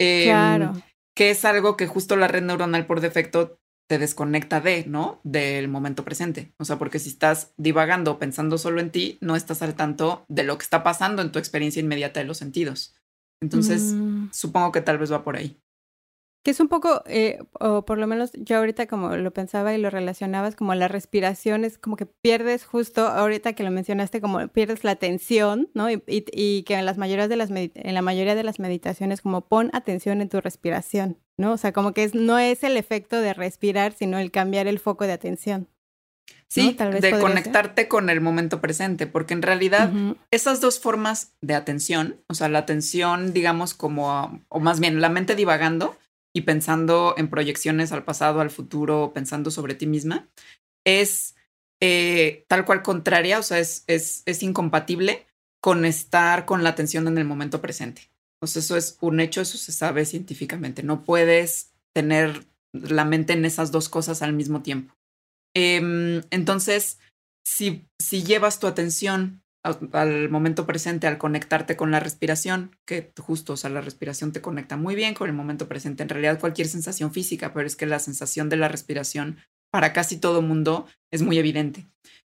Em, 0.00 0.24
claro. 0.24 0.82
Que 1.16 1.30
es 1.30 1.44
algo 1.44 1.76
que 1.76 1.88
justo 1.88 2.14
la 2.14 2.28
red 2.28 2.42
neuronal 2.42 2.86
por 2.86 3.00
defecto 3.00 3.58
te 3.88 3.98
desconecta 3.98 4.60
de, 4.60 4.84
¿no? 4.86 5.20
Del 5.24 5.68
momento 5.68 6.04
presente. 6.04 6.52
O 6.58 6.64
sea, 6.64 6.78
porque 6.78 6.98
si 6.98 7.08
estás 7.08 7.52
divagando, 7.56 8.18
pensando 8.18 8.58
solo 8.58 8.80
en 8.80 8.90
ti, 8.90 9.18
no 9.20 9.34
estás 9.34 9.62
al 9.62 9.74
tanto 9.74 10.24
de 10.28 10.44
lo 10.44 10.58
que 10.58 10.64
está 10.64 10.82
pasando 10.82 11.22
en 11.22 11.32
tu 11.32 11.38
experiencia 11.38 11.80
inmediata 11.80 12.20
de 12.20 12.26
los 12.26 12.38
sentidos. 12.38 12.94
Entonces, 13.40 13.94
mm. 13.94 14.28
supongo 14.32 14.72
que 14.72 14.80
tal 14.80 14.98
vez 14.98 15.12
va 15.12 15.24
por 15.24 15.36
ahí. 15.36 15.60
Que 16.46 16.52
es 16.52 16.60
un 16.60 16.68
poco, 16.68 17.02
eh, 17.06 17.40
o 17.58 17.84
por 17.84 17.98
lo 17.98 18.06
menos 18.06 18.30
yo 18.34 18.58
ahorita 18.58 18.86
como 18.86 19.16
lo 19.16 19.32
pensaba 19.32 19.74
y 19.74 19.78
lo 19.78 19.90
relacionabas, 19.90 20.54
como 20.54 20.76
la 20.76 20.86
respiración 20.86 21.64
es 21.64 21.76
como 21.76 21.96
que 21.96 22.06
pierdes 22.06 22.64
justo, 22.64 23.04
ahorita 23.04 23.54
que 23.54 23.64
lo 23.64 23.72
mencionaste, 23.72 24.20
como 24.20 24.46
pierdes 24.46 24.84
la 24.84 24.92
atención, 24.92 25.68
¿no? 25.74 25.90
Y, 25.90 26.04
y, 26.06 26.62
que 26.62 26.74
en, 26.74 26.86
las 26.86 26.98
mayorías 26.98 27.28
de 27.28 27.34
las 27.34 27.50
en 27.50 27.94
la 27.94 28.00
mayoría 28.00 28.36
de 28.36 28.44
las 28.44 28.60
meditaciones 28.60 29.22
como 29.22 29.48
pon 29.48 29.70
atención 29.72 30.20
en 30.20 30.28
tu 30.28 30.40
respiración, 30.40 31.18
¿no? 31.36 31.50
O 31.50 31.56
sea, 31.56 31.72
como 31.72 31.92
que 31.92 32.04
es, 32.04 32.14
no 32.14 32.38
es 32.38 32.62
el 32.62 32.76
efecto 32.76 33.20
de 33.20 33.34
respirar, 33.34 33.92
sino 33.92 34.20
el 34.20 34.30
cambiar 34.30 34.68
el 34.68 34.78
foco 34.78 35.04
de 35.04 35.14
atención. 35.14 35.66
Sí, 36.46 36.74
Tal 36.74 36.92
vez 36.92 37.02
de 37.02 37.18
conectarte 37.18 37.88
con 37.88 38.08
el 38.08 38.20
momento 38.20 38.60
presente, 38.60 39.08
porque 39.08 39.34
en 39.34 39.42
realidad 39.42 39.90
esas 40.30 40.60
dos 40.60 40.78
formas 40.78 41.34
de 41.40 41.56
atención, 41.56 42.20
o 42.28 42.34
sea, 42.34 42.48
la 42.48 42.60
atención, 42.60 43.32
digamos, 43.32 43.74
como, 43.74 44.44
o 44.48 44.60
más 44.60 44.78
bien 44.78 45.00
la 45.00 45.08
mente 45.08 45.34
divagando, 45.34 45.96
y 46.36 46.42
pensando 46.42 47.14
en 47.16 47.30
proyecciones 47.30 47.92
al 47.92 48.04
pasado, 48.04 48.40
al 48.40 48.50
futuro, 48.50 49.12
pensando 49.14 49.50
sobre 49.50 49.74
ti 49.74 49.86
misma, 49.86 50.28
es 50.84 51.34
eh, 51.80 52.44
tal 52.46 52.66
cual 52.66 52.82
contraria, 52.82 53.38
o 53.38 53.42
sea, 53.42 53.58
es, 53.58 53.84
es, 53.86 54.22
es 54.26 54.42
incompatible 54.42 55.26
con 55.62 55.86
estar 55.86 56.44
con 56.44 56.62
la 56.62 56.68
atención 56.68 57.08
en 57.08 57.16
el 57.16 57.24
momento 57.24 57.62
presente. 57.62 58.10
Sea, 58.44 58.60
eso 58.60 58.76
es 58.76 58.98
un 59.00 59.18
hecho, 59.18 59.40
eso 59.40 59.56
se 59.56 59.72
sabe 59.72 60.04
científicamente. 60.04 60.82
No 60.82 61.04
puedes 61.04 61.72
tener 61.94 62.44
la 62.74 63.06
mente 63.06 63.32
en 63.32 63.46
esas 63.46 63.72
dos 63.72 63.88
cosas 63.88 64.20
al 64.20 64.34
mismo 64.34 64.60
tiempo. 64.60 64.94
Em, 65.54 66.22
entonces, 66.30 66.98
si, 67.46 67.88
si 67.98 68.24
llevas 68.24 68.60
tu 68.60 68.66
atención 68.66 69.42
al 69.92 70.28
momento 70.28 70.66
presente, 70.66 71.06
al 71.06 71.18
conectarte 71.18 71.76
con 71.76 71.90
la 71.90 72.00
respiración, 72.00 72.76
que 72.86 73.12
justo, 73.18 73.54
o 73.54 73.56
sea, 73.56 73.70
la 73.70 73.80
respiración 73.80 74.32
te 74.32 74.40
conecta 74.40 74.76
muy 74.76 74.94
bien 74.94 75.14
con 75.14 75.28
el 75.28 75.34
momento 75.34 75.68
presente. 75.68 76.02
En 76.02 76.08
realidad, 76.08 76.40
cualquier 76.40 76.68
sensación 76.68 77.12
física, 77.12 77.52
pero 77.52 77.66
es 77.66 77.76
que 77.76 77.86
la 77.86 77.98
sensación 77.98 78.48
de 78.48 78.56
la 78.56 78.68
respiración 78.68 79.38
para 79.70 79.92
casi 79.92 80.18
todo 80.18 80.42
mundo 80.42 80.86
es 81.10 81.22
muy 81.22 81.38
evidente. 81.38 81.86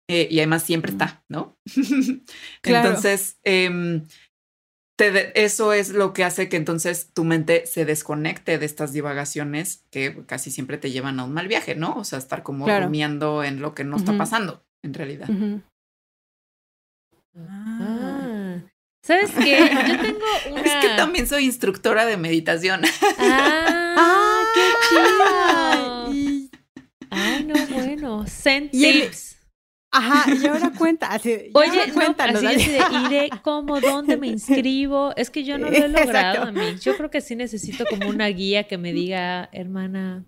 Eh, 0.09 0.28
y 0.30 0.39
además 0.41 0.62
siempre 0.62 0.93
está, 0.93 1.24
¿no? 1.28 1.57
Entonces, 2.62 3.39
em, 3.45 4.05
eso 5.35 5.72
es 5.72 5.91
lo 5.91 6.12
que 6.12 6.24
hace 6.24 6.49
que 6.49 6.57
entonces 6.57 7.11
tu 7.12 7.24
mente 7.24 7.66
se 7.66 7.85
desconecte 7.85 8.59
de 8.59 8.66
estas 8.66 8.93
divagaciones 8.93 9.85
que 9.91 10.24
casi 10.26 10.51
siempre 10.51 10.78
te 10.78 10.91
llevan 10.91 11.18
a 11.18 11.24
un 11.24 11.33
mal 11.33 11.49
viaje, 11.49 11.74
¿no? 11.74 11.97
O 11.97 12.05
sea, 12.05 12.18
estar 12.18 12.43
como 12.43 12.68
rumiando 12.68 13.43
en 13.43 13.61
lo 13.61 13.74
que 13.74 13.85
no 13.85 13.97
está 13.97 14.16
pasando 14.16 14.64
en 14.85 14.95
realidad. 14.95 15.28
Ah. 17.37 18.61
¿Sabes 19.03 19.33
qué? 19.33 19.59
Yo 19.89 20.01
tengo 20.01 20.20
una... 20.51 20.62
Es 20.62 20.87
que 20.87 20.97
también 20.97 21.26
soy 21.26 21.45
instructora 21.45 22.07
de 22.07 22.16
meditación. 22.16 22.83
Ah, 23.18 23.95
¡Ah 23.99 24.45
qué 24.55 26.11
chido! 26.12 26.43
Ay, 27.11 27.45
no, 27.45 27.66
bueno. 27.66 28.26
Send 28.26 28.70
tips. 28.70 29.33
Ajá, 29.95 30.24
y 30.35 30.47
ahora 30.47 30.72
cuenta. 30.76 31.09
Así, 31.09 31.51
Oye, 31.53 31.93
cuéntanos. 31.93 32.43
No, 32.43 32.49
así 32.49 32.70
de, 32.70 32.80
iré 33.05 33.30
cómo, 33.43 33.78
dónde 33.78 34.16
me 34.16 34.28
inscribo. 34.28 35.12
Es 35.16 35.28
que 35.28 35.45
yo 35.45 35.59
no 35.59 35.70
lo 35.70 35.76
he 35.76 35.89
logrado 35.89 36.45
a 36.45 36.53
mí. 36.53 36.76
Yo 36.80 36.97
creo 36.97 37.11
que 37.11 37.20
sí 37.20 37.37
necesito 37.37 37.85
como 37.85 38.09
una 38.09 38.28
guía 38.28 38.64
que 38.66 38.78
me 38.78 38.95
diga, 38.95 39.51
hermana, 39.53 40.24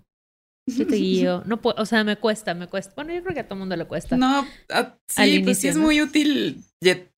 yo 0.67 0.85
te 0.85 0.97
guío. 0.97 1.41
No 1.47 1.61
puedo, 1.61 1.81
o 1.81 1.85
sea, 1.87 2.03
me 2.03 2.17
cuesta, 2.17 2.53
me 2.53 2.67
cuesta. 2.67 2.93
Bueno, 2.95 3.13
yo 3.13 3.23
creo 3.23 3.33
que 3.33 3.39
a 3.39 3.47
todo 3.47 3.57
mundo 3.57 3.75
le 3.75 3.85
cuesta. 3.85 4.15
No, 4.17 4.45
ah, 4.69 4.97
sí, 5.07 5.39
pues 5.39 5.57
sí 5.57 5.67
es 5.67 5.77
muy 5.77 5.99
útil 5.99 6.63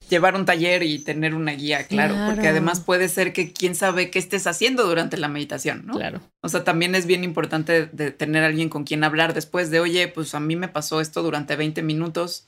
llevar 0.09 0.35
un 0.35 0.45
taller 0.45 0.83
y 0.83 0.99
tener 0.99 1.35
una 1.35 1.51
guía, 1.53 1.85
claro, 1.87 2.15
porque 2.27 2.47
además 2.47 2.79
puede 2.79 3.09
ser 3.09 3.33
que 3.33 3.51
quién 3.51 3.75
sabe 3.75 4.09
qué 4.09 4.19
estés 4.19 4.47
haciendo 4.47 4.85
durante 4.85 5.17
la 5.17 5.27
meditación, 5.27 5.85
¿no? 5.85 5.93
Claro. 5.93 6.21
O 6.41 6.49
sea, 6.49 6.63
también 6.63 6.95
es 6.95 7.05
bien 7.05 7.23
importante 7.23 7.87
de 7.87 8.11
tener 8.11 8.43
alguien 8.43 8.69
con 8.69 8.83
quien 8.83 9.03
hablar 9.03 9.33
después 9.33 9.69
de, 9.69 9.79
oye, 9.79 10.07
pues 10.07 10.33
a 10.35 10.39
mí 10.39 10.55
me 10.55 10.67
pasó 10.67 11.01
esto 11.01 11.23
durante 11.23 11.55
20 11.55 11.83
minutos 11.83 12.47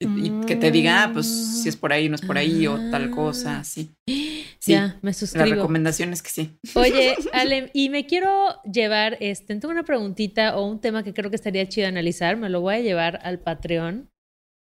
y, 0.00 0.46
que 0.46 0.54
te 0.54 0.70
diga, 0.70 1.02
ah, 1.02 1.10
pues 1.12 1.26
si 1.26 1.68
es 1.68 1.76
por 1.76 1.92
ahí, 1.92 2.08
no 2.08 2.14
es 2.14 2.20
por 2.20 2.38
ahí, 2.38 2.68
o 2.68 2.78
tal 2.90 3.10
cosa, 3.10 3.64
sí. 3.64 3.90
Sí, 4.60 4.72
ya, 4.72 4.98
me 5.02 5.14
suscribo. 5.14 5.46
La 5.46 5.54
recomendación 5.54 6.12
es 6.12 6.20
que 6.20 6.30
sí. 6.30 6.50
Oye, 6.74 7.14
Ale, 7.32 7.70
y 7.74 7.90
me 7.90 8.06
quiero 8.06 8.60
llevar, 8.64 9.16
este, 9.20 9.54
tengo 9.54 9.70
una 9.70 9.84
preguntita 9.84 10.56
o 10.56 10.66
un 10.66 10.80
tema 10.80 11.04
que 11.04 11.14
creo 11.14 11.30
que 11.30 11.36
estaría 11.36 11.68
chido 11.68 11.86
analizar, 11.86 12.36
me 12.36 12.48
lo 12.48 12.60
voy 12.60 12.74
a 12.74 12.80
llevar 12.80 13.20
al 13.22 13.38
Patreon. 13.38 14.10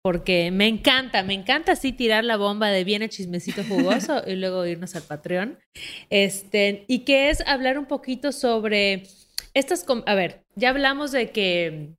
Porque 0.03 0.51
me 0.51 0.67
encanta, 0.67 1.23
me 1.23 1.33
encanta 1.33 1.71
así 1.71 1.93
tirar 1.93 2.25
la 2.25 2.35
bomba 2.35 2.69
de 2.69 2.83
viene 2.83 3.07
chismecito 3.07 3.63
jugoso 3.63 4.21
y 4.27 4.35
luego 4.35 4.65
irnos 4.65 4.95
al 4.95 5.03
Patreon. 5.03 5.57
Este, 6.09 6.83
y 6.87 6.99
que 6.99 7.29
es 7.29 7.41
hablar 7.47 7.79
un 7.79 7.85
poquito 7.85 8.33
sobre 8.33 9.03
estas, 9.53 9.85
a 10.05 10.13
ver, 10.13 10.43
ya 10.55 10.69
hablamos 10.69 11.11
de 11.13 11.31
que 11.31 11.95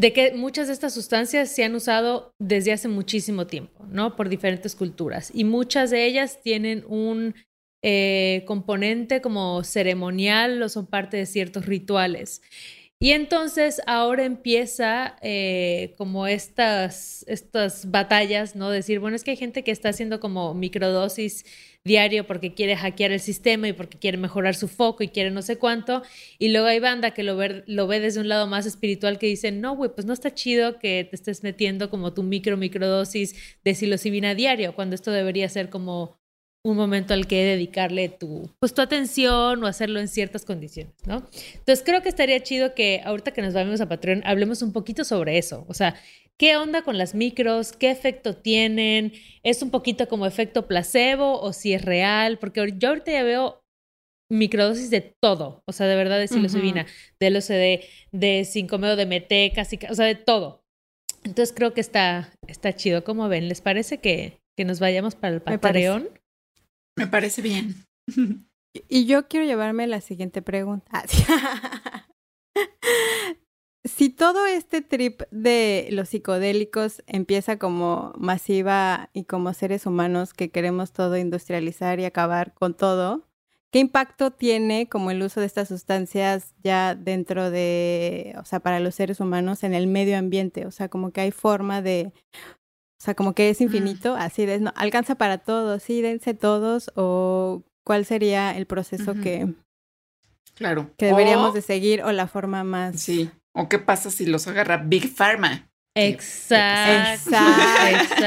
de 0.00 0.12
que 0.12 0.32
muchas 0.32 0.66
de 0.66 0.72
estas 0.72 0.94
sustancias 0.94 1.48
se 1.48 1.62
han 1.62 1.76
usado 1.76 2.34
desde 2.40 2.72
hace 2.72 2.88
muchísimo 2.88 3.46
tiempo, 3.46 3.86
¿no? 3.86 4.16
Por 4.16 4.28
diferentes 4.28 4.74
culturas. 4.74 5.30
Y 5.32 5.44
muchas 5.44 5.90
de 5.90 6.06
ellas 6.06 6.40
tienen 6.42 6.84
un 6.88 7.36
eh, 7.84 8.42
componente 8.46 9.20
como 9.20 9.62
ceremonial 9.62 10.60
o 10.62 10.68
son 10.68 10.86
parte 10.86 11.18
de 11.18 11.26
ciertos 11.26 11.66
rituales. 11.66 12.42
Y 13.02 13.10
entonces 13.10 13.82
ahora 13.88 14.24
empieza 14.24 15.16
eh, 15.22 15.92
como 15.98 16.28
estas, 16.28 17.24
estas 17.26 17.90
batallas, 17.90 18.54
¿no? 18.54 18.70
Decir, 18.70 19.00
bueno, 19.00 19.16
es 19.16 19.24
que 19.24 19.32
hay 19.32 19.36
gente 19.36 19.64
que 19.64 19.72
está 19.72 19.88
haciendo 19.88 20.20
como 20.20 20.54
microdosis 20.54 21.44
diario 21.82 22.28
porque 22.28 22.54
quiere 22.54 22.76
hackear 22.76 23.10
el 23.10 23.18
sistema 23.18 23.66
y 23.66 23.72
porque 23.72 23.98
quiere 23.98 24.18
mejorar 24.18 24.54
su 24.54 24.68
foco 24.68 25.02
y 25.02 25.08
quiere 25.08 25.32
no 25.32 25.42
sé 25.42 25.58
cuánto. 25.58 26.04
Y 26.38 26.50
luego 26.50 26.68
hay 26.68 26.78
banda 26.78 27.10
que 27.10 27.24
lo 27.24 27.36
ve, 27.36 27.64
lo 27.66 27.88
ve 27.88 27.98
desde 27.98 28.20
un 28.20 28.28
lado 28.28 28.46
más 28.46 28.66
espiritual 28.66 29.18
que 29.18 29.26
dice, 29.26 29.50
no, 29.50 29.74
güey, 29.74 29.90
pues 29.92 30.06
no 30.06 30.12
está 30.12 30.32
chido 30.32 30.78
que 30.78 31.04
te 31.10 31.16
estés 31.16 31.42
metiendo 31.42 31.90
como 31.90 32.14
tu 32.14 32.22
micro, 32.22 32.56
microdosis 32.56 33.34
de 33.64 33.74
psilocibina 33.74 34.36
diario, 34.36 34.76
cuando 34.76 34.94
esto 34.94 35.10
debería 35.10 35.48
ser 35.48 35.70
como 35.70 36.21
un 36.64 36.76
momento 36.76 37.12
al 37.12 37.26
que 37.26 37.44
dedicarle 37.44 38.08
tu, 38.08 38.48
pues, 38.60 38.72
tu 38.72 38.82
atención 38.82 39.62
o 39.62 39.66
hacerlo 39.66 39.98
en 39.98 40.08
ciertas 40.08 40.44
condiciones, 40.44 40.94
¿no? 41.06 41.28
Entonces 41.54 41.82
creo 41.84 42.02
que 42.02 42.08
estaría 42.08 42.40
chido 42.42 42.74
que 42.74 43.00
ahorita 43.04 43.32
que 43.32 43.42
nos 43.42 43.52
vamos 43.52 43.80
a 43.80 43.88
Patreon 43.88 44.22
hablemos 44.24 44.62
un 44.62 44.72
poquito 44.72 45.04
sobre 45.04 45.38
eso, 45.38 45.64
o 45.68 45.74
sea, 45.74 45.96
¿qué 46.38 46.56
onda 46.56 46.82
con 46.82 46.98
las 46.98 47.14
micros? 47.14 47.72
¿Qué 47.72 47.90
efecto 47.90 48.36
tienen? 48.36 49.12
¿Es 49.42 49.62
un 49.62 49.70
poquito 49.70 50.08
como 50.08 50.26
efecto 50.26 50.68
placebo 50.68 51.40
o 51.40 51.52
si 51.52 51.72
es 51.74 51.84
real? 51.84 52.38
Porque 52.38 52.72
yo 52.78 52.90
ahorita 52.90 53.10
ya 53.10 53.24
veo 53.24 53.64
microdosis 54.30 54.88
de 54.90 55.00
todo, 55.00 55.62
o 55.66 55.72
sea, 55.72 55.86
de 55.86 55.96
verdad 55.96 56.18
de 56.18 56.28
psilocibina, 56.28 56.86
de 57.20 57.30
LSD, 57.30 57.84
de 58.12 58.44
5 58.44 58.78
de 58.78 59.06
MT, 59.06 59.54
casi, 59.54 59.78
o 59.90 59.94
sea, 59.94 60.06
de 60.06 60.14
todo. 60.14 60.62
Entonces 61.24 61.54
creo 61.54 61.74
que 61.74 61.80
está, 61.80 62.32
está 62.48 62.74
chido. 62.74 63.04
¿Cómo 63.04 63.28
ven? 63.28 63.48
¿Les 63.48 63.60
parece 63.60 63.98
que, 63.98 64.40
que 64.56 64.64
nos 64.64 64.80
vayamos 64.80 65.14
para 65.14 65.34
el 65.34 65.40
Patreon? 65.42 66.08
Me 66.96 67.06
parece 67.06 67.42
bien. 67.42 67.86
Y 68.88 69.06
yo 69.06 69.28
quiero 69.28 69.46
llevarme 69.46 69.86
la 69.86 70.00
siguiente 70.00 70.42
pregunta. 70.42 70.90
Ah, 70.92 71.04
si 73.84 74.10
todo 74.10 74.46
este 74.46 74.80
trip 74.80 75.22
de 75.30 75.88
los 75.90 76.10
psicodélicos 76.10 77.02
empieza 77.06 77.58
como 77.58 78.12
masiva 78.16 79.10
y 79.12 79.24
como 79.24 79.52
seres 79.52 79.86
humanos 79.86 80.32
que 80.32 80.50
queremos 80.50 80.92
todo 80.92 81.16
industrializar 81.16 82.00
y 82.00 82.04
acabar 82.04 82.54
con 82.54 82.74
todo, 82.74 83.28
¿qué 83.70 83.78
impacto 83.78 84.30
tiene 84.30 84.88
como 84.88 85.10
el 85.10 85.22
uso 85.22 85.40
de 85.40 85.46
estas 85.46 85.68
sustancias 85.68 86.54
ya 86.62 86.94
dentro 86.94 87.50
de, 87.50 88.34
o 88.38 88.44
sea, 88.44 88.60
para 88.60 88.80
los 88.80 88.94
seres 88.94 89.20
humanos 89.20 89.64
en 89.64 89.74
el 89.74 89.86
medio 89.86 90.16
ambiente? 90.16 90.66
O 90.66 90.70
sea, 90.70 90.88
como 90.88 91.10
que 91.12 91.22
hay 91.22 91.30
forma 91.30 91.82
de, 91.82 92.12
o 93.02 93.04
sea, 93.04 93.14
como 93.14 93.34
que 93.34 93.50
es 93.50 93.60
infinito, 93.60 94.14
así 94.14 94.46
de, 94.46 94.60
no, 94.60 94.72
alcanza 94.76 95.16
para 95.16 95.38
todos, 95.38 95.82
sí, 95.82 96.00
dense 96.02 96.34
todos, 96.34 96.92
o 96.94 97.64
cuál 97.82 98.04
sería 98.04 98.56
el 98.56 98.66
proceso 98.66 99.14
que, 99.14 99.52
claro. 100.54 100.88
que 100.96 101.06
deberíamos 101.06 101.52
de 101.52 101.62
seguir, 101.62 102.04
o 102.04 102.12
la 102.12 102.28
forma 102.28 102.62
más. 102.62 103.00
Sí, 103.00 103.28
o 103.56 103.68
qué 103.68 103.80
pasa 103.80 104.08
si 104.12 104.24
los 104.24 104.46
agarra 104.46 104.76
Big 104.76 105.12
Pharma. 105.12 105.68
Exacto, 105.96 107.30
exacto, 107.30 108.24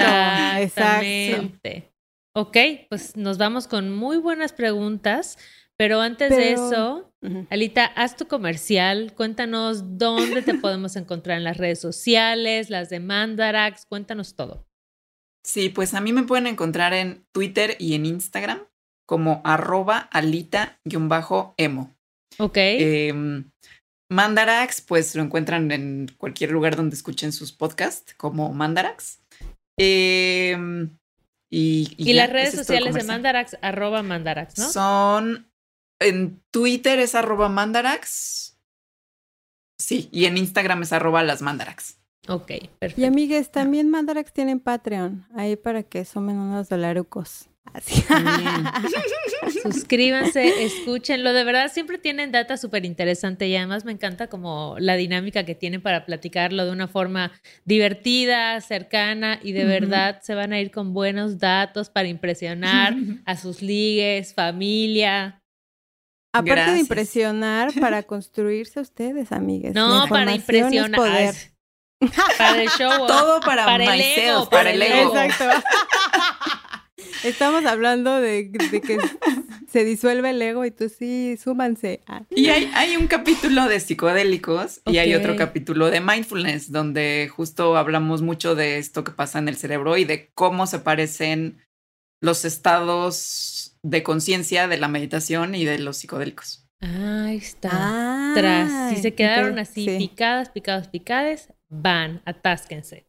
exactamente. 0.60 1.94
Ok, 2.34 2.58
pues 2.90 3.16
nos 3.16 3.38
vamos 3.38 3.70
con 3.70 3.96
muy 3.96 4.18
buenas 4.18 4.52
preguntas. 4.52 5.38
Pero 5.78 6.00
antes 6.00 6.30
de 6.30 6.54
eso, 6.54 7.12
Alita, 7.50 7.86
haz 7.86 8.16
tu 8.16 8.28
comercial, 8.28 9.14
cuéntanos 9.14 9.98
dónde 9.98 10.42
te 10.42 10.54
podemos 10.54 10.96
encontrar 10.96 11.38
en 11.38 11.44
las 11.44 11.58
redes 11.58 11.80
sociales, 11.80 12.70
las 12.70 12.90
de 12.90 13.00
Mandarax, 13.00 13.86
cuéntanos 13.86 14.36
todo. 14.36 14.66
Sí, 15.46 15.70
pues 15.70 15.94
a 15.94 16.02
mí 16.02 16.14
me 16.14 16.24
pueden 16.24 16.48
encontrar 16.48 16.94
en 16.94 17.26
Twitter 17.32 17.76
y 17.78 17.94
en 17.96 18.06
Instagram 18.06 18.64
como 19.06 19.42
arroba 19.44 20.10
alita-emo. 20.12 21.96
Ok. 22.40 22.58
Em, 22.58 23.52
Mandarax, 24.10 24.82
pues 24.82 25.16
lo 25.16 25.24
encuentran 25.24 25.72
en 25.72 26.12
cualquier 26.18 26.52
lugar 26.52 26.76
donde 26.76 26.96
escuchen 26.96 27.32
sus 27.32 27.52
podcasts, 27.52 28.16
como 28.16 28.54
Mandarax. 28.54 29.20
Em, 29.78 30.98
y, 31.52 31.94
y, 31.98 32.14
las 32.14 32.30
redes 32.30 32.56
sociales 32.56 32.96
de 32.96 33.04
Mandarax, 33.04 33.58
arroba 33.62 34.02
Mandarax, 34.04 34.58
¿no? 34.58 34.70
Son 34.70 35.48
en 36.00 36.42
Twitter 36.52 37.00
es 37.00 37.16
arroba 37.16 37.50
mandarax. 37.50 38.58
Sí, 39.78 40.10
y 40.12 40.26
en 40.26 40.38
Instagram 40.38 40.84
es 40.84 40.94
arroba 40.94 41.24
las 41.24 41.42
mandarax. 41.42 41.98
Ok, 42.28 42.52
perfecto. 42.80 43.02
Y 43.02 43.06
amigues, 43.06 43.52
también 43.52 43.90
Mandarax 43.90 44.34
tienen 44.34 44.60
Patreon, 44.60 45.28
ahí 45.36 45.56
para 45.56 45.84
que 45.84 46.06
sumen 46.06 46.38
unos 46.38 46.70
dolarucos. 46.70 47.50
Así. 47.74 48.04
Suscríbanse, 49.64 50.66
escúchenlo. 50.66 51.34
De 51.34 51.44
verdad, 51.44 51.72
siempre 51.72 51.98
tienen 51.98 52.32
data 52.32 52.58
súper 52.58 52.86
interesante 52.86 53.48
y 53.48 53.56
además 53.56 53.86
me 53.86 53.92
encanta 53.92 54.28
como 54.28 54.76
la 54.80 54.96
dinámica 54.96 55.46
que 55.46 55.56
tienen 55.56 55.82
para 55.82 56.06
platicarlo 56.06 56.66
de 56.66 56.72
una 56.72 56.88
forma 56.88 57.32
divertida, 57.66 58.62
cercana 58.62 59.40
y 59.42 59.52
de 59.52 59.66
verdad 59.66 60.22
se 60.22 60.36
van 60.36 60.54
a 60.54 60.60
ir 60.60 60.72
con 60.72 60.94
buenos 60.94 61.40
datos 61.40 61.90
para 61.90 62.08
impresionar 62.08 62.96
a 63.26 63.36
sus 63.36 63.62
ligues, 63.62 64.34
familia. 64.34 65.42
Aparte 66.38 66.72
de 66.72 66.80
impresionar, 66.80 67.74
para 67.80 68.04
construirse 68.04 68.80
ustedes, 68.80 69.32
amigues. 69.32 69.74
No, 69.74 70.06
para 70.08 70.34
impresionar. 70.34 71.34
Para 72.38 72.62
el 72.62 72.70
show. 72.70 72.92
Todo 73.08 73.40
para, 73.40 73.66
para 73.66 73.96
el 73.96 74.02
ego. 74.02 74.50
Para 74.50 74.72
el 74.72 74.82
ego. 74.82 75.18
Exacto. 75.18 75.46
Estamos 77.24 77.66
hablando 77.66 78.20
de, 78.20 78.52
que 78.52 79.00
se 79.72 79.84
disuelve 79.84 80.30
el 80.30 80.42
ego 80.42 80.66
y 80.66 80.72
tú 80.72 80.90
sí, 80.90 81.38
súmanse. 81.42 82.02
Ah. 82.06 82.24
Y 82.30 82.50
hay, 82.50 82.70
hay, 82.76 82.98
un 82.98 83.08
capítulo 83.08 83.68
de 83.68 83.80
psicodélicos 83.80 84.82
y 84.86 84.98
hay 84.98 85.16
otro 85.16 85.36
capítulo 85.36 85.90
de 85.90 86.02
mindfulness, 86.02 86.72
donde 86.72 87.32
justo 87.34 87.78
hablamos 87.78 88.22
mucho 88.22 88.54
de 88.54 88.78
esto 88.78 89.04
que 89.04 89.12
pasa 89.12 89.40
en 89.40 89.48
el 89.48 89.56
cerebro 89.56 89.98
y 89.98 90.04
de 90.04 90.30
cómo 90.36 90.68
se 90.68 90.80
parecen 90.80 91.66
los 92.22 92.46
estados 92.46 93.65
de 93.86 94.02
conciencia 94.02 94.68
de 94.68 94.78
la 94.78 94.88
meditación 94.88 95.54
y 95.54 95.64
de 95.64 95.78
los 95.78 95.98
psicodélicos. 95.98 96.68
ahí 96.82 97.38
está. 97.38 98.32
Tras, 98.34 98.90
si 98.90 99.02
se 99.02 99.14
quedaron 99.14 99.60
así 99.60 99.86
picadas, 99.98 100.50
picadas, 100.50 100.88
picadas, 100.88 101.54
van, 101.70 102.22
atásquense. 102.26 103.06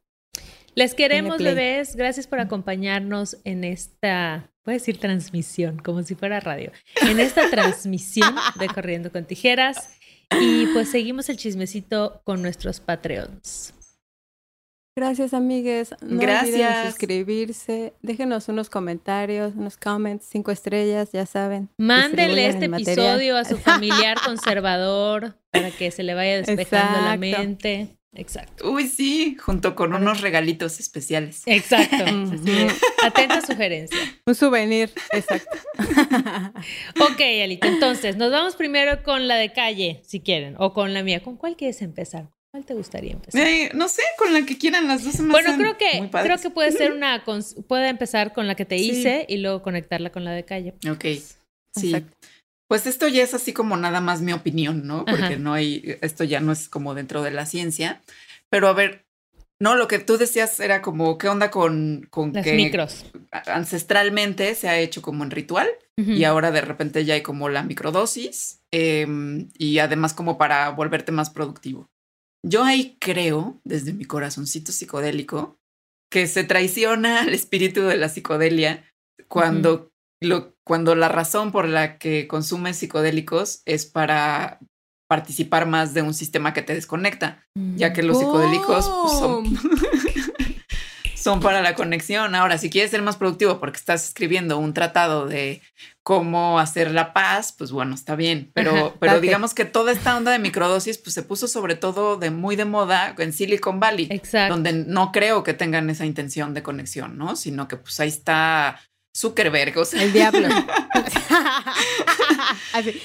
Les 0.74 0.94
queremos, 0.94 1.38
bebés. 1.38 1.96
Gracias 1.96 2.26
por 2.26 2.40
acompañarnos 2.40 3.38
en 3.44 3.64
esta, 3.64 4.50
voy 4.66 4.74
a 4.74 4.76
decir 4.76 4.98
transmisión, 4.98 5.78
como 5.78 6.02
si 6.02 6.14
fuera 6.14 6.40
radio, 6.40 6.70
en 7.00 7.20
esta 7.20 7.48
transmisión 7.50 8.34
de 8.60 8.68
Corriendo 8.68 9.10
con 9.10 9.24
Tijeras. 9.24 9.96
Y 10.38 10.66
pues 10.74 10.90
seguimos 10.90 11.30
el 11.30 11.38
chismecito 11.38 12.20
con 12.24 12.42
nuestros 12.42 12.80
Patreons. 12.80 13.72
Gracias, 14.98 15.34
amigues. 15.34 15.94
No 16.00 16.18
Gracias. 16.18 16.54
Olviden 16.54 16.86
suscribirse. 16.86 17.92
Déjenos 18.00 18.48
unos 18.48 18.70
comentarios, 18.70 19.54
unos 19.54 19.76
comments, 19.76 20.24
cinco 20.26 20.50
estrellas, 20.50 21.12
ya 21.12 21.26
saben. 21.26 21.68
Mándele 21.76 22.46
este 22.46 22.64
episodio 22.64 23.36
a 23.36 23.44
su 23.44 23.58
familiar 23.58 24.16
conservador 24.24 25.36
para 25.50 25.70
que 25.70 25.90
se 25.90 26.02
le 26.02 26.14
vaya 26.14 26.40
despejando 26.40 27.02
la 27.02 27.18
mente. 27.18 27.98
Exacto. 28.14 28.70
Uy, 28.70 28.88
sí, 28.88 29.36
junto 29.38 29.76
con 29.76 29.92
unos 29.92 30.22
regalitos 30.22 30.80
especiales. 30.80 31.42
Exacto. 31.44 32.04
Atenta 33.04 33.42
sugerencia. 33.42 33.98
Un 34.24 34.34
souvenir, 34.34 34.90
exacto. 35.12 35.58
ok, 35.78 37.20
Alita, 37.42 37.68
entonces 37.68 38.16
nos 38.16 38.32
vamos 38.32 38.56
primero 38.56 39.02
con 39.02 39.28
la 39.28 39.36
de 39.36 39.52
calle, 39.52 40.00
si 40.06 40.20
quieren, 40.20 40.54
o 40.58 40.72
con 40.72 40.94
la 40.94 41.02
mía. 41.02 41.22
¿Con 41.22 41.36
cuál 41.36 41.56
quieres 41.56 41.82
empezar? 41.82 42.30
¿Cuál 42.56 42.64
te 42.64 42.72
gustaría 42.72 43.12
empezar? 43.12 43.46
Eh, 43.46 43.70
no 43.74 43.86
sé, 43.86 44.00
con 44.16 44.32
la 44.32 44.46
que 44.46 44.56
quieran 44.56 44.88
las 44.88 45.04
dos. 45.04 45.18
Bueno, 45.28 45.58
creo 45.58 45.76
que 45.76 46.08
creo 46.10 46.38
que 46.38 46.48
puede 46.48 46.72
ser 46.72 46.92
una 46.94 47.22
puede 47.68 47.88
empezar 47.90 48.32
con 48.32 48.46
la 48.46 48.54
que 48.54 48.64
te 48.64 48.76
hice 48.76 49.26
y 49.28 49.36
luego 49.36 49.60
conectarla 49.60 50.08
con 50.08 50.24
la 50.24 50.30
de 50.30 50.46
calle. 50.46 50.72
Ok. 50.90 51.04
Sí. 51.78 52.06
Pues 52.66 52.86
esto 52.86 53.08
ya 53.08 53.22
es 53.22 53.34
así 53.34 53.52
como 53.52 53.76
nada 53.76 54.00
más 54.00 54.22
mi 54.22 54.32
opinión, 54.32 54.86
¿no? 54.86 55.04
Porque 55.04 55.36
no 55.36 55.52
hay, 55.52 55.98
esto 56.00 56.24
ya 56.24 56.40
no 56.40 56.50
es 56.50 56.70
como 56.70 56.94
dentro 56.94 57.22
de 57.22 57.30
la 57.30 57.44
ciencia. 57.44 58.00
Pero 58.48 58.68
a 58.68 58.72
ver, 58.72 59.04
no, 59.60 59.76
lo 59.76 59.86
que 59.86 59.98
tú 59.98 60.16
decías 60.16 60.58
era 60.58 60.80
como, 60.80 61.18
¿qué 61.18 61.28
onda 61.28 61.50
con, 61.50 62.06
con 62.08 62.32
Las 62.32 62.46
micros. 62.46 63.04
ancestralmente 63.32 64.54
se 64.54 64.70
ha 64.70 64.78
hecho 64.78 65.02
como 65.02 65.24
en 65.24 65.30
ritual 65.30 65.68
y 65.98 66.24
ahora 66.24 66.50
de 66.50 66.62
repente 66.62 67.04
ya 67.04 67.14
hay 67.14 67.22
como 67.22 67.48
la 67.50 67.62
microdosis 67.62 68.60
em, 68.70 69.48
y 69.58 69.78
además 69.78 70.14
como 70.14 70.38
para 70.38 70.70
volverte 70.70 71.12
más 71.12 71.28
productivo. 71.28 71.90
Yo 72.44 72.64
ahí 72.64 72.96
creo, 73.00 73.60
desde 73.64 73.92
mi 73.92 74.04
corazoncito 74.04 74.72
psicodélico, 74.72 75.58
que 76.10 76.26
se 76.26 76.44
traiciona 76.44 77.22
al 77.22 77.34
espíritu 77.34 77.82
de 77.82 77.96
la 77.96 78.08
psicodelia 78.08 78.84
cuando, 79.28 79.90
lo, 80.22 80.54
cuando 80.64 80.94
la 80.94 81.08
razón 81.08 81.52
por 81.52 81.68
la 81.68 81.98
que 81.98 82.28
consumes 82.28 82.76
psicodélicos 82.76 83.62
es 83.64 83.86
para 83.86 84.60
participar 85.08 85.66
más 85.66 85.94
de 85.94 86.02
un 86.02 86.14
sistema 86.14 86.52
que 86.52 86.62
te 86.62 86.74
desconecta, 86.74 87.46
ya 87.76 87.92
que 87.92 88.02
los 88.02 88.18
psicodélicos 88.18 88.88
pues, 88.88 89.12
son, 89.18 89.44
son 91.26 91.40
para 91.40 91.60
la 91.60 91.74
conexión. 91.74 92.36
Ahora, 92.36 92.56
si 92.56 92.70
quieres 92.70 92.92
ser 92.92 93.02
más 93.02 93.16
productivo 93.16 93.58
porque 93.58 93.78
estás 93.78 94.06
escribiendo 94.06 94.58
un 94.58 94.72
tratado 94.72 95.26
de 95.26 95.60
cómo 96.04 96.60
hacer 96.60 96.92
la 96.92 97.12
paz, 97.12 97.52
pues 97.58 97.72
bueno, 97.72 97.96
está 97.96 98.14
bien. 98.14 98.52
Pero, 98.54 98.94
pero 99.00 99.20
digamos 99.20 99.52
que 99.52 99.64
toda 99.64 99.90
esta 99.90 100.16
onda 100.16 100.30
de 100.30 100.38
microdosis, 100.38 100.98
pues 100.98 101.14
se 101.14 101.24
puso 101.24 101.48
sobre 101.48 101.74
todo 101.74 102.16
de 102.16 102.30
muy 102.30 102.54
de 102.54 102.64
moda 102.64 103.12
en 103.18 103.32
Silicon 103.32 103.80
Valley, 103.80 104.22
donde 104.48 104.72
no 104.72 105.10
creo 105.10 105.42
que 105.42 105.52
tengan 105.52 105.90
esa 105.90 106.06
intención 106.06 106.54
de 106.54 106.62
conexión, 106.62 107.18
¿no? 107.18 107.34
Sino 107.34 107.66
que 107.66 107.76
pues 107.76 107.98
ahí 107.98 108.08
está 108.08 108.78
Zuckerberg, 109.16 109.78
o 109.78 109.84
sea. 109.84 110.02
El 110.02 110.12
diablo. 110.12 110.46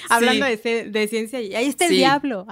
hablando 0.09 0.45
de, 0.45 1.07
ciencia, 1.09 1.39
ahí 1.39 1.67
está 1.67 1.85
el 1.85 1.91
diablo. 1.91 2.45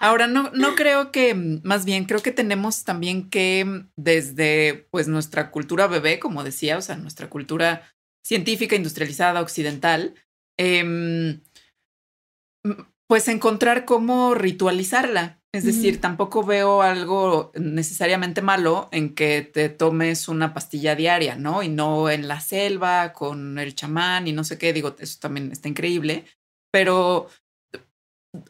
Ahora, 0.00 0.26
no, 0.26 0.50
no 0.54 0.74
creo 0.74 1.12
que, 1.12 1.34
más 1.34 1.84
bien, 1.84 2.06
creo 2.06 2.22
que 2.22 2.32
tenemos 2.32 2.84
también 2.84 3.28
que, 3.28 3.84
desde 3.96 4.88
pues 4.90 5.08
nuestra 5.08 5.50
cultura 5.50 5.88
bebé, 5.88 6.18
como 6.18 6.42
decía, 6.42 6.78
o 6.78 6.82
sea, 6.82 6.96
nuestra 6.96 7.28
cultura 7.28 7.82
científica, 8.24 8.76
industrializada, 8.76 9.42
occidental, 9.42 10.14
eh, 10.58 11.38
pues 13.06 13.28
encontrar 13.28 13.84
cómo 13.84 14.34
ritualizarla. 14.34 15.35
Es 15.56 15.64
decir, 15.64 16.00
tampoco 16.00 16.44
veo 16.44 16.82
algo 16.82 17.50
necesariamente 17.54 18.42
malo 18.42 18.88
en 18.92 19.14
que 19.14 19.42
te 19.42 19.68
tomes 19.68 20.28
una 20.28 20.52
pastilla 20.52 20.94
diaria, 20.94 21.36
¿no? 21.36 21.62
Y 21.62 21.68
no 21.68 22.10
en 22.10 22.28
la 22.28 22.40
selva 22.40 23.12
con 23.12 23.58
el 23.58 23.74
chamán 23.74 24.28
y 24.28 24.32
no 24.32 24.44
sé 24.44 24.58
qué. 24.58 24.72
Digo, 24.72 24.94
eso 24.98 25.18
también 25.20 25.50
está 25.50 25.68
increíble, 25.68 26.24
pero 26.70 27.28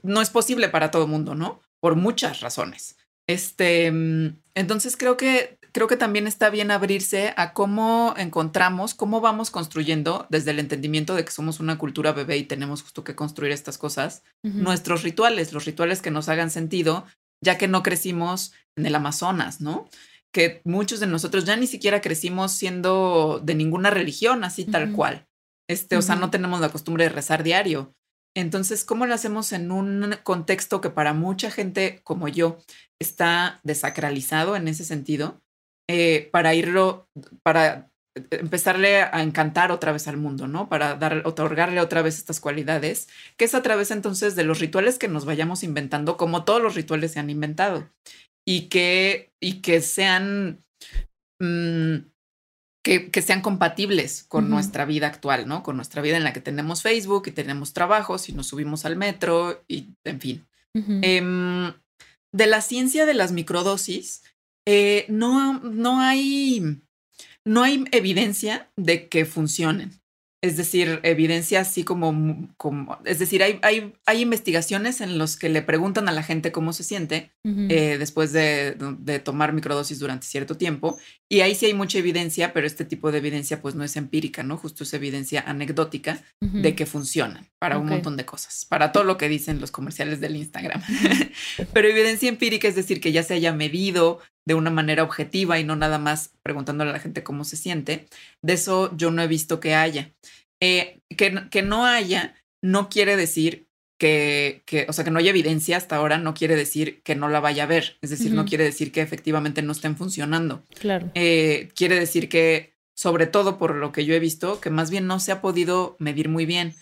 no 0.02 0.20
es 0.20 0.30
posible 0.30 0.68
para 0.68 0.90
todo 0.90 1.04
el 1.04 1.10
mundo, 1.10 1.34
¿no? 1.34 1.60
Por 1.80 1.96
muchas 1.96 2.40
razones. 2.40 2.96
Este, 3.28 3.90
mm, 3.90 4.42
entonces 4.54 4.96
creo 4.96 5.16
que 5.16 5.55
creo 5.76 5.88
que 5.88 5.98
también 5.98 6.26
está 6.26 6.48
bien 6.48 6.70
abrirse 6.70 7.34
a 7.36 7.52
cómo 7.52 8.14
encontramos, 8.16 8.94
cómo 8.94 9.20
vamos 9.20 9.50
construyendo 9.50 10.26
desde 10.30 10.52
el 10.52 10.58
entendimiento 10.58 11.14
de 11.14 11.22
que 11.22 11.30
somos 11.30 11.60
una 11.60 11.76
cultura 11.76 12.12
bebé 12.12 12.38
y 12.38 12.44
tenemos 12.44 12.80
justo 12.80 13.04
que 13.04 13.14
construir 13.14 13.52
estas 13.52 13.76
cosas, 13.76 14.22
nuestros 14.42 15.02
rituales, 15.02 15.52
los 15.52 15.66
rituales 15.66 16.00
que 16.00 16.10
nos 16.10 16.30
hagan 16.30 16.50
sentido, 16.50 17.04
ya 17.44 17.58
que 17.58 17.68
no 17.68 17.82
crecimos 17.82 18.54
en 18.74 18.86
el 18.86 18.94
Amazonas, 18.94 19.60
¿no? 19.60 19.86
Que 20.32 20.62
muchos 20.64 20.98
de 20.98 21.08
nosotros 21.08 21.44
ya 21.44 21.58
ni 21.58 21.66
siquiera 21.66 22.00
crecimos 22.00 22.52
siendo 22.52 23.42
de 23.44 23.54
ninguna 23.54 23.90
religión, 23.90 24.44
así 24.44 24.64
tal 24.64 24.92
cual. 24.92 25.26
Este, 25.68 25.98
o 25.98 26.00
sea, 26.00 26.16
no 26.16 26.30
tenemos 26.30 26.62
la 26.62 26.70
costumbre 26.70 27.04
de 27.04 27.10
rezar 27.10 27.42
diario. 27.42 27.92
Entonces, 28.34 28.86
¿cómo 28.86 29.04
lo 29.04 29.12
hacemos 29.12 29.52
en 29.52 29.70
un 29.70 30.16
contexto 30.22 30.80
que 30.80 30.88
para 30.88 31.12
mucha 31.12 31.50
gente 31.50 32.00
como 32.02 32.28
yo 32.28 32.56
está 32.98 33.60
desacralizado 33.62 34.56
en 34.56 34.68
ese 34.68 34.86
sentido? 34.86 35.42
Eh, 35.88 36.28
para 36.32 36.54
irlo, 36.54 37.08
para 37.42 37.90
empezarle 38.30 39.02
a 39.02 39.22
encantar 39.22 39.70
otra 39.70 39.92
vez 39.92 40.08
al 40.08 40.16
mundo, 40.16 40.48
¿no? 40.48 40.68
Para 40.68 40.94
dar, 40.94 41.22
otorgarle 41.26 41.80
otra 41.80 42.02
vez 42.02 42.16
estas 42.16 42.40
cualidades, 42.40 43.08
que 43.36 43.44
es 43.44 43.54
a 43.54 43.62
través 43.62 43.90
entonces 43.90 44.34
de 44.36 44.44
los 44.44 44.58
rituales 44.58 44.98
que 44.98 45.08
nos 45.08 45.24
vayamos 45.24 45.62
inventando, 45.62 46.16
como 46.16 46.44
todos 46.44 46.62
los 46.62 46.74
rituales 46.74 47.12
se 47.12 47.20
han 47.20 47.30
inventado, 47.30 47.90
y 48.46 48.68
que, 48.68 49.32
y 49.40 49.60
que 49.60 49.80
sean 49.80 50.64
mm, 51.40 51.98
que, 52.86 53.22
sean 53.22 53.40
compatibles 53.40 54.24
con 54.28 54.48
nuestra 54.48 54.84
vida 54.84 55.08
actual, 55.08 55.48
¿no? 55.48 55.64
Con 55.64 55.74
nuestra 55.74 56.02
vida 56.02 56.16
en 56.16 56.22
la 56.24 56.32
que 56.32 56.40
tenemos 56.40 56.82
Facebook 56.82 57.24
y 57.26 57.32
tenemos 57.32 57.72
trabajos 57.72 58.28
y 58.28 58.32
nos 58.32 58.46
subimos 58.46 58.84
al 58.84 58.94
metro 58.96 59.64
y, 59.66 59.88
en 60.04 60.20
fin. 60.20 60.46
Em, 61.02 61.72
de 62.32 62.46
la 62.46 62.60
ciencia 62.60 63.06
de 63.06 63.14
las 63.14 63.32
microdosis, 63.32 64.22
eh, 64.66 65.06
no, 65.08 65.60
no, 65.60 66.00
hay, 66.00 66.80
no 67.44 67.62
hay 67.62 67.84
evidencia 67.92 68.70
de 68.76 69.08
que 69.08 69.24
funcionen. 69.24 69.92
Es 70.42 70.56
decir, 70.58 71.00
evidencia 71.02 71.60
así 71.60 71.82
como, 71.82 72.48
como 72.56 72.98
es 73.04 73.18
decir, 73.18 73.42
hay, 73.42 73.58
hay, 73.62 73.94
hay 74.04 74.20
investigaciones 74.20 75.00
en 75.00 75.16
los 75.16 75.36
que 75.36 75.48
le 75.48 75.62
preguntan 75.62 76.08
a 76.08 76.12
la 76.12 76.22
gente 76.22 76.52
cómo 76.52 76.74
se 76.74 76.84
siente 76.84 77.32
eh, 77.44 77.96
después 77.98 78.32
de, 78.32 78.76
de, 78.98 79.18
tomar 79.18 79.54
microdosis 79.54 79.98
durante 79.98 80.26
cierto 80.26 80.56
tiempo. 80.56 80.98
Y 81.28 81.40
ahí 81.40 81.54
sí 81.54 81.66
hay 81.66 81.74
mucha 81.74 81.98
evidencia, 81.98 82.52
pero 82.52 82.66
este 82.66 82.84
tipo 82.84 83.10
de 83.10 83.18
evidencia 83.18 83.62
pues 83.62 83.74
no 83.74 83.82
es 83.82 83.96
empírica, 83.96 84.42
¿no? 84.42 84.58
Justo 84.58 84.84
es 84.84 84.92
evidencia 84.92 85.42
anecdótica 85.46 86.22
de 86.40 86.74
que 86.76 86.86
funcionan 86.86 87.48
para 87.58 87.78
un 87.78 87.88
montón 87.88 88.16
de 88.16 88.26
cosas, 88.26 88.66
para 88.68 88.92
todo 88.92 89.04
lo 89.04 89.16
que 89.16 89.28
dicen 89.28 89.58
los 89.58 89.70
comerciales 89.70 90.20
del 90.20 90.36
Instagram. 90.36 90.82
pero 91.72 91.88
evidencia 91.88 92.28
empírica 92.28 92.68
es 92.68 92.76
decir, 92.76 93.00
que 93.00 93.10
ya 93.10 93.22
se 93.22 93.34
haya 93.34 93.52
medido 93.52 94.20
de 94.46 94.54
una 94.54 94.70
manera 94.70 95.02
objetiva 95.02 95.58
y 95.58 95.64
no 95.64 95.76
nada 95.76 95.98
más 95.98 96.32
preguntándole 96.42 96.90
a 96.90 96.94
la 96.94 97.00
gente 97.00 97.22
cómo 97.22 97.44
se 97.44 97.56
siente. 97.56 98.06
De 98.42 98.54
eso 98.54 98.96
yo 98.96 99.10
no 99.10 99.22
he 99.22 99.26
visto 99.26 99.60
que 99.60 99.74
haya. 99.74 100.12
Eh, 100.62 101.00
que, 101.16 101.48
que 101.50 101.62
no 101.62 101.84
haya 101.84 102.34
no 102.62 102.88
quiere 102.88 103.16
decir 103.16 103.66
que, 103.98 104.62
que, 104.66 104.86
o 104.88 104.92
sea, 104.92 105.04
que 105.04 105.10
no 105.10 105.18
haya 105.18 105.30
evidencia 105.30 105.76
hasta 105.76 105.96
ahora, 105.96 106.18
no 106.18 106.34
quiere 106.34 106.56
decir 106.56 107.02
que 107.02 107.14
no 107.14 107.28
la 107.28 107.40
vaya 107.40 107.64
a 107.64 107.66
ver. 107.66 107.96
Es 108.02 108.10
decir, 108.10 108.32
no 108.32 108.44
quiere 108.44 108.64
decir 108.64 108.92
que 108.92 109.00
efectivamente 109.00 109.62
no 109.62 109.72
estén 109.72 109.96
funcionando. 109.96 110.64
Claro. 110.78 111.10
Eh, 111.14 111.68
quiere 111.74 111.98
decir 111.98 112.28
que, 112.28 112.74
sobre 112.94 113.26
todo 113.26 113.58
por 113.58 113.74
lo 113.74 113.92
que 113.92 114.04
yo 114.04 114.14
he 114.14 114.20
visto, 114.20 114.60
que 114.60 114.70
más 114.70 114.90
bien 114.90 115.06
no 115.06 115.18
se 115.18 115.32
ha 115.32 115.40
podido 115.40 115.96
medir 115.98 116.28
muy 116.28 116.44
bien. 116.46 116.74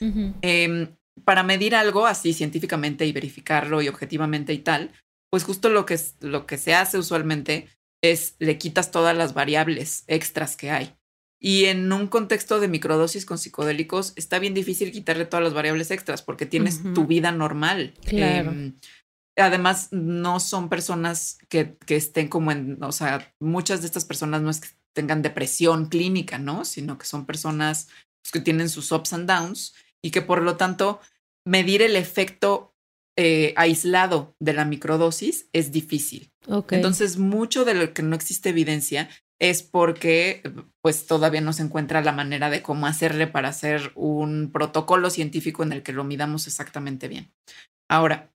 Em, 0.42 0.88
para 1.24 1.44
medir 1.44 1.76
algo 1.76 2.06
así 2.06 2.32
científicamente 2.32 3.06
y 3.06 3.12
verificarlo 3.12 3.80
y 3.80 3.88
objetivamente 3.88 4.52
y 4.52 4.58
tal, 4.58 4.90
pues 5.34 5.42
justo 5.42 5.68
lo 5.68 5.84
que, 5.84 5.98
lo 6.20 6.46
que 6.46 6.58
se 6.58 6.76
hace 6.76 6.96
usualmente 6.96 7.68
es 8.00 8.36
le 8.38 8.56
quitas 8.56 8.92
todas 8.92 9.16
las 9.16 9.34
variables 9.34 10.04
extras 10.06 10.56
que 10.56 10.70
hay. 10.70 10.94
Y 11.40 11.64
en 11.64 11.92
un 11.92 12.06
contexto 12.06 12.60
de 12.60 12.68
microdosis 12.68 13.26
con 13.26 13.38
psicodélicos 13.38 14.12
está 14.14 14.38
bien 14.38 14.54
difícil 14.54 14.92
quitarle 14.92 15.24
todas 15.24 15.42
las 15.42 15.52
variables 15.52 15.90
extras 15.90 16.22
porque 16.22 16.46
tienes 16.46 16.80
tu 16.94 17.08
vida 17.08 17.32
normal. 17.32 17.94
Claro. 18.06 18.52
Em, 18.52 18.78
además, 19.36 19.88
no 19.90 20.38
son 20.38 20.68
personas 20.68 21.38
que, 21.48 21.76
que, 21.84 21.96
estén 21.96 22.28
como 22.28 22.52
en, 22.52 22.80
o 22.84 22.92
sea, 22.92 23.34
muchas 23.40 23.80
de 23.80 23.88
estas 23.88 24.04
personas 24.04 24.40
no 24.40 24.50
es 24.50 24.60
que 24.60 24.68
tengan 24.92 25.22
depresión 25.22 25.86
clínica, 25.86 26.38
¿no? 26.38 26.64
Sino 26.64 26.96
que 26.96 27.06
son 27.06 27.26
personas 27.26 27.88
pues, 28.22 28.30
que 28.30 28.40
tienen 28.40 28.68
sus 28.68 28.92
ups 28.92 29.12
and 29.12 29.28
downs 29.28 29.74
y 30.00 30.12
que 30.12 30.22
por 30.22 30.42
lo 30.42 30.56
tanto 30.56 31.00
medir 31.44 31.82
el 31.82 31.96
efecto 31.96 32.73
eh, 33.16 33.54
aislado 33.56 34.34
de 34.40 34.52
la 34.52 34.64
microdosis 34.64 35.48
es 35.52 35.70
difícil. 35.70 36.32
Entonces, 36.70 37.16
mucho 37.16 37.64
de 37.64 37.74
lo 37.74 37.94
que 37.94 38.02
no 38.02 38.16
existe 38.16 38.50
evidencia 38.50 39.08
es 39.40 39.62
porque 39.62 40.42
pues 40.80 41.06
todavía 41.06 41.40
no 41.40 41.52
se 41.52 41.62
encuentra 41.62 42.02
la 42.02 42.12
manera 42.12 42.50
de 42.50 42.62
cómo 42.62 42.86
hacerle 42.86 43.26
para 43.26 43.48
hacer 43.48 43.92
un 43.94 44.50
protocolo 44.52 45.10
científico 45.10 45.62
en 45.62 45.72
el 45.72 45.82
que 45.82 45.92
lo 45.92 46.04
midamos 46.04 46.46
exactamente 46.46 47.08
bien. 47.08 47.32
Ahora, 47.90 48.32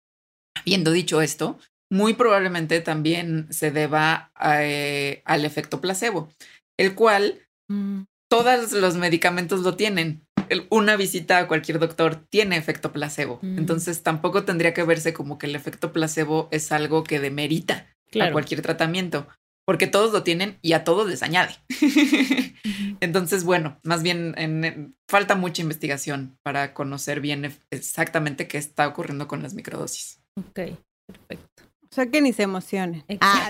habiendo 0.56 0.92
dicho 0.92 1.22
esto, 1.22 1.58
muy 1.92 2.14
probablemente 2.14 2.82
también 2.82 3.48
se 3.52 3.72
deba 3.72 4.32
eh, 4.42 5.22
al 5.26 5.46
efecto 5.46 5.82
placebo, 5.82 6.30
el 6.78 6.96
cual 6.96 7.48
mm. 7.70 8.04
todos 8.30 8.72
los 8.74 8.96
medicamentos 8.96 9.62
lo 9.62 9.76
tienen 9.76 10.28
una 10.70 10.96
visita 10.96 11.38
a 11.38 11.48
cualquier 11.48 11.80
doctor 11.80 12.16
tiene 12.30 12.58
efecto 12.58 12.92
placebo. 12.92 13.40
Mm. 13.42 13.58
Entonces 13.58 14.04
tampoco 14.04 14.44
tendría 14.44 14.74
que 14.74 14.84
verse 14.84 15.14
como 15.14 15.38
que 15.38 15.48
el 15.48 15.56
efecto 15.56 15.92
placebo 15.92 16.48
es 16.52 16.72
algo 16.72 17.04
que 17.04 17.20
demerita 17.20 17.88
a 18.20 18.32
cualquier 18.32 18.62
tratamiento, 18.62 19.28
porque 19.66 19.88
todos 19.88 20.12
lo 20.12 20.24
tienen 20.24 20.58
y 20.62 20.74
a 20.74 20.84
todos 20.84 21.08
les 21.08 21.22
añade. 21.22 21.56
Entonces, 23.02 23.44
bueno, 23.44 23.80
más 23.84 24.02
bien 24.04 24.96
falta 25.08 25.36
mucha 25.36 25.62
investigación 25.62 26.38
para 26.44 26.74
conocer 26.74 27.22
bien 27.22 27.56
exactamente 27.70 28.48
qué 28.48 28.58
está 28.58 28.88
ocurriendo 28.88 29.28
con 29.28 29.44
las 29.44 29.54
microdosis. 29.54 30.22
Ok, 30.38 30.78
perfecto. 31.06 31.49
O 32.00 32.02
sea, 32.02 32.10
que 32.10 32.22
ni 32.22 32.32
se 32.32 32.44
emocionen. 32.44 33.04
Ah. 33.20 33.50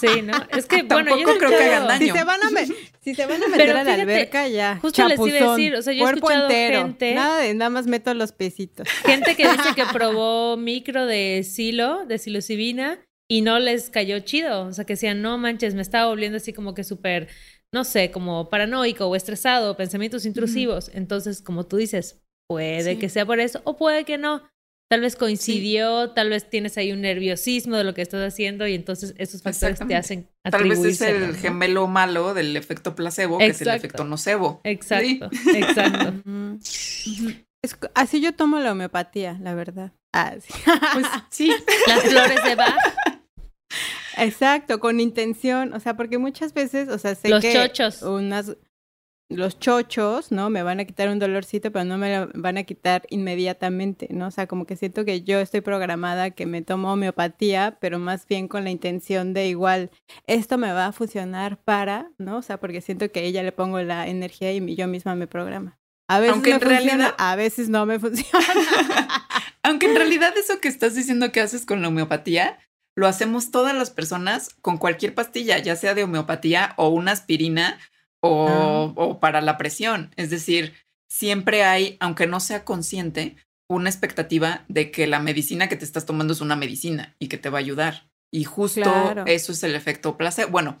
Sí, 0.00 0.22
¿no? 0.22 0.32
Es 0.56 0.66
que, 0.66 0.82
bueno, 0.82 1.16
yo 1.16 1.38
creo 1.38 1.50
que 1.50 1.62
hagan 1.62 1.86
daño. 1.86 2.06
Si 2.06 2.10
se 2.10 2.24
van 2.24 2.40
a, 2.42 2.66
si 3.00 3.14
se 3.14 3.26
van 3.26 3.40
a 3.44 3.46
meter 3.46 3.76
a 3.76 3.84
la 3.84 3.94
alberca, 3.94 4.48
ya. 4.48 4.78
Justo 4.82 5.06
les 5.06 5.20
iba 5.20 5.38
a 5.38 5.50
decir, 5.50 5.76
o 5.76 5.82
sea, 5.82 5.92
yo 5.92 6.08
he 6.08 6.12
escuchado 6.14 6.48
gente... 6.48 7.14
Nada 7.14 7.38
de 7.38 7.54
nada 7.54 7.70
más 7.70 7.86
meto 7.86 8.12
los 8.14 8.32
pesitos. 8.32 8.88
Gente 9.06 9.36
que 9.36 9.48
dice 9.48 9.68
que 9.76 9.84
probó 9.92 10.56
micro 10.56 11.06
de 11.06 11.44
silo, 11.48 12.04
de 12.06 12.18
psilocibina, 12.18 12.98
y 13.30 13.42
no 13.42 13.60
les 13.60 13.88
cayó 13.88 14.18
chido. 14.18 14.66
O 14.66 14.72
sea, 14.72 14.84
que 14.84 14.94
decían, 14.94 15.22
no 15.22 15.38
manches, 15.38 15.76
me 15.76 15.82
estaba 15.82 16.08
volviendo 16.08 16.38
así 16.38 16.52
como 16.52 16.74
que 16.74 16.82
súper, 16.82 17.28
no 17.72 17.84
sé, 17.84 18.10
como 18.10 18.50
paranoico 18.50 19.06
o 19.06 19.14
estresado, 19.14 19.76
pensamientos 19.76 20.26
intrusivos. 20.26 20.90
Entonces, 20.92 21.40
como 21.40 21.66
tú 21.66 21.76
dices, 21.76 22.20
puede 22.48 22.98
que 22.98 23.08
sea 23.08 23.24
por 23.24 23.38
eso 23.38 23.60
o 23.62 23.76
puede 23.76 24.04
que 24.04 24.18
no. 24.18 24.42
Tal 24.88 25.00
vez 25.00 25.16
coincidió, 25.16 26.10
tal 26.10 26.30
vez 26.30 26.48
tienes 26.48 26.76
ahí 26.78 26.92
un 26.92 27.00
nerviosismo 27.00 27.76
de 27.76 27.84
lo 27.84 27.94
que 27.94 28.02
estás 28.02 28.26
haciendo 28.26 28.66
y 28.66 28.74
entonces 28.74 29.14
esos 29.18 29.42
factores 29.42 29.78
te 29.86 29.96
hacen 29.96 30.28
Tal 30.42 30.68
vez 30.68 30.78
es 30.84 31.00
el 31.00 31.36
gemelo 31.36 31.86
malo 31.86 32.34
del 32.34 32.56
efecto 32.56 32.94
placebo, 32.94 33.38
que 33.38 33.46
es 33.46 33.60
el 33.62 33.68
efecto 33.68 34.04
nocebo. 34.04 34.60
Exacto, 34.64 35.30
exacto. 35.54 36.22
así 37.94 38.20
yo 38.20 38.34
tomo 38.34 38.58
la 38.58 38.72
homeopatía, 38.72 39.38
la 39.40 39.54
verdad. 39.54 39.92
Ah, 40.12 40.34
Pues 40.92 41.06
sí. 41.30 41.50
Las 41.88 42.02
flores 42.02 42.44
de 42.44 42.54
Bach. 42.54 42.78
Exacto, 44.16 44.78
con 44.78 45.00
intención, 45.00 45.72
o 45.72 45.80
sea, 45.80 45.96
porque 45.96 46.18
muchas 46.18 46.54
veces, 46.54 46.88
o 46.88 46.98
sea, 46.98 47.14
sé 47.16 47.30
Los 47.30 47.42
que 47.42 47.52
chochos. 47.52 48.02
unas 48.02 48.56
los 49.28 49.58
chochos, 49.58 50.32
¿no? 50.32 50.50
Me 50.50 50.62
van 50.62 50.80
a 50.80 50.84
quitar 50.84 51.08
un 51.08 51.18
dolorcito, 51.18 51.72
pero 51.72 51.84
no 51.84 51.98
me 51.98 52.16
lo 52.16 52.30
van 52.34 52.58
a 52.58 52.64
quitar 52.64 53.02
inmediatamente, 53.10 54.08
¿no? 54.10 54.28
O 54.28 54.30
sea, 54.30 54.46
como 54.46 54.66
que 54.66 54.76
siento 54.76 55.04
que 55.04 55.22
yo 55.22 55.40
estoy 55.40 55.60
programada 55.60 56.30
que 56.30 56.46
me 56.46 56.62
tomo 56.62 56.92
homeopatía, 56.92 57.78
pero 57.80 57.98
más 57.98 58.26
bien 58.26 58.48
con 58.48 58.64
la 58.64 58.70
intención 58.70 59.32
de 59.32 59.48
igual, 59.48 59.90
esto 60.26 60.58
me 60.58 60.72
va 60.72 60.86
a 60.86 60.92
funcionar 60.92 61.58
para, 61.62 62.10
¿no? 62.18 62.38
O 62.38 62.42
sea, 62.42 62.58
porque 62.58 62.80
siento 62.80 63.10
que 63.10 63.24
ella 63.24 63.42
le 63.42 63.52
pongo 63.52 63.80
la 63.80 64.06
energía 64.08 64.52
y 64.52 64.76
yo 64.76 64.86
misma 64.88 65.14
me 65.14 65.26
programa. 65.26 65.78
A 66.08 66.20
veces 66.20 66.34
Aunque 66.34 66.50
en 66.52 66.60
realidad... 66.60 67.14
a 67.16 67.34
veces 67.34 67.68
no 67.68 67.86
me 67.86 67.98
funciona. 67.98 68.44
Aunque 69.62 69.86
en 69.86 69.96
realidad 69.96 70.34
eso 70.36 70.60
que 70.60 70.68
estás 70.68 70.94
diciendo 70.94 71.32
que 71.32 71.40
haces 71.40 71.64
con 71.64 71.80
la 71.80 71.88
homeopatía, 71.88 72.58
lo 72.94 73.06
hacemos 73.06 73.50
todas 73.50 73.74
las 73.74 73.90
personas 73.90 74.50
con 74.60 74.76
cualquier 74.76 75.14
pastilla, 75.14 75.58
ya 75.58 75.76
sea 75.76 75.94
de 75.94 76.04
homeopatía 76.04 76.74
o 76.76 76.88
una 76.88 77.12
aspirina 77.12 77.78
Ah. 78.24 78.92
o, 78.96 79.20
para 79.20 79.40
la 79.40 79.58
presión. 79.58 80.12
Es 80.16 80.30
decir, 80.30 80.74
siempre 81.08 81.64
hay, 81.64 81.96
aunque 82.00 82.26
no 82.26 82.40
sea 82.40 82.64
consciente, 82.64 83.36
una 83.68 83.90
expectativa 83.90 84.64
de 84.68 84.90
que 84.90 85.06
la 85.06 85.20
medicina 85.20 85.68
que 85.68 85.76
te 85.76 85.84
estás 85.84 86.06
tomando 86.06 86.32
es 86.32 86.40
una 86.40 86.56
medicina 86.56 87.14
y 87.18 87.28
que 87.28 87.38
te 87.38 87.50
va 87.50 87.58
a 87.58 87.60
ayudar. 87.60 88.10
Y 88.32 88.44
justo 88.44 88.90
eso 89.26 89.52
es 89.52 89.62
el 89.62 89.74
efecto 89.74 90.16
placebo. 90.16 90.50
Bueno, 90.50 90.78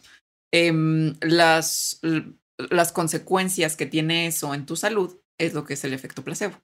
em, 0.52 1.14
las, 1.20 2.00
las 2.56 2.92
consecuencias 2.92 3.76
que 3.76 3.86
tiene 3.86 4.26
eso 4.26 4.54
en 4.54 4.66
tu 4.66 4.76
salud 4.76 5.20
es 5.38 5.54
lo 5.54 5.64
que 5.64 5.74
es 5.74 5.84
el 5.84 5.92
efecto 5.92 6.24
placebo. 6.24 6.54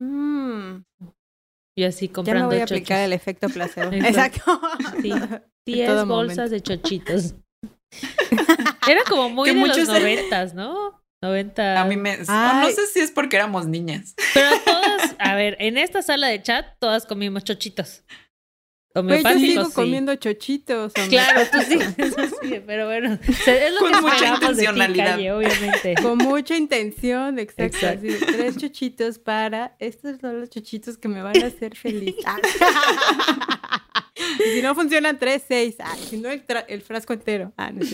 Mm. 0.00 0.82
Y 1.76 1.84
así 1.84 2.08
comprando 2.08 2.40
Ya 2.40 2.42
no 2.42 2.48
voy 2.48 2.60
a 2.60 2.64
aplicar 2.64 3.00
el 3.00 3.12
efecto 3.12 3.48
placebo. 3.48 3.92
Exacto. 3.92 4.60
Sí, 5.00 5.12
10 5.66 6.06
bolsas 6.06 6.50
de 6.50 6.60
chochitos. 6.60 7.34
Era 8.88 9.04
como 9.04 9.28
muy 9.30 9.52
de 9.52 9.54
los 9.54 9.88
noventas, 9.88 10.54
¿no? 10.54 11.02
90. 11.20 11.80
A 11.80 11.84
mí 11.84 11.96
me. 11.96 12.18
No, 12.18 12.70
sé 12.70 12.86
si 12.92 13.00
es 13.00 13.10
porque 13.10 13.36
éramos 13.36 13.66
niñas. 13.66 14.14
Pero 14.34 14.50
todas, 14.64 15.16
a 15.18 15.34
ver, 15.34 15.56
en 15.58 15.78
esta 15.78 16.02
sala 16.02 16.28
de 16.28 16.42
chat, 16.42 16.66
todas 16.78 17.06
comimos 17.06 17.44
chochitos. 17.44 18.04
Pues 18.94 19.22
yo 19.22 19.38
sigo 19.38 19.70
comiendo 19.70 20.14
chochitos. 20.16 20.92
Claro, 20.92 21.42
tú 21.52 21.58
sí, 21.68 21.78
eso 21.98 22.16
sí, 22.42 22.60
pero 22.66 22.86
bueno, 22.86 23.18
es 23.22 23.72
lo 23.74 23.80
Con 23.80 23.92
que 23.92 24.00
mucha 24.00 24.34
intencionalidad. 24.34 25.16
De 25.16 25.22
ti, 25.22 25.28
obviamente. 25.28 25.94
Con 26.02 26.18
mucha 26.18 26.56
intención, 26.56 27.38
exacto. 27.38 27.78
tres 28.26 28.56
chochitos 28.56 29.18
para, 29.18 29.76
estos 29.78 30.20
son 30.20 30.40
los 30.40 30.50
chochitos 30.50 30.96
que 30.96 31.08
me 31.08 31.22
van 31.22 31.40
a 31.42 31.46
hacer 31.46 31.76
feliz. 31.76 32.16
y 34.16 34.54
si 34.54 34.62
no 34.62 34.74
funcionan, 34.74 35.18
tres, 35.18 35.44
seis. 35.46 35.76
si 36.08 36.16
no, 36.16 36.30
el, 36.30 36.82
frasco 36.82 37.12
entero. 37.12 37.52
Ah, 37.56 37.70
no. 37.70 37.84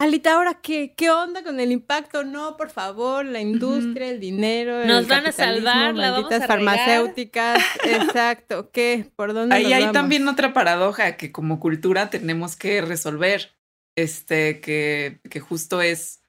Alita, 0.00 0.34
ahora 0.34 0.60
qué, 0.60 0.94
qué 0.96 1.10
onda 1.10 1.42
con 1.42 1.58
el 1.58 1.72
impacto? 1.72 2.22
No, 2.22 2.56
por 2.56 2.70
favor, 2.70 3.24
la 3.24 3.40
industria, 3.40 4.10
el 4.10 4.20
dinero, 4.20 4.84
nos 4.86 5.08
van 5.08 5.26
a 5.26 5.32
salvar, 5.32 5.96
la 5.96 6.12
vamos 6.12 6.30
a 6.30 6.46
farmacéuticas, 6.46 7.60
exacto. 7.84 8.70
¿Qué? 8.70 9.10
¿Por 9.16 9.34
dónde? 9.34 9.56
Ahí 9.56 9.72
hay 9.72 9.90
también 9.90 10.28
otra 10.28 10.52
paradoja 10.52 11.16
que 11.16 11.32
como 11.32 11.58
cultura 11.58 12.10
tenemos 12.10 12.54
que 12.54 12.80
resolver, 12.80 13.58
este, 13.96 14.60
que, 14.60 15.18
que 15.28 15.40
justo 15.40 15.82
es, 15.82 16.22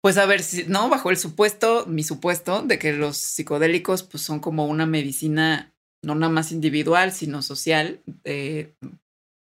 pues 0.00 0.16
a 0.16 0.24
ver, 0.24 0.42
si, 0.42 0.64
no, 0.64 0.88
bajo 0.88 1.10
el 1.10 1.18
supuesto, 1.18 1.84
mi 1.84 2.02
supuesto 2.02 2.62
de 2.62 2.78
que 2.78 2.94
los 2.94 3.18
psicodélicos, 3.18 4.04
pues 4.04 4.22
son 4.22 4.40
como 4.40 4.66
una 4.66 4.86
medicina 4.86 5.74
no 6.02 6.14
nada 6.14 6.32
más 6.32 6.50
individual, 6.50 7.12
sino 7.12 7.42
social, 7.42 8.02
eh, 8.24 8.74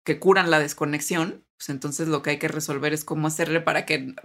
que 0.04 0.20
curan 0.20 0.48
la 0.48 0.60
desconexión 0.60 1.41
pues 1.62 1.70
entonces 1.70 2.08
lo 2.08 2.22
que 2.22 2.30
hay 2.30 2.38
que 2.38 2.48
resolver 2.48 2.92
es 2.92 3.04
cómo 3.04 3.28
hacerle 3.28 3.60
para 3.60 3.86
que, 3.86 4.16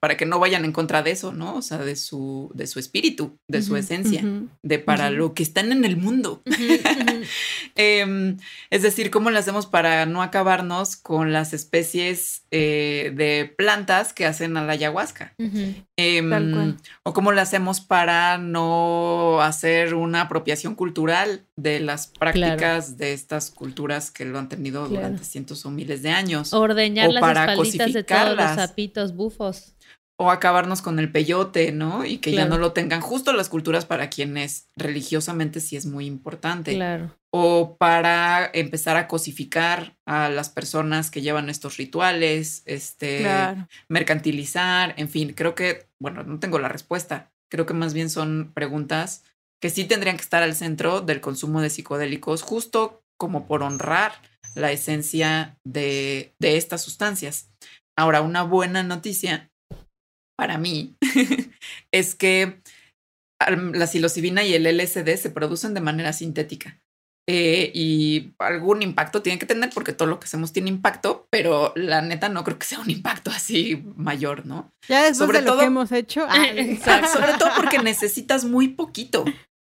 para 0.00 0.16
que 0.16 0.24
no 0.24 0.38
vayan 0.38 0.64
en 0.64 0.72
contra 0.72 1.02
de 1.02 1.10
eso, 1.10 1.34
¿no? 1.34 1.54
O 1.56 1.60
sea, 1.60 1.76
de 1.76 1.94
su, 1.94 2.50
de 2.54 2.66
su 2.66 2.78
espíritu, 2.78 3.36
de 3.48 3.60
su 3.60 3.76
esencia, 3.76 4.24
de 4.62 4.78
para 4.78 5.10
lo 5.10 5.34
que 5.34 5.42
están 5.42 5.72
en 5.72 5.84
el 5.84 5.98
mundo. 5.98 6.42
Em, 7.78 8.38
es 8.70 8.82
decir, 8.82 9.10
cómo 9.10 9.30
lo 9.30 9.38
hacemos 9.38 9.66
para 9.66 10.06
no 10.06 10.22
acabarnos 10.22 10.96
con 10.96 11.32
las 11.34 11.52
especies 11.52 12.44
eh, 12.50 13.12
de 13.14 13.52
plantas 13.54 14.14
que 14.14 14.24
hacen 14.24 14.56
a 14.56 14.64
la 14.64 14.72
ayahuasca. 14.72 15.34
Em, 15.96 16.76
o 17.02 17.12
cómo 17.12 17.32
lo 17.32 17.40
hacemos 17.42 17.80
para 17.80 18.38
no 18.38 19.42
hacer 19.42 19.94
una 19.94 20.22
apropiación 20.22 20.74
cultural 20.74 21.42
de 21.56 21.80
las 21.80 22.06
prácticas 22.06 22.96
de 22.96 23.12
estas 23.12 23.50
culturas 23.50 24.10
que 24.10 24.24
lo 24.24 24.38
han 24.38 24.48
tenido 24.48 24.88
durante 24.88 25.24
cientos 25.24 25.66
o 25.66 25.70
miles 25.70 26.02
de 26.02 26.10
años 26.10 26.54
o 26.86 27.12
las 27.12 27.20
para 27.20 27.52
espalditas 27.52 27.92
de 27.92 28.04
todos 28.04 28.36
los 28.36 28.54
sapitos 28.54 29.14
bufos. 29.14 29.74
O 30.18 30.30
acabarnos 30.30 30.80
con 30.80 30.98
el 30.98 31.12
peyote, 31.12 31.72
¿no? 31.72 32.06
Y 32.06 32.18
que 32.18 32.32
ya 32.32 32.46
no 32.46 32.56
lo 32.56 32.72
tengan 32.72 33.02
justo 33.02 33.34
las 33.34 33.50
culturas 33.50 33.84
para 33.84 34.08
quienes 34.08 34.70
religiosamente 34.74 35.60
sí 35.60 35.76
es 35.76 35.84
muy 35.84 36.06
importante. 36.06 36.74
Claro. 36.74 37.14
O 37.30 37.76
para 37.76 38.50
empezar 38.54 38.96
a 38.96 39.08
cosificar 39.08 39.98
a 40.06 40.30
las 40.30 40.48
personas 40.48 41.10
que 41.10 41.20
llevan 41.20 41.50
estos 41.50 41.76
rituales, 41.76 42.62
este, 42.64 43.26
mercantilizar, 43.88 44.94
en 44.96 45.10
fin, 45.10 45.34
creo 45.34 45.54
que, 45.54 45.86
bueno, 46.00 46.22
no 46.22 46.38
tengo 46.38 46.58
la 46.58 46.68
respuesta. 46.68 47.30
Creo 47.50 47.66
que 47.66 47.74
más 47.74 47.92
bien 47.92 48.08
son 48.08 48.52
preguntas 48.54 49.22
que 49.60 49.68
sí 49.68 49.84
tendrían 49.84 50.16
que 50.16 50.22
estar 50.22 50.42
al 50.42 50.54
centro 50.54 51.02
del 51.02 51.20
consumo 51.20 51.60
de 51.60 51.70
psicodélicos, 51.70 52.42
justo 52.42 53.02
como 53.18 53.46
por 53.46 53.62
honrar 53.62 54.12
la 54.56 54.72
esencia 54.72 55.58
de, 55.64 56.34
estas 56.40 56.82
sustancias. 56.82 57.50
Ahora, 57.96 58.22
una 58.22 58.42
buena 58.42 58.82
noticia 58.82 59.50
para 60.36 60.58
mí 60.58 60.96
es 61.92 62.14
que 62.14 62.60
la 63.48 63.86
psilocibina 63.86 64.44
y 64.44 64.54
el 64.54 64.64
LSD 64.64 65.16
se 65.16 65.30
producen 65.30 65.74
de 65.74 65.80
manera 65.80 66.12
sintética. 66.12 66.80
Eh, 67.28 67.72
y 67.74 68.34
algún 68.38 68.82
impacto 68.82 69.20
tiene 69.20 69.38
que 69.38 69.46
tener 69.46 69.70
porque 69.70 69.92
todo 69.92 70.06
lo 70.06 70.20
que 70.20 70.26
hacemos 70.26 70.52
tiene 70.52 70.68
impacto, 70.68 71.26
pero 71.28 71.72
la 71.74 72.00
neta 72.00 72.28
no 72.28 72.44
creo 72.44 72.56
que 72.56 72.66
sea 72.66 72.78
un 72.78 72.88
impacto 72.88 73.32
así 73.32 73.84
mayor, 73.96 74.46
¿no? 74.46 74.70
Ya 74.88 75.12
sobre 75.12 75.40
todo, 75.40 75.56
lo 75.56 75.60
que 75.60 75.66
hemos 75.66 75.90
hecho. 75.90 76.24
sobre 77.12 77.32
todo 77.36 77.50
porque 77.56 77.78
necesitas 77.82 78.44
muy 78.44 78.68
poquito. 78.68 79.24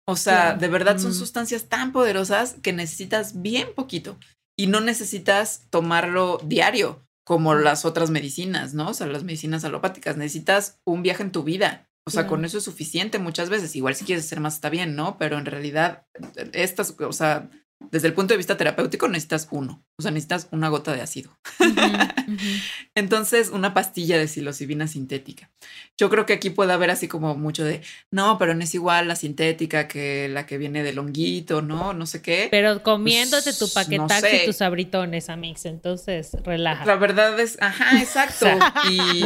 O 0.07 0.15
sea, 0.15 0.53
de 0.53 0.67
verdad 0.69 0.97
son 0.97 1.13
sustancias 1.13 1.65
tan 1.65 1.91
poderosas 1.91 2.55
que 2.63 2.73
necesitas 2.73 3.41
bien 3.41 3.67
poquito 3.75 4.17
y 4.59 4.67
no 4.67 4.81
necesitas 4.81 5.67
tomarlo 5.69 6.37
diario 6.43 7.07
como 7.23 7.55
las 7.55 7.85
otras 7.85 8.09
medicinas, 8.09 8.73
¿no? 8.73 8.89
O 8.89 8.93
sea, 8.93 9.07
las 9.07 9.23
medicinas 9.23 9.63
alopáticas. 9.63 10.17
Necesitas 10.17 10.81
un 10.83 11.01
viaje 11.01 11.23
en 11.23 11.31
tu 11.31 11.43
vida. 11.43 11.89
O 12.05 12.11
sea, 12.11 12.27
con 12.27 12.43
eso 12.43 12.57
es 12.57 12.65
suficiente 12.65 13.19
muchas 13.19 13.49
veces. 13.49 13.77
Igual 13.77 13.95
si 13.95 14.03
quieres 14.03 14.25
hacer 14.25 14.41
más 14.41 14.55
está 14.55 14.69
bien, 14.69 14.97
¿no? 14.97 15.17
Pero 15.17 15.37
en 15.37 15.45
realidad, 15.45 16.07
estas, 16.51 16.93
o 16.99 17.13
sea, 17.13 17.49
desde 17.79 18.07
el 18.07 18.13
punto 18.13 18.33
de 18.33 18.37
vista 18.37 18.57
terapéutico 18.57 19.07
necesitas 19.07 19.47
uno, 19.51 19.83
o 19.97 20.01
sea, 20.01 20.11
necesitas 20.11 20.49
una 20.51 20.67
gota 20.69 20.93
de 20.93 21.01
ácido. 21.01 21.37
Entonces, 22.95 23.49
una 23.49 23.73
pastilla 23.73 24.17
de 24.17 24.27
psilocibina 24.27 24.87
sintética. 24.87 25.49
Yo 25.97 26.09
creo 26.09 26.25
que 26.25 26.33
aquí 26.33 26.49
puede 26.49 26.73
haber 26.73 26.91
así 26.91 27.07
como 27.07 27.35
mucho 27.35 27.63
de, 27.63 27.81
no, 28.11 28.37
pero 28.37 28.53
no 28.53 28.63
es 28.63 28.75
igual 28.75 29.07
la 29.07 29.15
sintética 29.15 29.87
que 29.87 30.27
la 30.27 30.45
que 30.45 30.57
viene 30.57 30.83
del 30.83 30.99
honguito, 30.99 31.61
¿no? 31.61 31.93
No 31.93 32.05
sé 32.05 32.21
qué. 32.21 32.49
Pero 32.51 32.83
comiéndote 32.83 33.53
tu 33.53 33.59
pues, 33.59 33.73
paquetazo 33.73 34.27
y 34.27 34.45
tus 34.45 34.61
abritones, 34.61 35.29
Amix, 35.29 35.65
entonces 35.65 36.31
relaja. 36.43 36.85
La 36.85 36.95
verdad 36.95 37.39
es, 37.39 37.57
ajá, 37.61 37.97
exacto. 38.01 38.45
y, 38.89 39.23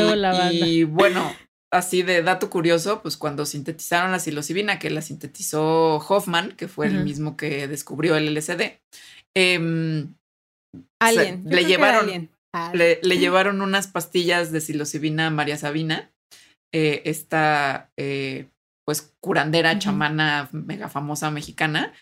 y 0.51 0.83
bueno, 0.83 1.35
así 1.73 2.03
de 2.03 2.23
dato 2.23 2.49
curioso, 2.49 3.01
pues 3.01 3.17
cuando 3.17 3.45
sintetizaron 3.45 4.11
la 4.11 4.19
psilocibina, 4.19 4.79
que 4.79 4.89
la 4.89 5.01
sintetizó 5.01 5.97
Hoffman, 5.97 6.53
que 6.53 6.67
fue 6.67 6.87
el 6.87 7.03
mismo 7.03 7.35
que 7.35 7.67
descubrió 7.67 8.15
el 8.15 8.27
LSD, 8.27 8.79
em, 9.35 10.13
le 11.45 11.65
llevaron, 11.65 12.29
Le, 12.73 13.17
llevaron 13.17 13.61
unas 13.61 13.87
pastillas 13.87 14.51
de 14.51 14.61
psilocibina 14.61 15.27
a 15.27 15.31
María 15.31 15.57
Sabina, 15.57 16.11
eh, 16.73 17.01
esta 17.05 17.91
eh, 17.97 18.47
pues 18.85 19.13
curandera, 19.19 19.79
chamana, 19.79 20.49
mega 20.51 20.89
famosa 20.89 21.31
mexicana. 21.31 21.93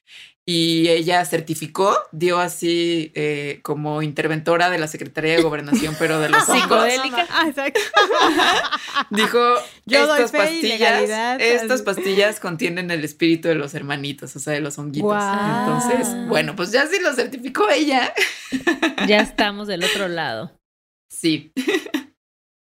Y 0.44 0.90
ella 0.90 1.24
certificó, 1.24 1.96
dio 2.12 2.40
así 2.40 3.12
eh, 3.14 3.60
como 3.62 4.02
interventora 4.02 4.72
de 4.72 4.80
la 4.80 4.88
Secretaría 4.88 5.36
de 5.36 5.44
Gobernación, 5.44 5.96
pero 6.00 6.20
de 6.20 6.30
los 6.30 6.44
psicodélica. 6.48 7.28
Ah, 7.30 7.52
Dijo, 9.12 9.40
estas 9.86 10.32
pastillas, 10.32 11.10
estas 11.40 11.84
pastillas 11.84 12.40
contienen 12.40 12.90
el 12.90 13.04
espíritu 13.04 13.50
de 13.50 13.56
los 13.56 13.76
hermanitos, 13.76 14.36
o 14.36 14.40
sea, 14.40 14.54
de 14.54 14.62
los 14.62 14.80
honguitos. 14.80 15.24
Entonces, 15.24 16.28
bueno, 16.28 16.56
pues 16.56 16.72
ya 16.72 16.88
sí 16.88 16.98
lo 17.02 17.14
certificó 17.14 17.70
ella. 17.70 18.14
Ya 19.08 19.18
estamos 19.22 19.68
del 19.68 19.84
otro 19.84 20.08
lado. 20.08 20.52
Sí. 21.10 21.52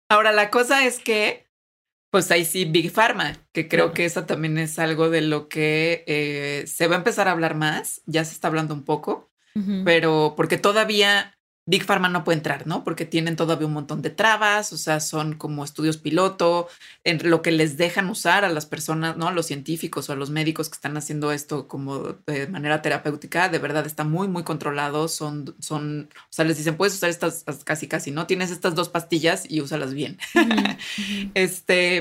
Ahora, 0.09 0.33
la 0.33 0.51
cosa 0.51 0.85
es 0.85 0.99
que 0.99 1.46
pues 2.11 2.31
ahí 2.31 2.45
sí, 2.45 2.65
Big 2.65 2.91
Pharma, 2.91 3.35
que 3.53 3.69
creo 3.69 3.93
que 3.93 4.05
eso 4.05 4.25
también 4.25 4.59
es 4.59 4.79
algo 4.79 5.11
de 5.11 5.21
lo 5.21 5.49
que 5.49 6.05
eh, 6.07 6.65
se 6.67 6.87
va 6.87 6.97
a 6.97 6.99
empezar 6.99 7.29
a 7.29 7.33
hablar 7.33 7.55
más, 7.55 8.03
ya 8.07 8.25
se 8.25 8.33
está 8.33 8.49
hablando 8.49 8.75
un 8.75 8.85
poco, 8.85 9.31
pero 9.85 10.35
porque 10.37 10.59
todavía 10.59 11.36
Big 11.69 11.85
Pharma 11.85 12.09
no 12.09 12.23
puede 12.23 12.39
entrar, 12.39 12.65
¿no? 12.69 12.85
Porque 12.85 13.05
tienen 13.05 13.35
todavía 13.35 13.67
un 13.67 13.73
montón 13.73 14.01
de 14.01 14.11
trabas, 14.11 14.73
o 14.73 14.79
sea, 14.79 15.01
son 15.01 15.35
como 15.35 15.65
estudios 15.65 15.97
piloto, 15.97 16.69
en 17.03 17.29
lo 17.29 17.43
que 17.43 17.51
les 17.51 17.77
dejan 17.77 18.09
usar 18.09 18.45
a 18.45 18.49
las 18.49 18.67
personas, 18.67 19.17
¿no? 19.17 19.27
A 19.27 19.33
los 19.33 19.47
científicos 19.47 20.09
o 20.09 20.13
a 20.13 20.17
los 20.17 20.31
médicos 20.31 20.69
que 20.69 20.77
están 20.77 20.97
haciendo 20.97 21.33
esto 21.33 21.67
como 21.67 22.15
de 22.27 22.47
manera 22.47 22.83
terapéutica, 22.83 23.49
de 23.49 23.59
verdad 23.59 23.85
está 23.85 24.05
muy, 24.05 24.29
muy 24.29 24.45
controlado. 24.45 25.09
Son, 25.09 25.57
son, 25.59 26.09
o 26.15 26.33
sea, 26.33 26.45
les 26.45 26.57
dicen, 26.57 26.77
puedes 26.77 26.95
usar 26.95 27.11
estas 27.11 27.45
casi, 27.65 27.89
casi, 27.89 28.13
¿no? 28.13 28.29
Tienes 28.29 28.53
estas 28.53 28.77
dos 28.77 28.89
pastillas 28.89 29.45
y 29.51 29.61
úsalas 29.61 29.93
bien. 29.93 30.19
este, 31.35 31.97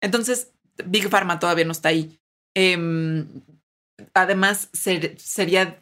entonces, 0.00 0.50
Big 0.86 1.08
Pharma 1.08 1.38
todavía 1.38 1.64
no 1.64 1.72
está 1.72 1.90
ahí. 1.90 2.18
Em, 2.54 3.28
además, 4.12 4.70
sería 4.72 5.80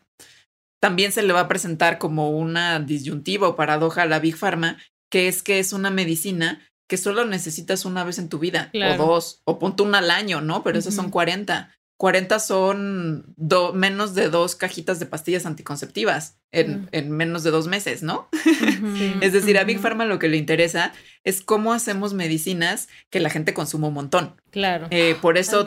también 0.86 1.10
se 1.10 1.24
le 1.24 1.32
va 1.32 1.40
a 1.40 1.48
presentar 1.48 1.98
como 1.98 2.30
una 2.30 2.78
disyuntiva 2.78 3.48
o 3.48 3.56
paradoja 3.56 4.02
a 4.02 4.06
la 4.06 4.20
Big 4.20 4.36
Pharma, 4.36 4.78
que 5.10 5.26
es 5.26 5.42
que 5.42 5.58
es 5.58 5.72
una 5.72 5.90
medicina 5.90 6.60
que 6.88 6.96
solo 6.96 7.24
necesitas 7.24 7.84
una 7.84 8.04
vez 8.04 8.20
en 8.20 8.28
tu 8.28 8.38
vida, 8.38 8.70
o 8.72 8.96
dos, 8.96 9.42
o 9.42 9.58
ponte 9.58 9.82
una 9.82 9.98
al 9.98 10.12
año, 10.12 10.40
¿no? 10.40 10.62
Pero 10.62 10.78
esos 10.78 10.94
son 10.94 11.10
40. 11.10 11.76
40 11.96 12.38
son 12.38 13.34
menos 13.74 14.14
de 14.14 14.28
dos 14.28 14.54
cajitas 14.54 15.00
de 15.00 15.06
pastillas 15.06 15.44
anticonceptivas 15.44 16.38
en, 16.52 16.88
en 16.92 17.10
menos 17.10 17.42
de 17.42 17.50
dos 17.50 17.66
meses, 17.66 18.04
¿no? 18.04 18.28
es 19.20 19.32
decir, 19.32 19.58
a 19.58 19.64
Big 19.64 19.80
Pharma 19.80 20.04
lo 20.04 20.20
que 20.20 20.28
le 20.28 20.36
interesa 20.36 20.92
es 21.24 21.42
cómo 21.42 21.72
hacemos 21.72 22.14
medicinas 22.14 22.88
que 23.10 23.18
la 23.18 23.30
gente 23.30 23.54
consuma 23.54 23.88
un 23.88 23.94
montón. 23.94 24.40
Claro. 24.52 24.86
Eh, 24.90 25.16
por 25.20 25.36
eso, 25.36 25.66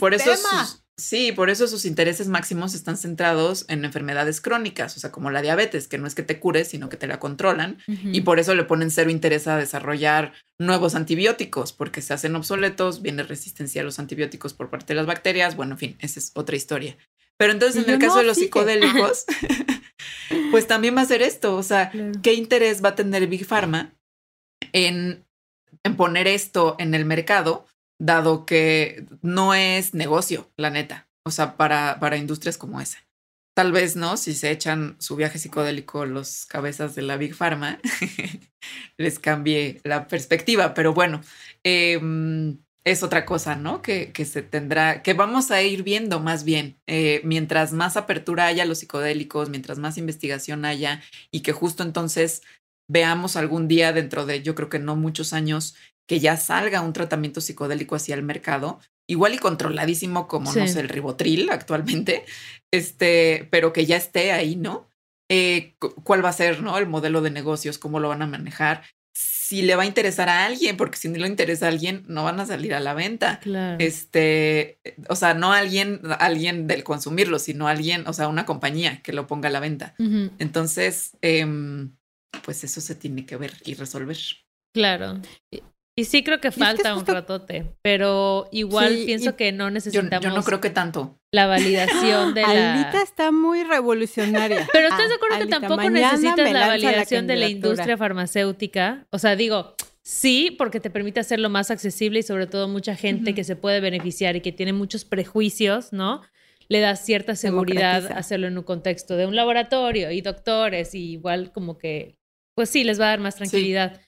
por 0.00 0.12
eso 0.12 0.32
Sí, 0.98 1.30
por 1.32 1.50
eso 1.50 1.68
sus 1.68 1.84
intereses 1.84 2.26
máximos 2.28 2.74
están 2.74 2.96
centrados 2.96 3.66
en 3.68 3.84
enfermedades 3.84 4.40
crónicas, 4.40 4.96
o 4.96 5.00
sea, 5.00 5.12
como 5.12 5.30
la 5.30 5.42
diabetes, 5.42 5.88
que 5.88 5.98
no 5.98 6.06
es 6.06 6.14
que 6.14 6.22
te 6.22 6.40
cures, 6.40 6.68
sino 6.68 6.88
que 6.88 6.96
te 6.96 7.06
la 7.06 7.20
controlan. 7.20 7.76
Y 7.86 8.22
por 8.22 8.38
eso 8.38 8.54
le 8.54 8.64
ponen 8.64 8.90
cero 8.90 9.10
interés 9.10 9.46
a 9.46 9.58
desarrollar 9.58 10.32
nuevos 10.58 10.94
antibióticos, 10.94 11.74
porque 11.74 12.00
se 12.00 12.14
hacen 12.14 12.34
obsoletos, 12.34 13.02
viene 13.02 13.24
resistencia 13.24 13.82
a 13.82 13.84
los 13.84 13.98
antibióticos 13.98 14.54
por 14.54 14.70
parte 14.70 14.94
de 14.94 14.94
las 14.94 15.06
bacterias. 15.06 15.54
Bueno, 15.54 15.72
en 15.72 15.78
fin, 15.78 15.96
esa 16.00 16.18
es 16.18 16.32
otra 16.34 16.56
historia. 16.56 16.96
Pero 17.36 17.52
entonces, 17.52 17.84
en 17.84 17.92
el 17.92 17.98
caso 17.98 18.16
de 18.16 18.24
los 18.24 18.38
psicodélicos, 18.38 19.26
pues 20.50 20.66
también 20.66 20.96
va 20.96 21.02
a 21.02 21.06
ser 21.06 21.20
esto. 21.20 21.56
O 21.56 21.62
sea, 21.62 21.92
¿qué 22.22 22.32
interés 22.32 22.82
va 22.82 22.90
a 22.90 22.94
tener 22.94 23.26
Big 23.26 23.44
Pharma 23.44 23.94
en, 24.72 25.26
en 25.84 25.96
poner 25.96 26.26
esto 26.26 26.76
en 26.78 26.94
el 26.94 27.04
mercado? 27.04 27.66
Dado 27.98 28.46
que 28.46 29.06
no 29.22 29.54
es 29.54 29.94
negocio, 29.94 30.50
la 30.56 30.70
neta, 30.70 31.08
o 31.24 31.30
sea, 31.30 31.56
para, 31.56 31.98
para 32.00 32.16
industrias 32.16 32.58
como 32.58 32.80
esa. 32.80 32.98
Tal 33.56 33.72
vez, 33.72 33.96
¿no? 33.96 34.18
Si 34.18 34.34
se 34.34 34.50
echan 34.50 34.96
su 34.98 35.16
viaje 35.16 35.38
psicodélico 35.38 36.04
los 36.04 36.44
cabezas 36.44 36.94
de 36.94 37.00
la 37.02 37.16
Big 37.16 37.34
Pharma, 37.34 37.80
les 38.98 39.18
cambie 39.18 39.80
la 39.82 40.08
perspectiva, 40.08 40.74
pero 40.74 40.92
bueno, 40.92 41.22
em, 41.64 42.58
es 42.84 43.02
otra 43.02 43.24
cosa, 43.24 43.56
¿no? 43.56 43.80
Que, 43.80 44.12
que, 44.12 44.26
se 44.26 44.42
tendrá, 44.42 45.02
que 45.02 45.14
vamos 45.14 45.50
a 45.50 45.62
ir 45.62 45.82
viendo 45.84 46.20
más 46.20 46.44
bien, 46.44 46.78
eh, 46.86 47.22
mientras 47.24 47.72
más 47.72 47.96
apertura 47.96 48.46
haya 48.46 48.64
a 48.64 48.66
los 48.66 48.78
psicodélicos, 48.78 49.48
mientras 49.48 49.78
más 49.78 49.96
investigación 49.96 50.66
haya 50.66 51.02
y 51.30 51.40
que 51.40 51.52
justo 51.52 51.82
entonces 51.82 52.42
veamos 52.88 53.36
algún 53.36 53.68
día 53.68 53.92
dentro 53.92 54.26
de, 54.26 54.42
yo 54.42 54.54
creo 54.54 54.68
que 54.68 54.78
no 54.78 54.96
muchos 54.96 55.32
años, 55.32 55.74
que 56.06 56.20
ya 56.20 56.36
salga 56.36 56.80
un 56.80 56.92
tratamiento 56.92 57.40
psicodélico 57.40 57.96
hacia 57.96 58.14
el 58.14 58.22
mercado, 58.22 58.80
igual 59.08 59.34
y 59.34 59.38
controladísimo 59.38 60.28
como, 60.28 60.52
no 60.52 60.66
sé, 60.66 60.80
el 60.80 60.88
ribotril 60.88 61.50
actualmente, 61.50 62.24
este, 62.72 63.48
pero 63.50 63.72
que 63.72 63.86
ya 63.86 63.96
esté 63.96 64.32
ahí, 64.32 64.56
¿no? 64.56 64.88
Eh, 65.28 65.74
¿Cuál 66.04 66.24
va 66.24 66.28
a 66.28 66.32
ser, 66.32 66.62
no? 66.62 66.78
El 66.78 66.86
modelo 66.86 67.20
de 67.20 67.30
negocios, 67.30 67.78
cómo 67.78 67.98
lo 67.98 68.08
van 68.08 68.22
a 68.22 68.26
manejar, 68.26 68.82
si 69.46 69.62
le 69.62 69.76
va 69.76 69.84
a 69.84 69.86
interesar 69.86 70.28
a 70.28 70.44
alguien, 70.44 70.76
porque 70.76 70.98
si 70.98 71.08
no 71.08 71.18
le 71.18 71.28
interesa 71.28 71.66
a 71.66 71.68
alguien, 71.68 72.04
no 72.08 72.24
van 72.24 72.40
a 72.40 72.46
salir 72.46 72.74
a 72.74 72.80
la 72.80 72.94
venta. 72.94 73.40
Este, 73.78 74.80
o 75.08 75.14
sea, 75.14 75.34
no 75.34 75.52
alguien, 75.52 76.00
alguien 76.18 76.66
del 76.66 76.82
consumirlo, 76.82 77.38
sino 77.38 77.68
alguien, 77.68 78.08
o 78.08 78.12
sea, 78.12 78.26
una 78.26 78.44
compañía 78.44 79.02
que 79.02 79.12
lo 79.12 79.28
ponga 79.28 79.48
a 79.48 79.52
la 79.52 79.60
venta. 79.60 79.94
Entonces, 80.40 81.16
em, 81.22 81.92
pues 82.44 82.64
eso 82.64 82.80
se 82.80 82.96
tiene 82.96 83.24
que 83.24 83.36
ver 83.36 83.52
y 83.64 83.74
resolver. 83.74 84.18
Claro. 84.74 85.22
Y 85.98 86.04
sí 86.04 86.22
creo 86.22 86.42
que 86.42 86.52
falta 86.52 86.94
un 86.94 87.06
ratote, 87.06 87.72
pero 87.80 88.48
igual 88.52 88.94
pienso 89.06 89.34
que 89.34 89.50
no 89.50 89.70
necesitamos. 89.70 90.22
Yo, 90.22 90.30
no 90.30 90.42
creo 90.42 90.60
que 90.60 90.68
tanto. 90.68 91.18
La 91.32 91.46
validación 91.46 92.34
de 92.34 92.42
la. 92.42 92.74
Alita 92.74 93.02
está 93.02 93.32
muy 93.32 93.64
revolucionaria. 93.64 94.68
Pero 94.72 94.88
estás 94.88 95.08
de 95.08 95.14
acuerdo 95.14 95.38
que 95.38 95.46
tampoco 95.46 95.88
necesitas 95.88 96.52
la 96.52 96.68
validación 96.68 97.26
de 97.26 97.36
la 97.36 97.48
industria 97.48 97.96
farmacéutica. 97.96 99.06
O 99.10 99.18
sea, 99.18 99.36
digo, 99.36 99.74
sí, 100.02 100.54
porque 100.58 100.80
te 100.80 100.90
permite 100.90 101.20
hacerlo 101.20 101.48
más 101.48 101.70
accesible 101.70 102.18
y 102.18 102.22
sobre 102.22 102.46
todo 102.46 102.68
mucha 102.68 102.94
gente 102.94 103.34
que 103.34 103.42
se 103.42 103.56
puede 103.56 103.80
beneficiar 103.80 104.36
y 104.36 104.42
que 104.42 104.52
tiene 104.52 104.74
muchos 104.74 105.06
prejuicios, 105.06 105.94
¿no? 105.94 106.20
Le 106.68 106.80
da 106.80 106.94
cierta 106.96 107.36
seguridad 107.36 108.12
hacerlo 108.12 108.48
en 108.48 108.58
un 108.58 108.64
contexto 108.64 109.16
de 109.16 109.26
un 109.26 109.34
laboratorio 109.34 110.10
y 110.10 110.20
doctores 110.20 110.94
y 110.94 111.12
igual 111.12 111.52
como 111.52 111.78
que, 111.78 112.18
pues 112.54 112.68
sí, 112.68 112.84
les 112.84 113.00
va 113.00 113.06
a 113.06 113.08
dar 113.10 113.20
más 113.20 113.36
tranquilidad 113.36 114.00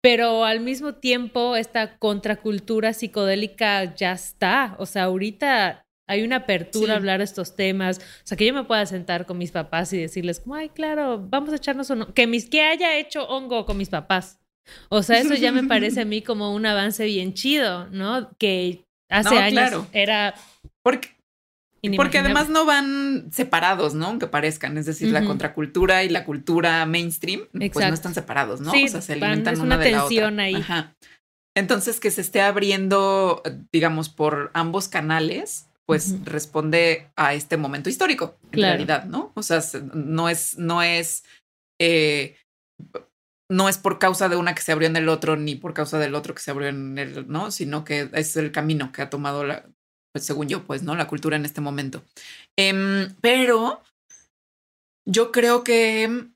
pero 0.00 0.44
al 0.44 0.60
mismo 0.60 0.94
tiempo 0.94 1.56
esta 1.56 1.98
contracultura 1.98 2.92
psicodélica 2.92 3.94
ya 3.94 4.12
está. 4.12 4.76
O 4.78 4.86
sea, 4.86 5.04
ahorita 5.04 5.84
hay 6.08 6.22
una 6.22 6.36
apertura 6.36 6.94
a 6.94 6.96
hablar 6.96 7.18
de 7.18 7.24
estos 7.24 7.54
temas. 7.56 7.98
O 7.98 8.26
sea, 8.26 8.36
que 8.36 8.46
yo 8.46 8.54
me 8.54 8.64
pueda 8.64 8.86
sentar 8.86 9.26
con 9.26 9.38
mis 9.38 9.50
papás 9.50 9.92
y 9.92 9.98
decirles, 9.98 10.40
como, 10.40 10.54
ay, 10.54 10.70
claro, 10.70 11.24
vamos 11.28 11.52
a 11.52 11.56
echarnos 11.56 11.90
un... 11.90 12.06
Que, 12.12 12.26
mis, 12.26 12.48
que 12.48 12.62
haya 12.62 12.96
hecho 12.98 13.26
hongo 13.28 13.66
con 13.66 13.76
mis 13.76 13.90
papás. 13.90 14.38
O 14.88 15.02
sea, 15.02 15.18
eso 15.18 15.34
ya 15.34 15.52
me 15.52 15.64
parece 15.64 16.02
a 16.02 16.04
mí 16.04 16.22
como 16.22 16.54
un 16.54 16.64
avance 16.66 17.04
bien 17.04 17.34
chido, 17.34 17.88
¿no? 17.88 18.30
Que 18.38 18.84
hace 19.10 19.36
años 19.36 19.86
era... 19.92 20.34
Porque 20.82 21.17
porque 21.96 22.18
además 22.18 22.48
no 22.48 22.64
van 22.64 23.28
separados, 23.32 23.94
¿no? 23.94 24.06
Aunque 24.06 24.26
parezcan. 24.26 24.78
Es 24.78 24.86
decir, 24.86 25.10
la 25.10 25.24
contracultura 25.24 26.04
y 26.04 26.08
la 26.08 26.24
cultura 26.24 26.84
mainstream, 26.86 27.42
pues 27.52 27.88
no 27.88 27.94
están 27.94 28.14
separados, 28.14 28.60
¿no? 28.60 28.72
o 28.72 28.88
sea, 28.88 29.00
se 29.00 29.12
alimentan 29.12 29.60
una, 29.60 29.78
de 29.78 29.90
la 29.92 30.04
otra. 30.04 30.28
ahí. 30.42 30.54
Ajá. 30.54 30.94
Entonces, 31.56 31.98
que 31.98 32.10
se 32.10 32.20
esté 32.20 32.40
abriendo, 32.40 33.42
digamos, 33.72 34.08
por 34.08 34.50
ambos 34.54 34.88
canales, 34.88 35.68
pues 35.86 36.24
responde 36.24 37.10
a 37.16 37.34
este 37.34 37.56
momento 37.56 37.88
histórico, 37.88 38.38
en 38.52 38.60
realidad, 38.60 39.06
¿no? 39.06 39.32
O 39.34 39.42
sea, 39.42 39.60
no 39.94 40.28
es, 40.28 40.58
no 40.58 40.82
es, 40.82 41.24
eh, 41.80 42.36
no 43.50 43.68
es 43.68 43.78
por 43.78 43.98
causa 43.98 44.28
de 44.28 44.36
una 44.36 44.54
que 44.54 44.60
se 44.60 44.70
abrió 44.70 44.86
en 44.86 44.96
el 44.96 45.08
otro, 45.08 45.36
ni 45.36 45.54
por 45.54 45.72
causa 45.72 45.98
del 45.98 46.14
otro 46.14 46.34
que 46.34 46.42
se 46.42 46.50
abrió 46.50 46.68
en 46.68 46.98
el, 46.98 47.26
¿no? 47.26 47.50
Sino 47.50 47.84
que 47.84 48.10
es 48.12 48.36
el 48.36 48.52
camino 48.52 48.92
que 48.92 49.02
ha 49.02 49.10
tomado 49.10 49.44
la, 49.44 49.64
pues, 50.12 50.24
según 50.24 50.48
yo, 50.48 50.64
pues, 50.64 50.82
¿no? 50.82 50.94
La 50.94 51.08
cultura 51.08 51.36
en 51.36 51.44
este 51.44 51.60
momento. 51.60 52.02
Em, 52.56 53.14
pero 53.20 53.82
yo 55.06 55.32
creo 55.32 55.64
que 55.64 56.28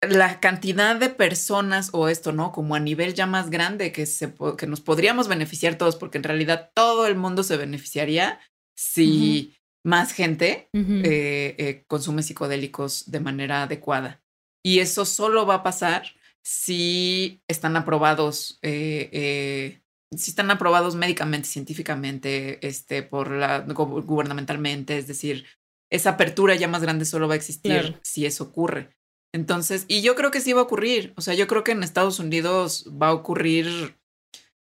la 0.00 0.38
cantidad 0.40 0.96
de 0.96 1.08
personas 1.08 1.90
o 1.92 2.08
esto, 2.08 2.32
¿no? 2.32 2.52
Como 2.52 2.74
a 2.74 2.80
nivel 2.80 3.14
ya 3.14 3.26
más 3.26 3.50
grande 3.50 3.90
que, 3.90 4.06
se, 4.06 4.32
que 4.56 4.66
nos 4.66 4.80
podríamos 4.80 5.28
beneficiar 5.28 5.76
todos, 5.76 5.96
porque 5.96 6.18
en 6.18 6.24
realidad 6.24 6.70
todo 6.74 7.06
el 7.06 7.16
mundo 7.16 7.42
se 7.42 7.56
beneficiaría 7.56 8.40
si 8.76 9.56
más 9.84 10.12
gente 10.12 10.68
eh, 10.72 11.54
eh, 11.58 11.84
consume 11.88 12.22
psicodélicos 12.22 13.10
de 13.10 13.20
manera 13.20 13.64
adecuada. 13.64 14.22
Y 14.64 14.80
eso 14.80 15.04
solo 15.04 15.46
va 15.46 15.54
a 15.54 15.62
pasar 15.62 16.14
si 16.42 17.42
están 17.48 17.76
aprobados 17.76 18.58
eh, 18.62 19.80
si 20.16 20.30
están 20.30 20.50
aprobados 20.50 20.96
médicamente, 20.96 21.48
científicamente, 21.48 22.66
este, 22.66 23.02
por 23.02 23.30
la 23.30 23.60
gubernamentalmente, 23.60 24.98
es 24.98 25.06
decir, 25.06 25.46
esa 25.90 26.10
apertura 26.10 26.54
ya 26.54 26.68
más 26.68 26.82
grande 26.82 27.04
solo 27.04 27.28
va 27.28 27.34
a 27.34 27.36
existir 27.36 27.98
si 28.02 28.26
eso 28.26 28.44
ocurre. 28.44 28.96
Entonces, 29.34 29.84
y 29.88 30.02
yo 30.02 30.14
creo 30.14 30.30
que 30.30 30.40
sí 30.40 30.52
va 30.52 30.60
a 30.60 30.64
ocurrir. 30.64 31.12
O 31.16 31.20
sea, 31.20 31.34
yo 31.34 31.46
creo 31.46 31.64
que 31.64 31.72
en 31.72 31.82
Estados 31.82 32.18
Unidos 32.18 32.86
va 32.90 33.08
a 33.08 33.14
ocurrir 33.14 33.98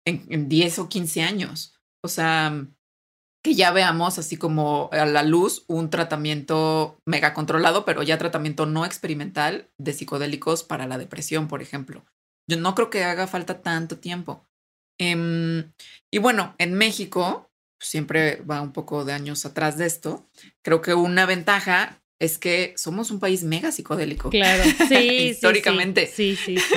en, 0.07 0.25
en 0.31 0.49
10 0.49 0.79
o 0.79 0.89
15 0.89 1.23
años. 1.23 1.75
O 2.03 2.09
sea, 2.09 2.67
que 3.47 3.55
ya 3.55 3.71
veamos 3.71 4.19
así 4.19 4.37
como 4.37 4.89
a 4.93 5.07
la 5.07 5.23
luz 5.23 5.65
un 5.69 5.91
tratamiento 5.91 6.99
mega 7.07 7.33
controlado, 7.33 7.85
pero 7.85 8.03
ya 8.03 8.19
tratamiento 8.19 8.67
no 8.67 8.85
experimental 8.85 9.71
de 9.79 9.93
psicodélicos 9.93 10.65
para 10.65 10.87
la 10.87 10.99
depresión, 10.99 11.47
por 11.47 11.63
ejemplo. 11.63 12.05
Yo 12.49 12.57
no 12.57 12.75
creo 12.75 12.91
que 12.91 13.05
haga 13.05 13.27
falta 13.27 13.63
tanto 13.63 13.99
tiempo. 13.99 14.47
Em, 14.99 15.73
y 16.11 16.19
bueno, 16.19 16.55
en 16.59 16.75
México, 16.75 17.51
siempre 17.81 18.43
va 18.43 18.63
un 18.63 18.73
poco 18.73 19.05
de 19.05 19.13
años 19.13 19.45
atrás 19.47 19.79
de 19.79 19.87
esto, 19.87 20.29
creo 20.63 20.81
que 20.81 20.95
una 20.95 21.27
ventaja 21.27 22.03
es 22.19 22.39
que 22.39 22.73
somos 22.77 23.11
un 23.11 23.21
país 23.21 23.45
mega 23.45 23.73
psicodélico. 23.73 24.31
Claro, 24.31 24.65
sí. 24.89 25.29
Históricamente. 25.31 26.07
Sí, 26.07 26.37
sí, 26.37 26.57
sí, 26.57 26.75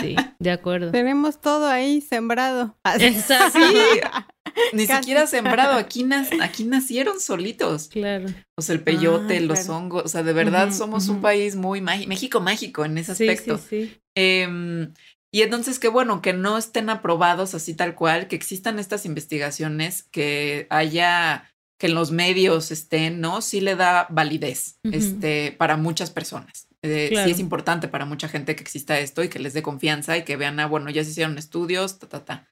sí. 0.00 0.16
de 0.38 0.50
acuerdo. 0.50 0.90
Tenemos 0.90 1.40
todo 1.40 1.66
ahí 1.66 2.00
sembrado. 2.00 2.76
Exacto. 3.00 3.58
Ni 4.72 4.86
siquiera 4.86 5.26
sembrado, 5.26 5.78
aquí, 5.78 6.06
aquí 6.40 6.64
nacieron 6.64 7.20
solitos. 7.20 7.88
Claro. 7.88 8.26
O 8.54 8.62
sea, 8.62 8.74
el 8.74 8.82
peyote, 8.82 9.40
los 9.40 9.68
hongos, 9.68 10.04
o 10.04 10.08
sea, 10.08 10.22
de 10.22 10.32
verdad 10.34 10.72
somos 10.72 11.08
un 11.08 11.22
país 11.22 11.56
muy 11.56 11.80
mágico, 11.80 12.08
México 12.08 12.40
mágico 12.40 12.84
en 12.84 12.98
ese 12.98 13.12
aspecto. 13.12 13.56
Sí, 13.56 13.64
sí, 13.68 13.86
sí. 13.86 14.00
Em, 14.14 14.92
y 15.34 15.40
entonces, 15.40 15.78
qué 15.78 15.88
bueno 15.88 16.20
que 16.20 16.34
no 16.34 16.58
estén 16.58 16.90
aprobados 16.90 17.54
así 17.54 17.72
tal 17.72 17.94
cual, 17.94 18.28
que 18.28 18.36
existan 18.36 18.78
estas 18.78 19.06
investigaciones, 19.06 20.02
que 20.02 20.66
haya, 20.68 21.50
que 21.78 21.86
en 21.86 21.94
los 21.94 22.10
medios 22.10 22.70
estén, 22.70 23.22
¿no? 23.22 23.40
Sí 23.40 23.62
le 23.62 23.74
da 23.74 24.06
validez 24.10 24.78
este, 24.82 25.52
para 25.52 25.78
muchas 25.78 26.10
personas. 26.10 26.68
Eh, 26.82 27.08
sí 27.24 27.30
es 27.30 27.38
importante 27.38 27.88
para 27.88 28.04
mucha 28.04 28.28
gente 28.28 28.54
que 28.54 28.62
exista 28.62 28.98
esto 28.98 29.24
y 29.24 29.30
que 29.30 29.38
les 29.38 29.54
dé 29.54 29.62
confianza 29.62 30.18
y 30.18 30.24
que 30.24 30.36
vean, 30.36 30.60
ah, 30.60 30.66
bueno, 30.66 30.90
ya 30.90 31.02
se 31.02 31.10
hicieron 31.10 31.38
estudios, 31.38 31.98
ta, 31.98 32.08
ta, 32.08 32.24
ta. 32.26 32.48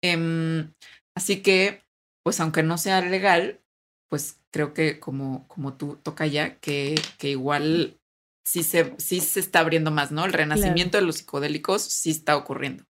Em, 0.00 0.72
así 1.16 1.42
que, 1.42 1.82
pues 2.22 2.38
aunque 2.38 2.62
no 2.62 2.78
sea 2.78 3.00
legal, 3.00 3.60
pues 4.08 4.40
creo 4.52 4.72
que 4.72 5.00
como, 5.00 5.48
como 5.48 5.74
tú 5.74 5.98
toca 6.00 6.26
ya, 6.26 6.60
que, 6.60 6.94
que 7.18 7.30
igual 7.30 7.99
sí 8.44 8.62
se, 8.62 8.94
sí 8.98 9.20
se 9.20 9.40
está 9.40 9.60
abriendo 9.60 9.90
más, 9.90 10.10
¿no? 10.12 10.24
El 10.24 10.32
renacimiento 10.32 10.98
de 10.98 11.04
los 11.04 11.16
psicodélicos 11.16 11.82
sí 11.82 12.10
está 12.10 12.36
ocurriendo. 12.36 12.84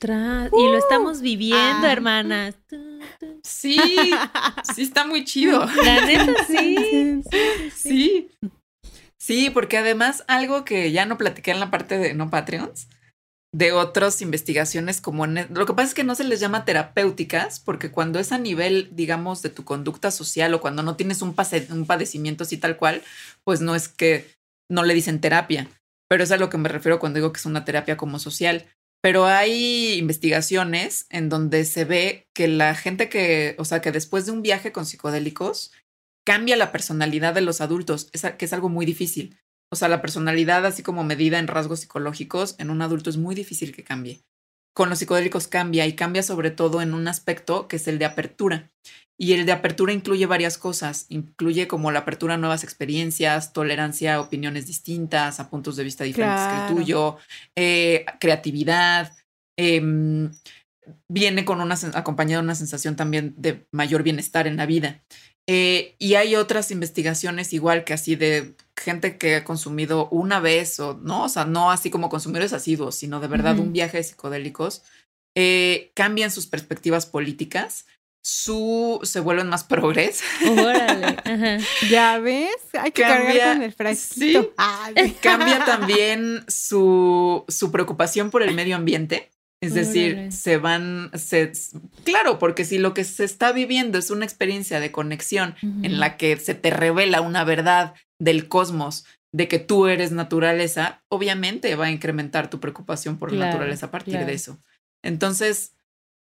y 0.00 0.66
lo 0.66 0.76
estamos 0.76 1.20
viviendo, 1.20 1.86
ah. 1.86 1.92
hermanas. 1.92 2.56
Sí, 3.42 3.78
sí 4.74 4.82
está 4.82 5.06
muy 5.06 5.24
chido. 5.24 5.64
La 5.84 6.06
neta, 6.06 6.34
sí. 6.46 7.22
Sí. 7.74 8.30
Sí, 9.18 9.48
porque 9.50 9.78
además 9.78 10.22
algo 10.28 10.64
que 10.64 10.92
ya 10.92 11.06
no 11.06 11.16
platiqué 11.16 11.50
en 11.50 11.60
la 11.60 11.70
parte 11.70 11.96
de 11.96 12.12
no 12.12 12.28
Patreons, 12.28 12.88
de 13.54 13.72
otras 13.72 14.20
investigaciones 14.20 15.00
como 15.00 15.24
e, 15.24 15.46
lo 15.48 15.64
que 15.64 15.72
pasa 15.72 15.88
es 15.88 15.94
que 15.94 16.04
no 16.04 16.16
se 16.16 16.24
les 16.24 16.40
llama 16.40 16.64
terapéuticas 16.64 17.60
porque 17.60 17.92
cuando 17.92 18.18
es 18.18 18.32
a 18.32 18.38
nivel 18.38 18.90
digamos 18.92 19.42
de 19.42 19.48
tu 19.48 19.64
conducta 19.64 20.10
social 20.10 20.52
o 20.52 20.60
cuando 20.60 20.82
no 20.82 20.96
tienes 20.96 21.22
un, 21.22 21.36
un 21.70 21.86
padecimiento 21.86 22.42
así 22.42 22.58
tal 22.58 22.76
cual 22.76 23.02
pues 23.44 23.60
no 23.60 23.76
es 23.76 23.88
que 23.88 24.34
no 24.70 24.82
le 24.84 24.94
dicen 24.94 25.20
terapia, 25.20 25.68
pero 26.08 26.24
es 26.24 26.30
a 26.30 26.36
lo 26.36 26.50
que 26.50 26.58
me 26.58 26.68
refiero 26.68 26.98
cuando 26.98 27.18
digo 27.18 27.32
que 27.32 27.38
es 27.38 27.46
una 27.46 27.64
terapia 27.64 27.96
como 27.96 28.18
social. 28.18 28.66
Pero 29.02 29.26
hay 29.26 29.94
investigaciones 29.98 31.06
en 31.10 31.28
donde 31.28 31.64
se 31.66 31.84
ve 31.84 32.26
que 32.34 32.48
la 32.48 32.74
gente 32.74 33.10
que, 33.10 33.54
o 33.58 33.64
sea, 33.64 33.80
que 33.82 33.92
después 33.92 34.24
de 34.24 34.32
un 34.32 34.40
viaje 34.40 34.72
con 34.72 34.86
psicodélicos, 34.86 35.72
cambia 36.24 36.56
la 36.56 36.72
personalidad 36.72 37.34
de 37.34 37.42
los 37.42 37.60
adultos, 37.60 38.10
que 38.38 38.44
es 38.44 38.52
algo 38.52 38.70
muy 38.70 38.86
difícil. 38.86 39.38
O 39.70 39.76
sea, 39.76 39.88
la 39.88 40.00
personalidad, 40.00 40.64
así 40.64 40.82
como 40.82 41.04
medida 41.04 41.38
en 41.38 41.48
rasgos 41.48 41.80
psicológicos, 41.80 42.54
en 42.58 42.70
un 42.70 42.80
adulto 42.80 43.10
es 43.10 43.16
muy 43.16 43.34
difícil 43.34 43.74
que 43.74 43.84
cambie. 43.84 44.22
Con 44.74 44.90
los 44.90 44.98
psicodélicos 44.98 45.48
cambia 45.48 45.86
y 45.86 45.94
cambia 45.94 46.22
sobre 46.22 46.50
todo 46.50 46.82
en 46.82 46.94
un 46.94 47.08
aspecto 47.08 47.68
que 47.68 47.76
es 47.76 47.88
el 47.88 47.98
de 47.98 48.04
apertura. 48.04 48.70
Y 49.16 49.34
el 49.34 49.46
de 49.46 49.52
apertura 49.52 49.92
incluye 49.92 50.26
varias 50.26 50.58
cosas, 50.58 51.06
incluye 51.08 51.68
como 51.68 51.92
la 51.92 52.00
apertura 52.00 52.34
a 52.34 52.36
nuevas 52.36 52.64
experiencias, 52.64 53.52
tolerancia 53.52 54.16
a 54.16 54.20
opiniones 54.20 54.66
distintas, 54.66 55.38
a 55.38 55.48
puntos 55.48 55.76
de 55.76 55.84
vista 55.84 56.02
diferentes 56.02 56.46
que 56.48 56.66
el 56.66 56.74
tuyo, 56.74 57.16
eh, 57.56 58.04
creatividad, 58.18 59.12
em, 59.56 60.32
viene 61.08 61.44
con 61.44 61.60
una 61.60 61.76
acompañado 61.94 62.42
de 62.42 62.46
una 62.46 62.54
sensación 62.56 62.96
también 62.96 63.34
de 63.36 63.66
mayor 63.70 64.02
bienestar 64.02 64.48
en 64.48 64.56
la 64.56 64.66
vida. 64.66 65.04
Eh, 65.46 65.94
y 65.98 66.14
hay 66.14 66.36
otras 66.36 66.70
investigaciones 66.70 67.52
igual 67.52 67.84
que 67.84 67.92
así 67.92 68.16
de 68.16 68.54
gente 68.76 69.18
que 69.18 69.36
ha 69.36 69.44
consumido 69.44 70.08
una 70.10 70.40
vez 70.40 70.80
o 70.80 70.94
no, 71.02 71.24
o 71.24 71.28
sea, 71.28 71.44
no 71.44 71.70
así 71.70 71.90
como 71.90 72.08
consumidores 72.08 72.52
asiduos, 72.52 72.94
sino 72.94 73.20
de 73.20 73.28
verdad 73.28 73.58
un 73.58 73.72
viaje 73.72 73.98
de 73.98 74.04
psicodélicos, 74.04 74.82
eh, 75.34 75.90
cambian 75.94 76.30
sus 76.30 76.46
perspectivas 76.46 77.06
políticas 77.06 77.86
su 78.24 79.00
se 79.02 79.20
vuelven 79.20 79.48
más 79.48 79.64
progres. 79.64 80.22
Órale. 80.50 81.18
Ya 81.90 82.18
ves, 82.18 82.56
hay 82.72 82.90
que 82.90 83.02
cargar 83.02 83.54
con 83.54 83.62
el 83.62 83.72
frasquito. 83.72 84.54
Sí, 84.96 85.14
cambia 85.20 85.64
también 85.64 86.44
su, 86.48 87.44
su 87.48 87.70
preocupación 87.70 88.30
por 88.30 88.42
el 88.42 88.54
medio 88.54 88.76
ambiente. 88.76 89.30
Es 89.64 89.74
decir, 89.74 90.32
se 90.32 90.56
van, 90.56 91.10
se, 91.14 91.52
claro, 92.04 92.38
porque 92.38 92.64
si 92.64 92.78
lo 92.78 92.94
que 92.94 93.04
se 93.04 93.24
está 93.24 93.52
viviendo 93.52 93.98
es 93.98 94.10
una 94.10 94.24
experiencia 94.24 94.80
de 94.80 94.92
conexión 94.92 95.54
en 95.62 96.00
la 96.00 96.16
que 96.16 96.36
se 96.36 96.54
te 96.54 96.70
revela 96.70 97.20
una 97.20 97.44
verdad 97.44 97.94
del 98.18 98.48
cosmos, 98.48 99.04
de 99.32 99.48
que 99.48 99.58
tú 99.58 99.86
eres 99.86 100.12
naturaleza, 100.12 101.02
obviamente 101.08 101.74
va 101.74 101.86
a 101.86 101.90
incrementar 101.90 102.50
tu 102.50 102.60
preocupación 102.60 103.18
por 103.18 103.32
la 103.32 103.46
naturaleza 103.46 103.86
a 103.86 103.90
partir 103.90 104.24
de 104.24 104.32
eso. 104.32 104.60
Entonces, 105.02 105.74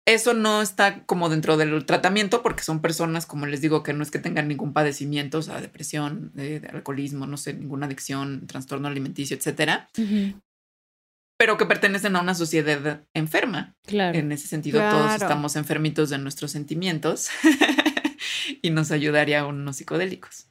eso 0.06 0.34
no 0.34 0.62
está 0.62 1.04
como 1.04 1.28
dentro 1.28 1.56
del 1.56 1.84
tratamiento 1.84 2.42
porque 2.42 2.62
son 2.62 2.80
personas, 2.80 3.26
como 3.26 3.46
les 3.46 3.60
digo, 3.60 3.82
que 3.82 3.92
no 3.92 4.02
es 4.02 4.10
que 4.10 4.18
tengan 4.18 4.48
ningún 4.48 4.72
padecimiento, 4.72 5.38
o 5.38 5.42
sea, 5.42 5.60
depresión, 5.60 6.32
de, 6.34 6.68
alcoholismo, 6.72 7.26
no 7.26 7.36
sé, 7.36 7.54
ninguna 7.54 7.86
adicción, 7.86 8.46
trastorno 8.46 8.88
alimenticio, 8.88 9.36
etcétera. 9.36 9.88
Pero 11.40 11.56
que 11.56 11.64
pertenecen 11.64 12.16
a 12.16 12.20
una 12.20 12.34
sociedad 12.34 13.02
enferma. 13.14 13.74
Claro. 13.86 14.18
En 14.18 14.30
ese 14.30 14.46
sentido, 14.46 14.78
todos 14.90 15.14
estamos 15.14 15.56
enfermitos 15.56 16.10
de 16.10 16.18
nuestros 16.18 16.50
sentimientos 16.50 17.30
y 18.62 18.68
nos 18.68 18.90
ayudaría 18.90 19.46
unos 19.46 19.76
psicodélicos. 19.76 20.50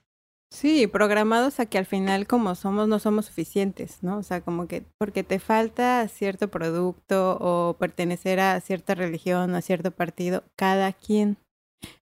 Sí, 0.51 0.87
programados 0.87 1.59
a 1.59 1.67
que 1.67 1.77
al 1.77 1.85
final 1.85 2.25
como 2.25 2.55
somos 2.55 2.87
no 2.87 2.97
somos 2.97 3.27
suficientes, 3.27 4.01
¿no? 4.01 4.17
O 4.17 4.23
sea, 4.23 4.41
como 4.41 4.67
que 4.67 4.83
porque 4.97 5.23
te 5.23 5.37
falta 5.37 6.07
cierto 6.07 6.47
producto 6.47 7.37
o 7.39 7.77
pertenecer 7.77 8.39
a 8.39 8.59
cierta 8.59 8.95
religión 8.95 9.53
o 9.53 9.57
a 9.57 9.61
cierto 9.61 9.91
partido, 9.91 10.43
cada 10.55 10.91
quien. 10.93 11.37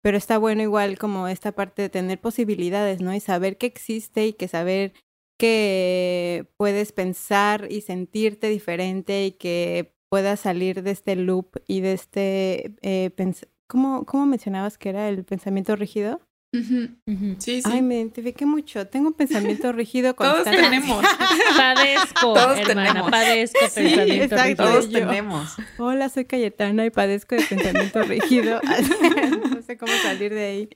Pero 0.04 0.16
está 0.16 0.38
bueno 0.38 0.62
igual 0.62 0.98
como 1.00 1.26
esta 1.26 1.50
parte 1.50 1.82
de 1.82 1.88
tener 1.88 2.20
posibilidades, 2.20 3.00
¿no? 3.00 3.12
Y 3.12 3.18
saber 3.18 3.58
que 3.58 3.66
existe 3.66 4.24
y 4.24 4.34
que 4.34 4.46
saber 4.46 4.92
que 5.38 6.46
puedes 6.56 6.92
pensar 6.92 7.68
y 7.70 7.80
sentirte 7.82 8.48
diferente 8.48 9.26
y 9.26 9.32
que 9.32 9.94
puedas 10.10 10.40
salir 10.40 10.82
de 10.82 10.90
este 10.90 11.16
loop 11.16 11.56
y 11.66 11.80
de 11.80 11.92
este... 11.92 12.74
Eh, 12.82 13.10
¿Cómo, 13.66 14.04
¿Cómo 14.06 14.26
mencionabas 14.26 14.78
que 14.78 14.88
era 14.88 15.08
el 15.08 15.24
pensamiento 15.24 15.76
rígido? 15.76 16.20
Sí, 16.50 16.98
sí. 17.38 17.62
Ay, 17.64 17.82
me 17.82 17.96
identifiqué 17.96 18.46
mucho. 18.46 18.86
Tengo 18.86 19.08
un 19.08 19.14
pensamiento 19.14 19.70
rígido 19.72 20.14
Todos 20.14 20.44
tenemos. 20.44 21.04
Padezco, 21.56 22.32
Todos 22.34 22.58
hermana, 22.58 22.88
tenemos. 22.88 23.10
padezco 23.10 23.58
pensamiento 23.60 24.36
rígido. 24.36 24.64
Todos 24.64 24.90
tenemos. 24.90 25.56
Hola, 25.78 26.08
soy 26.08 26.24
Cayetana 26.24 26.86
y 26.86 26.90
padezco 26.90 27.34
de 27.34 27.42
pensamiento 27.42 28.02
rígido. 28.02 28.60
no 29.50 29.62
sé 29.62 29.76
cómo 29.76 29.92
salir 30.02 30.32
de 30.32 30.44
ahí. 30.44 30.68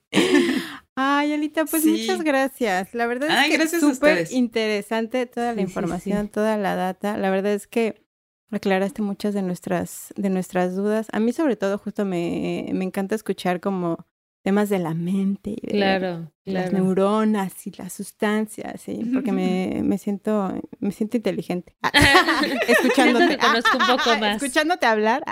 Ay, 0.95 1.33
Alita, 1.33 1.65
pues 1.65 1.87
muchas 1.87 2.23
gracias. 2.23 2.95
La 2.95 3.07
verdad 3.07 3.47
es 3.47 3.57
que 3.57 3.63
es 3.63 3.81
súper 3.81 4.27
interesante 4.31 5.25
toda 5.25 5.55
la 5.55 5.63
información, 5.63 6.29
toda 6.29 6.59
la 6.59 6.77
data. 6.77 7.17
La 7.17 7.31
verdad 7.31 7.53
es 7.55 7.67
que 7.67 8.05
aclaraste 8.51 9.01
muchas 9.01 9.33
de 9.33 9.41
nuestras, 9.41 10.13
de 10.17 10.29
nuestras 10.29 10.77
dudas. 10.77 11.07
A 11.13 11.19
mí 11.21 11.33
sobre 11.33 11.57
todo 11.57 11.79
justo 11.79 12.05
me, 12.05 12.69
me 12.75 12.85
encanta 12.85 13.15
escuchar 13.15 13.61
como 13.61 14.07
temas 14.43 14.69
de 14.69 14.79
la 14.81 14.93
mente 14.93 15.51
y 15.51 15.67
de 15.67 15.73
claro, 15.73 16.33
las 16.45 16.73
neuronas 16.73 17.67
y 17.67 17.71
las 17.71 17.93
sustancias, 17.93 18.81
¿sí? 18.81 19.01
porque 19.13 19.31
me, 19.31 19.83
me 19.85 19.99
siento 19.99 20.53
me 20.81 20.91
siento 20.91 21.17
inteligente 21.17 21.77
escuchándote. 22.69 23.39
conozco 23.39 23.79
un 23.79 23.87
poco 23.87 24.17
más. 24.21 24.43
Escuchándote 24.43 24.87
hablar. 24.87 25.23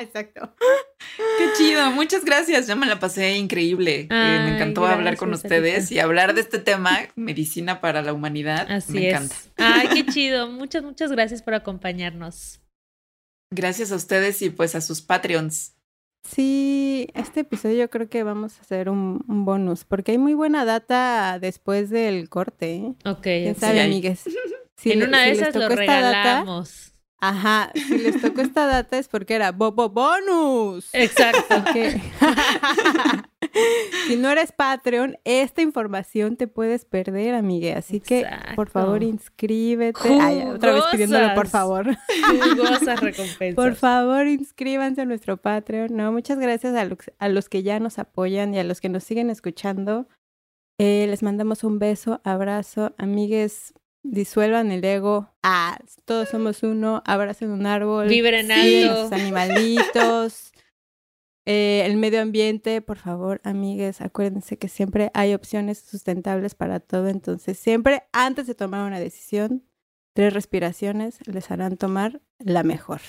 Exacto. 0.00 0.54
Qué 1.38 1.46
chido, 1.56 1.90
muchas 1.92 2.24
gracias. 2.24 2.66
Ya 2.66 2.74
me 2.74 2.86
la 2.86 2.98
pasé 2.98 3.36
increíble. 3.36 4.00
Eh, 4.02 4.08
me 4.10 4.54
encantó 4.54 4.86
hablar 4.86 5.16
con 5.16 5.32
ustedes 5.32 5.90
y 5.90 5.98
hablar 5.98 6.34
de 6.34 6.42
este 6.42 6.58
tema, 6.58 6.98
medicina 7.14 7.80
para 7.80 8.02
la 8.02 8.12
humanidad. 8.12 8.70
Así 8.70 8.92
me 8.92 9.08
encanta. 9.08 9.36
Ay, 9.56 9.88
qué 9.94 10.06
chido. 10.06 10.48
Muchas, 10.48 10.82
muchas 10.82 11.10
gracias 11.10 11.42
por 11.42 11.54
acompañarnos. 11.54 12.60
Gracias 13.50 13.92
a 13.92 13.96
ustedes 13.96 14.42
y 14.42 14.50
pues 14.50 14.74
a 14.74 14.80
sus 14.80 15.00
Patreons. 15.00 15.74
Sí, 16.24 17.08
este 17.14 17.40
episodio 17.40 17.76
yo 17.76 17.90
creo 17.90 18.08
que 18.08 18.22
vamos 18.22 18.58
a 18.58 18.62
hacer 18.62 18.88
un, 18.88 19.22
bonus, 19.26 19.84
porque 19.84 20.12
hay 20.12 20.18
muy 20.18 20.34
buena 20.34 20.64
data 20.64 21.38
después 21.38 21.90
del 21.90 22.28
corte. 22.28 22.76
¿eh? 22.76 22.94
Ok. 23.04 23.22
¿Quién 23.22 23.54
sabe, 23.54 23.82
amigues? 23.82 24.24
en 24.84 25.02
una 25.02 25.22
de 25.22 25.32
esas 25.32 25.54
lo 25.54 25.68
regalamos. 25.68 26.92
Ajá, 27.20 27.70
si 27.74 27.98
les 27.98 28.20
tocó 28.20 28.42
esta 28.42 28.66
data 28.66 28.98
es 28.98 29.08
porque 29.08 29.34
era 29.34 29.52
Bobo 29.52 29.88
Bonus. 29.88 30.90
Exacto. 30.92 31.64
si 34.08 34.16
no 34.16 34.30
eres 34.30 34.52
Patreon, 34.52 35.18
esta 35.24 35.62
información 35.62 36.36
te 36.36 36.46
puedes 36.46 36.84
perder, 36.84 37.34
amigue. 37.34 37.74
Así 37.74 38.00
que, 38.00 38.26
por 38.56 38.68
favor, 38.68 39.02
inscríbete. 39.02 40.46
otra 40.46 40.72
vez 40.72 40.84
pidiéndolo, 40.90 41.34
por 41.34 41.48
favor. 41.48 41.96
Jugosas 42.54 43.00
recompensas. 43.00 43.54
Por 43.54 43.74
favor, 43.74 44.26
inscríbanse 44.26 45.02
a 45.02 45.04
nuestro 45.04 45.36
Patreon. 45.36 45.94
No, 45.96 46.12
muchas 46.12 46.38
gracias 46.38 46.74
a 46.74 46.84
los, 46.84 46.98
a 47.18 47.28
los 47.28 47.48
que 47.48 47.62
ya 47.62 47.80
nos 47.80 47.98
apoyan 47.98 48.54
y 48.54 48.58
a 48.58 48.64
los 48.64 48.80
que 48.80 48.88
nos 48.88 49.04
siguen 49.04 49.30
escuchando. 49.30 50.06
Eh, 50.78 51.06
les 51.08 51.22
mandamos 51.22 51.62
un 51.62 51.78
beso, 51.78 52.20
abrazo, 52.24 52.94
amigues 52.98 53.74
disuelvan 54.04 54.70
el 54.70 54.84
ego. 54.84 55.30
Ah, 55.42 55.78
todos 56.04 56.28
somos 56.28 56.62
uno, 56.62 57.02
abracen 57.04 57.50
un 57.50 57.66
árbol. 57.66 58.06
Vibren 58.06 58.52
alto. 58.52 59.14
animalitos. 59.14 60.52
Eh, 61.46 61.82
el 61.84 61.96
medio 61.96 62.22
ambiente, 62.22 62.80
por 62.80 62.96
favor, 62.96 63.40
amigues, 63.44 64.00
acuérdense 64.00 64.56
que 64.56 64.68
siempre 64.68 65.10
hay 65.12 65.34
opciones 65.34 65.78
sustentables 65.78 66.54
para 66.54 66.80
todo. 66.80 67.08
Entonces, 67.08 67.58
siempre 67.58 68.04
antes 68.12 68.46
de 68.46 68.54
tomar 68.54 68.86
una 68.86 68.98
decisión, 68.98 69.64
tres 70.14 70.32
respiraciones 70.32 71.18
les 71.26 71.50
harán 71.50 71.76
tomar 71.76 72.22
la 72.38 72.62
mejor. 72.62 73.00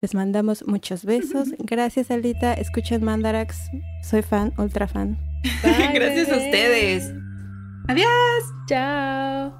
Les 0.00 0.14
mandamos 0.14 0.66
muchos 0.66 1.04
besos. 1.04 1.50
Gracias, 1.58 2.10
Alita. 2.10 2.54
Escuchen 2.54 3.04
Mandarax. 3.04 3.58
Soy 4.02 4.22
fan, 4.22 4.54
ultra 4.56 4.88
fan. 4.88 5.18
Gracias 5.94 6.30
a 6.30 6.36
ustedes. 6.36 7.12
Adiós. 7.88 8.08
Chao. 8.66 9.59